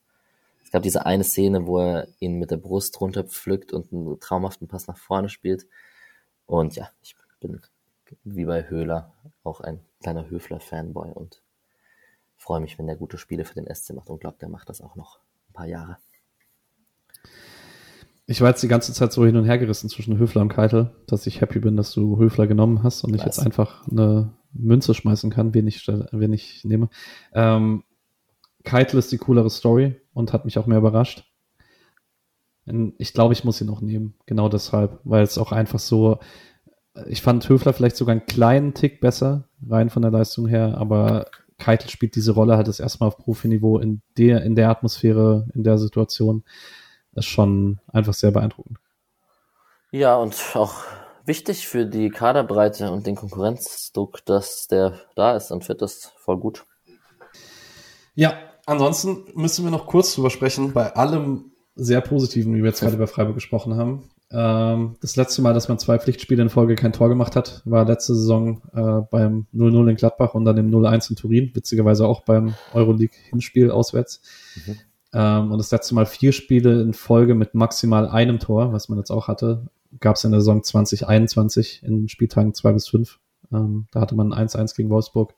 [0.74, 4.88] gab diese eine Szene, wo er ihn mit der Brust runterpflückt und einen traumhaften Pass
[4.88, 5.68] nach vorne spielt.
[6.46, 7.62] Und ja, ich bin
[8.24, 9.12] wie bei Höhler
[9.44, 11.40] auch ein kleiner Höfler-Fanboy und
[12.36, 14.80] freue mich, wenn der gute Spiele für den SC macht und glaube, der macht das
[14.80, 15.96] auch noch ein paar Jahre.
[18.26, 20.94] Ich war jetzt die ganze Zeit so hin und her gerissen zwischen Höfler und Keitel,
[21.06, 24.94] dass ich happy bin, dass du Höfler genommen hast und ich jetzt einfach eine Münze
[24.94, 26.88] schmeißen kann, wen ich, wen ich nehme.
[27.34, 27.84] Ähm,
[28.62, 31.30] Keitel ist die coolere Story und hat mich auch mehr überrascht.
[32.96, 34.14] Ich glaube, ich muss ihn noch nehmen.
[34.24, 36.18] Genau deshalb, weil es auch einfach so,
[37.06, 41.26] ich fand Höfler vielleicht sogar einen kleinen Tick besser, rein von der Leistung her, aber
[41.58, 45.62] Keitel spielt diese Rolle halt das erstmal auf Profiniveau in der, in der Atmosphäre, in
[45.62, 46.44] der Situation.
[47.14, 48.78] Ist schon einfach sehr beeindruckend.
[49.90, 50.74] Ja, und auch
[51.24, 56.38] wichtig für die Kaderbreite und den Konkurrenzdruck, dass der da ist und fit ist, voll
[56.38, 56.66] gut.
[58.14, 58.34] Ja,
[58.66, 62.94] ansonsten müssen wir noch kurz drüber sprechen, bei allem sehr Positiven, wie wir jetzt gerade
[62.94, 64.10] über Freiburg gesprochen haben.
[64.30, 67.84] Ähm, das letzte Mal, dass man zwei Pflichtspiele in Folge kein Tor gemacht hat, war
[67.84, 72.22] letzte Saison äh, beim 0-0 in Gladbach und dann im 0-1 in Turin, witzigerweise auch
[72.22, 74.22] beim Euroleague-Hinspiel auswärts.
[74.66, 74.78] Mhm.
[75.14, 78.98] Ähm, und das letzte Mal vier Spiele in Folge mit maximal einem Tor, was man
[78.98, 79.68] jetzt auch hatte,
[80.00, 83.20] gab es in der Saison 2021 in Spieltagen zwei bis fünf.
[83.52, 85.34] Ähm, da hatte man 1-1 gegen Wolfsburg,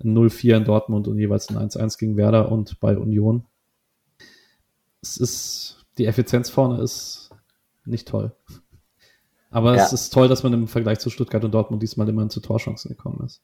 [0.00, 3.44] 0-4 in Dortmund und jeweils ein 1-1 gegen Werder und bei Union.
[5.02, 7.30] Es ist, die Effizienz vorne ist
[7.84, 8.32] nicht toll.
[9.50, 9.82] Aber ja.
[9.82, 12.90] es ist toll, dass man im Vergleich zu Stuttgart und Dortmund diesmal immer zu Torchancen
[12.90, 13.42] gekommen ist.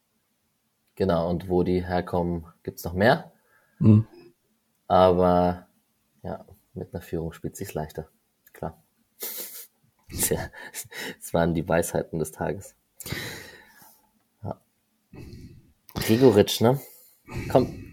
[0.94, 3.32] Genau, und wo die herkommen, gibt's noch mehr.
[3.80, 4.06] Mhm.
[4.88, 5.66] Aber
[6.22, 6.44] ja,
[6.74, 8.08] mit einer Führung spielt sich's leichter.
[8.52, 8.82] Klar.
[10.10, 10.50] ja,
[11.18, 12.74] das waren die Weisheiten des Tages.
[15.94, 16.80] Gregoritsch, ne?
[17.50, 17.84] Komm,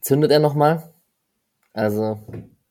[0.00, 0.92] zündet er nochmal?
[1.72, 2.18] Also,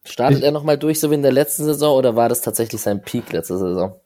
[0.06, 2.82] startet ich, er nochmal durch, so wie in der letzten Saison, oder war das tatsächlich
[2.82, 4.00] sein Peak letzte Saison?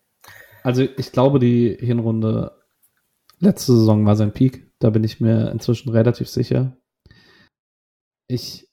[0.63, 2.51] Also, ich glaube, die Hinrunde
[3.39, 4.71] letzte Saison war sein Peak.
[4.79, 6.77] Da bin ich mir inzwischen relativ sicher.
[8.27, 8.64] Ich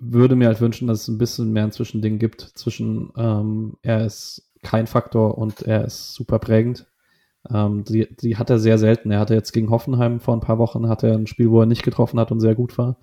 [0.00, 4.04] würde mir halt wünschen, dass es ein bisschen mehr ein Zwischending gibt zwischen ähm, er
[4.04, 6.86] ist kein Faktor und er ist super prägend.
[7.50, 9.10] Ähm, die, die hat er sehr selten.
[9.10, 11.66] Er hatte jetzt gegen Hoffenheim vor ein paar Wochen hatte er ein Spiel, wo er
[11.66, 12.98] nicht getroffen hat und sehr gut war.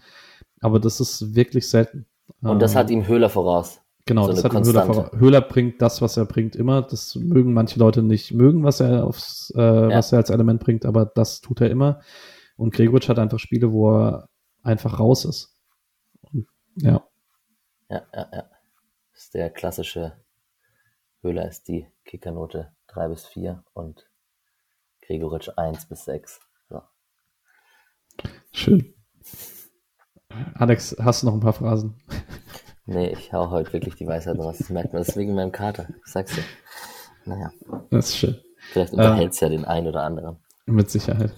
[0.61, 2.05] Aber das ist wirklich selten.
[2.41, 3.81] Und das ähm, hat ihm Höhler voraus.
[4.05, 5.11] Genau, so das hat ihm Höhler voraus.
[5.17, 6.81] Höhler bringt das, was er bringt, immer.
[6.81, 9.89] Das mögen manche Leute nicht mögen, was er aufs, äh, ja.
[9.89, 12.01] was er als Element bringt, aber das tut er immer.
[12.57, 14.29] Und Gregoritsch hat einfach Spiele, wo er
[14.61, 15.54] einfach raus ist.
[16.75, 17.07] Ja.
[17.89, 18.49] Ja, ja, ja.
[19.11, 20.17] Das ist der klassische
[21.21, 24.09] Höhler ist die Kickernote drei bis vier und
[25.01, 26.39] Gregoritsch eins bis sechs.
[26.69, 26.81] So.
[28.51, 28.93] Schön.
[30.55, 31.97] Alex, hast du noch ein paar Phrasen?
[32.85, 34.57] Nee, ich hau heute wirklich die Weisheit raus.
[34.59, 35.01] Das merkt man.
[35.01, 35.87] Das ist wegen meinem Kater.
[36.05, 36.43] Ich sag's dir.
[37.25, 37.51] Naja.
[37.89, 38.39] Das ist schön.
[38.71, 40.43] Vielleicht unterhält's äh, ja den einen oder anderen.
[40.65, 41.33] Mit Sicherheit.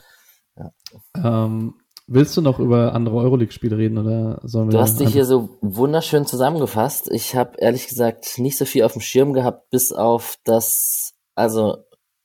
[0.56, 0.74] Ja.
[1.16, 1.76] Ähm,
[2.08, 4.72] willst du noch über andere Euroleague-Spiele reden oder sollen wir?
[4.72, 7.12] Du hast dich hier so wunderschön zusammengefasst.
[7.12, 11.78] Ich habe ehrlich gesagt nicht so viel auf dem Schirm gehabt, bis auf das, also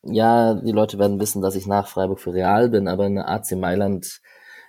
[0.04, 3.52] ja, die Leute werden wissen, dass ich nach Freiburg für Real bin, aber eine AC
[3.52, 4.20] Mailand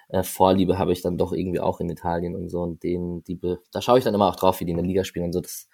[0.09, 3.39] äh, Vorliebe habe ich dann doch irgendwie auch in Italien und so und den, die,
[3.71, 5.41] da schaue ich dann immer auch drauf, wie die in der Liga spielen und so.
[5.41, 5.67] Das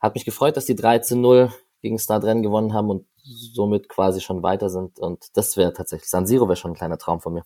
[0.00, 1.52] hat mich gefreut, dass die 13-0
[1.82, 6.26] gegen Stadren gewonnen haben und somit quasi schon weiter sind und das wäre tatsächlich, San
[6.26, 7.44] Siro wäre schon ein kleiner Traum von mir.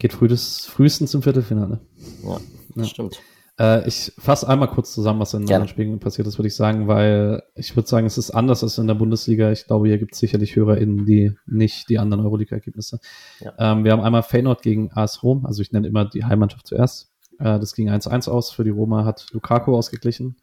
[0.00, 1.78] Geht früh des, frühestens zum Viertelfinale.
[2.24, 2.40] Ja,
[2.74, 2.84] ja.
[2.84, 3.20] stimmt.
[3.60, 6.56] Äh, ich fasse einmal kurz zusammen, was in den anderen Spielen passiert ist, würde ich
[6.56, 9.52] sagen, weil ich würde sagen, es ist anders als in der Bundesliga.
[9.52, 12.98] Ich glaube, hier gibt es sicherlich HörerInnen, die nicht die anderen Euroleague-Ergebnisse.
[13.40, 13.52] Ja.
[13.58, 17.12] Ähm, wir haben einmal Feyenoord gegen AS Rom, also ich nenne immer die Heimmannschaft zuerst.
[17.38, 18.50] Äh, das ging 1-1 aus.
[18.50, 20.36] Für die Roma hat Lukaku ausgeglichen.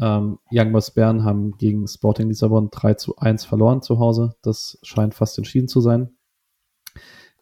[0.00, 4.34] Ähm, Young Boys Bern haben gegen Sporting Lissabon 3 zu 1 verloren zu Hause.
[4.42, 6.10] Das scheint fast entschieden zu sein.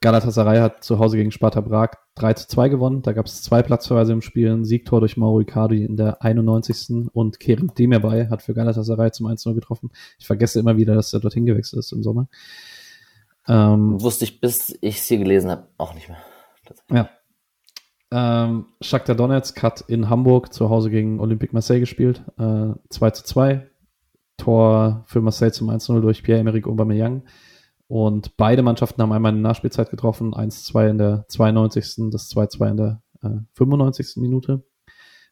[0.03, 3.03] Galatasaray hat zu Hause gegen Sparta Prag 3 zu 2 gewonnen.
[3.03, 4.51] Da gab es zwei Platzverweise im Spiel.
[4.51, 7.11] Ein Siegtor durch Mauro Icardi in der 91.
[7.13, 9.91] Und Kerem Demirbay hat für Galatasaray zum 1-0 getroffen.
[10.19, 12.29] Ich vergesse immer wieder, dass er dorthin gewechselt ist im Sommer.
[13.47, 16.19] Ähm, Wusste ich, bis ich es hier gelesen habe, auch nicht mehr.
[16.91, 17.11] Ja.
[18.13, 22.23] Ähm, Shakhtar Donetsk hat in Hamburg zu Hause gegen Olympique Marseille gespielt.
[22.39, 23.67] Äh, 2 zu 2.
[24.39, 27.25] Tor für Marseille zum 1-0 durch Pierre-Emerick Aubameyang.
[27.91, 32.71] Und beide Mannschaften haben einmal in der Nachspielzeit getroffen, 1-2 in der 92., das 2-2
[32.71, 34.19] in der äh, 95.
[34.19, 34.63] Minute.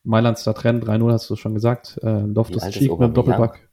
[0.03, 2.01] Mailand Stadtrennen 3-0, hast du schon gesagt.
[2.03, 3.71] Äh, Loftus Cheek mit dem Doppelpack.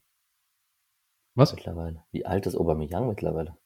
[1.33, 1.55] Was?
[1.55, 2.03] Mittlerweile.
[2.11, 3.57] Wie alt ist Aubameyang mittlerweile?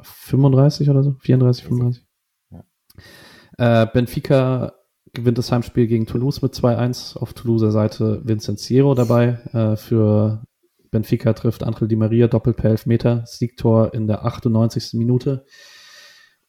[0.00, 1.16] 35 oder so?
[1.22, 2.06] 34, 35.
[2.52, 3.82] Ja.
[3.82, 4.74] Äh, Benfica
[5.12, 7.18] gewinnt das Heimspiel gegen Toulouse mit 2-1.
[7.18, 9.40] Auf Toulouser Seite Vincent Ciero dabei.
[9.52, 10.44] Äh, für
[10.90, 14.94] Benfica trifft Angel Di Maria doppelt per Elfmeter, Siegtor in der 98.
[14.94, 15.44] Minute.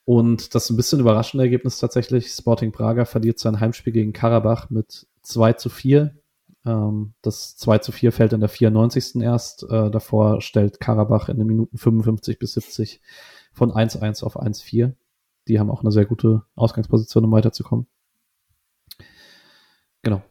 [0.06, 2.30] Und das ist ein bisschen überraschende Ergebnis tatsächlich.
[2.30, 6.16] Sporting Braga verliert sein Heimspiel gegen Karabach mit 2 zu 4.
[6.66, 9.22] Ähm, das 2 zu 4 fällt in der 94.
[9.22, 9.64] erst.
[9.64, 13.02] Äh, davor stellt Karabach in den Minuten 55 bis 70
[13.54, 14.94] von 1-1 auf 1-4.
[15.48, 17.88] Die haben auch eine sehr gute Ausgangsposition, um weiterzukommen.
[20.02, 20.22] Genau.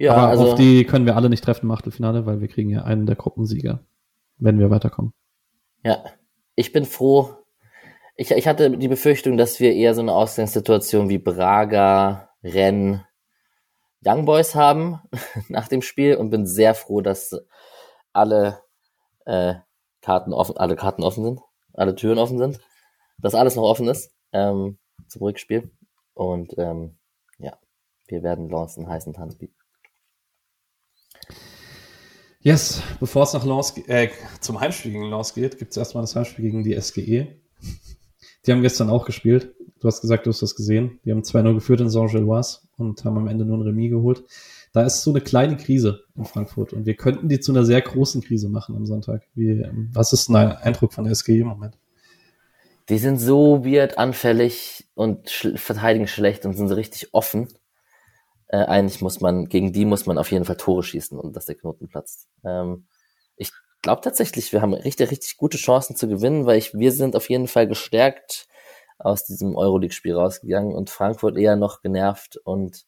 [0.00, 2.70] Ja, Aber also, auf die können wir alle nicht treffen im Achtelfinale, weil wir kriegen
[2.70, 3.80] ja einen der Gruppensieger,
[4.38, 5.12] wenn wir weiterkommen.
[5.84, 6.02] Ja,
[6.54, 7.36] ich bin froh.
[8.16, 13.00] Ich, ich hatte die Befürchtung, dass wir eher so eine Ausgangssituation wie Braga, Rennes,
[14.02, 15.00] Young Boys haben
[15.50, 17.38] nach dem Spiel und bin sehr froh, dass
[18.14, 18.60] alle
[19.26, 19.56] äh,
[20.00, 21.40] Karten offen, alle Karten offen sind,
[21.74, 22.58] alle Türen offen sind,
[23.18, 24.78] dass alles noch offen ist ähm,
[25.08, 25.70] zum Rückspiel
[26.14, 26.96] und ähm,
[27.38, 27.58] ja,
[28.06, 29.59] wir werden einen heißen Tanz bieten.
[32.42, 34.08] Yes, bevor es nach Lens, äh,
[34.40, 37.36] zum Heimspiel gegen Lens geht, gibt es erstmal das Heimspiel gegen die SGE.
[38.46, 39.54] Die haben gestern auch gespielt.
[39.78, 41.00] Du hast gesagt, du hast das gesehen.
[41.04, 44.24] Die haben 2-0 geführt in Saint-Gilloise und haben am Ende nur ein Remis geholt.
[44.72, 47.82] Da ist so eine kleine Krise in Frankfurt und wir könnten die zu einer sehr
[47.82, 49.22] großen Krise machen am Sonntag.
[49.34, 49.62] Wie,
[49.92, 51.76] was ist dein Eindruck von der SGE im Moment?
[52.88, 57.48] Die sind so weird anfällig und sch verteidigen schlecht und sind so richtig offen
[58.50, 61.46] äh, eigentlich muss man, gegen die muss man auf jeden Fall Tore schießen und dass
[61.46, 62.28] der Knoten platzt.
[62.44, 62.88] Ähm,
[63.36, 67.14] ich glaube tatsächlich, wir haben richtig, richtig gute Chancen zu gewinnen, weil ich, wir sind
[67.14, 68.48] auf jeden Fall gestärkt
[68.98, 72.86] aus diesem Euroleague-Spiel rausgegangen und Frankfurt eher noch genervt und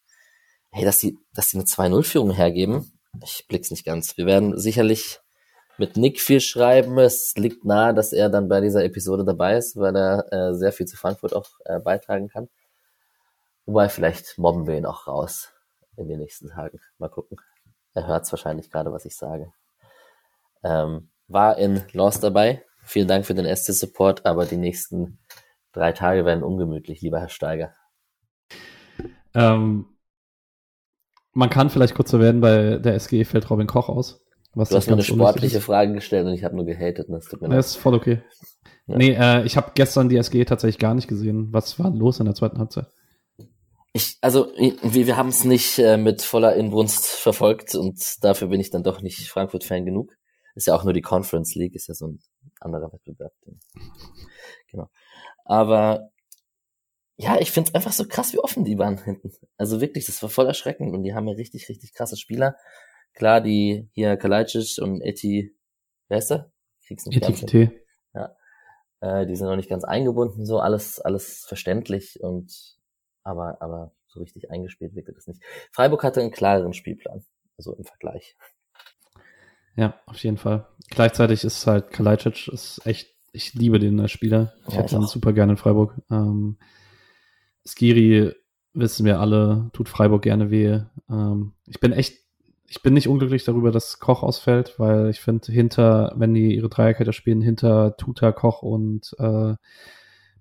[0.71, 4.17] hey, dass sie, dass sie eine 2-0-Führung hergeben, ich blick's nicht ganz.
[4.17, 5.21] Wir werden sicherlich
[5.77, 6.97] mit Nick viel schreiben.
[6.99, 10.73] Es liegt nahe, dass er dann bei dieser Episode dabei ist, weil er äh, sehr
[10.73, 12.49] viel zu Frankfurt auch äh, beitragen kann.
[13.65, 15.52] Wobei vielleicht mobben wir ihn auch raus
[15.97, 16.79] in den nächsten Tagen.
[16.97, 17.37] Mal gucken.
[17.93, 19.53] Er hört wahrscheinlich gerade, was ich sage.
[20.63, 22.63] Ähm, war in Lost dabei.
[22.83, 25.19] Vielen Dank für den SC-Support, aber die nächsten
[25.71, 27.73] drei Tage werden ungemütlich, lieber Herr Steiger.
[29.33, 29.85] Ähm,
[31.33, 34.23] man kann vielleicht kurz erwähnen, bei der SGE fällt Robin Koch aus.
[34.55, 37.07] Was du hast mir eine sportliche Frage gestellt und ich habe nur gehatet.
[37.09, 37.57] Das tut mir leid.
[37.57, 38.21] Das ist voll okay.
[38.85, 38.97] Ja.
[38.97, 41.51] Nee, äh, ich habe gestern die SGE tatsächlich gar nicht gesehen.
[41.51, 42.87] Was war los in der zweiten Halbzeit?
[43.93, 48.59] Ich, also wir, wir haben es nicht äh, mit voller Inbrunst verfolgt und dafür bin
[48.59, 50.11] ich dann doch nicht Frankfurt-Fan genug.
[50.55, 52.19] Ist ja auch nur die Conference League, ist ja so ein
[52.59, 53.33] anderer Wettbewerb.
[54.71, 54.89] Genau.
[55.45, 56.09] Aber
[57.15, 59.31] ja, ich finde es einfach so krass, wie offen die waren hinten.
[59.55, 62.55] Also wirklich, das war voll erschreckend und die haben ja richtig, richtig krasse Spieler.
[63.13, 65.55] Klar, die hier Kalajdzic und Eti,
[66.07, 66.51] wer ist der?
[66.87, 67.33] krieg's nicht hin.
[67.33, 67.83] Etikette.
[69.03, 72.77] Äh, die sind noch nicht ganz eingebunden, so alles, alles verständlich und
[73.23, 75.41] aber, aber so richtig eingespielt wirkte das nicht.
[75.71, 77.23] Freiburg hatte einen klareren Spielplan,
[77.57, 78.35] also im Vergleich.
[79.75, 80.67] Ja, auf jeden Fall.
[80.89, 84.53] Gleichzeitig ist halt Kalajdzic ist echt, ich liebe den als Spieler.
[84.67, 85.95] Ich Ja, hätte ihn super gerne in Freiburg.
[86.11, 86.57] Ähm,
[87.65, 88.33] Skiri
[88.73, 90.81] wissen wir alle, tut Freiburg gerne weh.
[91.09, 92.19] Ähm, ich bin echt,
[92.67, 96.69] ich bin nicht unglücklich darüber, dass Koch ausfällt, weil ich finde, hinter, wenn die ihre
[96.69, 99.55] Dreierkette spielen, hinter Tuta, Koch und äh,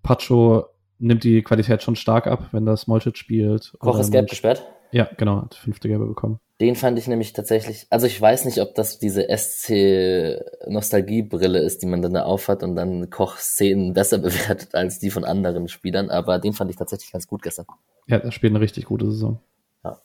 [0.02, 0.66] Pacho
[1.02, 3.74] nimmt die Qualität schon stark ab, wenn das Molchit spielt.
[3.78, 4.64] Koch ist gelb gesperrt.
[4.92, 6.38] Ja, genau, hat fünfte Gelbe bekommen.
[6.60, 11.86] Den fand ich nämlich tatsächlich, also ich weiß nicht, ob das diese SC-Nostalgiebrille ist, die
[11.86, 16.38] man dann da aufhat und dann Koch-Szenen besser bewertet als die von anderen Spielern, aber
[16.38, 17.64] den fand ich tatsächlich ganz gut gestern.
[18.06, 19.40] Ja, er spielt eine richtig gute Saison.
[19.82, 19.98] Ja.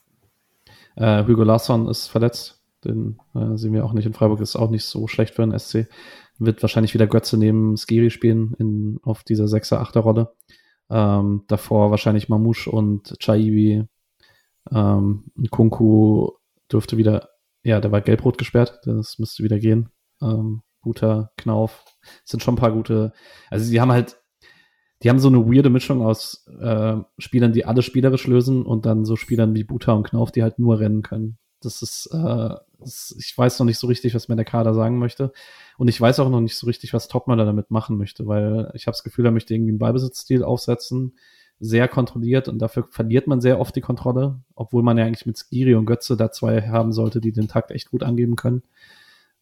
[0.95, 2.56] Äh, Hugo Larsson ist verletzt.
[2.86, 4.40] Den äh, sehen wir auch nicht in Freiburg.
[4.40, 5.88] Ist auch nicht so schlecht für einen SC.
[6.40, 10.32] Wird wahrscheinlich wieder Götze neben Skiri spielen in, auf dieser 6er, 8er Rolle.
[10.89, 13.85] Ähm, davor wahrscheinlich Mamouche und Chaibi.
[14.72, 16.31] Ähm, Kunku
[16.72, 17.30] dürfte wieder,
[17.64, 18.80] ja, der war gelb-rot gesperrt.
[18.85, 19.89] Das müsste wieder gehen.
[20.22, 21.84] Ähm, Buta, Knauf.
[22.23, 23.14] Sind schon ein paar gute.
[23.49, 24.18] Also sie haben halt
[25.03, 29.05] die haben so eine weirde Mischung aus äh, Spielern, die alles spielerisch lösen und dann
[29.05, 31.38] so Spielern wie Buta und Knauf, die halt nur rennen können.
[31.61, 35.32] Das ist, äh, ich weiß noch nicht so richtig, was mir der Kader sagen möchte.
[35.78, 38.88] Und ich weiß auch noch nicht so richtig, was da damit machen möchte, weil ich
[38.88, 41.18] habe das Gefühl, er möchte irgendwie einen Ballbesitzstil aufsetzen,
[41.60, 45.38] sehr kontrolliert und dafür verliert man sehr oft die Kontrolle, obwohl man ja eigentlich mit
[45.38, 48.64] Skiri und Götze da zwei haben sollte, die den Takt echt gut angeben können.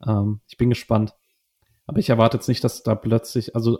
[0.05, 1.13] Ähm, ich bin gespannt.
[1.87, 3.79] Aber ich erwarte jetzt nicht, dass da plötzlich, also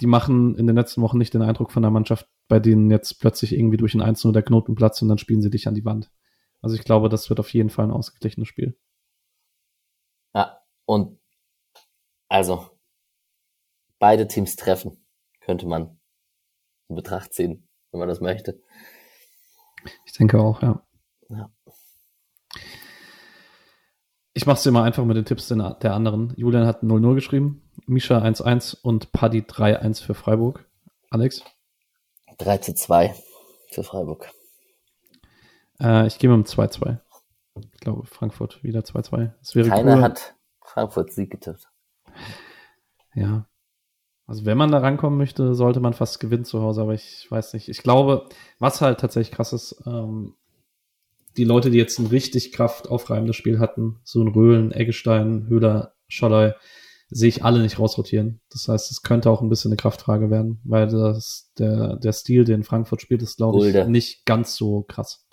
[0.00, 3.20] die machen in den letzten Wochen nicht den Eindruck von der Mannschaft, bei denen jetzt
[3.20, 5.84] plötzlich irgendwie durch ein 1 der Knoten platzt und dann spielen sie dich an die
[5.84, 6.10] Wand.
[6.60, 8.78] Also ich glaube, das wird auf jeden Fall ein ausgeglichenes Spiel.
[10.34, 11.18] Ja, und
[12.28, 12.68] also
[13.98, 15.04] beide Teams treffen,
[15.40, 15.98] könnte man
[16.88, 18.60] in Betracht ziehen, wenn man das möchte.
[20.04, 20.86] Ich denke auch, ja.
[21.28, 21.50] Ja.
[24.34, 26.32] Ich mache es dir mal einfach mit den Tipps der anderen.
[26.36, 30.68] Julian hat 0-0 geschrieben, Misha 1-1 und Paddy 3-1 für Freiburg.
[31.10, 31.42] Alex?
[32.38, 33.14] 3 zu 2
[33.70, 34.30] für Freiburg.
[35.80, 36.98] Äh, ich gehe mit dem 2-2.
[37.72, 39.32] Ich glaube, Frankfurt wieder 2-2.
[39.40, 40.02] Das wäre Keiner cool.
[40.02, 41.68] hat Frankfurt Sieg getippt.
[43.14, 43.46] Ja.
[44.26, 47.54] Also wenn man da rankommen möchte, sollte man fast gewinnen zu Hause, aber ich weiß
[47.54, 47.68] nicht.
[47.68, 48.28] Ich glaube,
[48.58, 50.34] was halt tatsächlich krass ist, ähm,
[51.38, 56.52] die Leute, die jetzt ein richtig kraftaufreibendes Spiel hatten, so ein Röhlen, Eggestein, Höhler, Scholley,
[57.10, 58.40] sehe ich alle nicht rausrotieren.
[58.50, 62.44] Das heißt, es könnte auch ein bisschen eine Kraftfrage werden, weil das, der, der Stil,
[62.44, 65.26] den Frankfurt spielt, ist, glaube ich, nicht ganz so krass.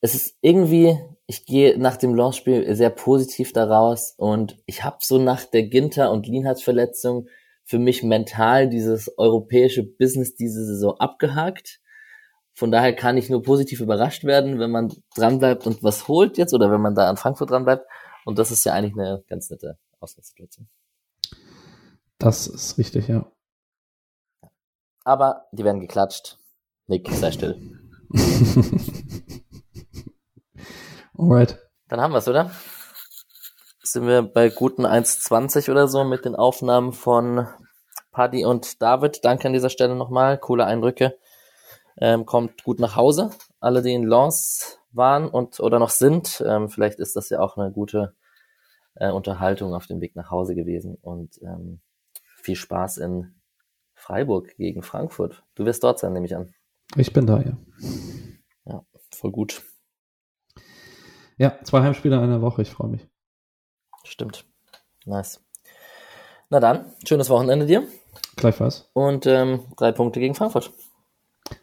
[0.00, 5.18] Es ist irgendwie, ich gehe nach dem Launchspiel sehr positiv daraus und ich habe so
[5.18, 7.28] nach der Ginter und Lienhardt Verletzung
[7.64, 11.80] für mich mental dieses europäische Business diese Saison abgehakt.
[12.54, 16.54] Von daher kann ich nur positiv überrascht werden, wenn man dranbleibt und was holt jetzt
[16.54, 17.84] oder wenn man da an Frankfurt dranbleibt.
[18.24, 20.68] Und das ist ja eigentlich eine ganz nette Ausgangssituation.
[22.18, 23.30] Das ist richtig, ja.
[25.04, 26.38] Aber die werden geklatscht.
[26.86, 27.75] Nick, sei still.
[31.18, 31.58] Alright.
[31.88, 32.50] Dann haben wir's, oder?
[33.82, 37.46] Sind wir bei guten 1,20 oder so mit den Aufnahmen von
[38.10, 39.24] Paddy und David.
[39.24, 40.38] Danke an dieser Stelle nochmal.
[40.38, 41.18] Coole Eindrücke.
[41.98, 43.30] Ähm, kommt gut nach Hause.
[43.60, 46.42] Alle, die in Lens waren und oder noch sind.
[46.46, 48.14] Ähm, vielleicht ist das ja auch eine gute
[48.94, 50.96] äh, Unterhaltung auf dem Weg nach Hause gewesen.
[51.00, 51.80] Und ähm,
[52.42, 53.34] viel Spaß in
[53.94, 55.42] Freiburg gegen Frankfurt.
[55.54, 56.54] Du wirst dort sein, nehme ich an.
[56.94, 57.56] Ich bin da, ja.
[58.64, 59.62] Ja, voll gut.
[61.36, 63.06] Ja, zwei Heimspiele in einer Woche, ich freue mich.
[64.04, 64.46] Stimmt.
[65.04, 65.40] Nice.
[66.48, 67.86] Na dann, schönes Wochenende dir.
[68.36, 68.88] Gleichfalls.
[68.92, 70.72] Und ähm, drei Punkte gegen Frankfurt.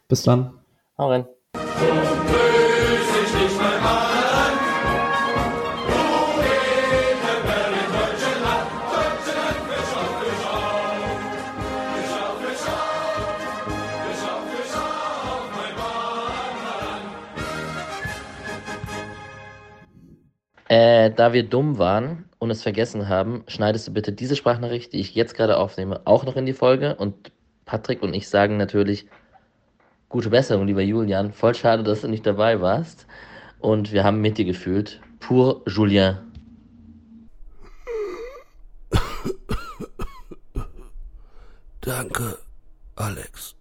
[0.08, 0.60] Bis dann.
[0.98, 1.26] Hau rein.
[21.14, 25.14] Da wir dumm waren und es vergessen haben, schneidest du bitte diese Sprachnachricht, die ich
[25.14, 26.94] jetzt gerade aufnehme, auch noch in die Folge.
[26.96, 27.32] Und
[27.64, 29.06] Patrick und ich sagen natürlich
[30.08, 31.32] gute Besserung, lieber Julian.
[31.32, 33.06] Voll schade, dass du nicht dabei warst.
[33.58, 35.00] Und wir haben mit dir gefühlt.
[35.20, 36.18] Pour Julien.
[41.80, 42.38] Danke,
[42.96, 43.53] Alex.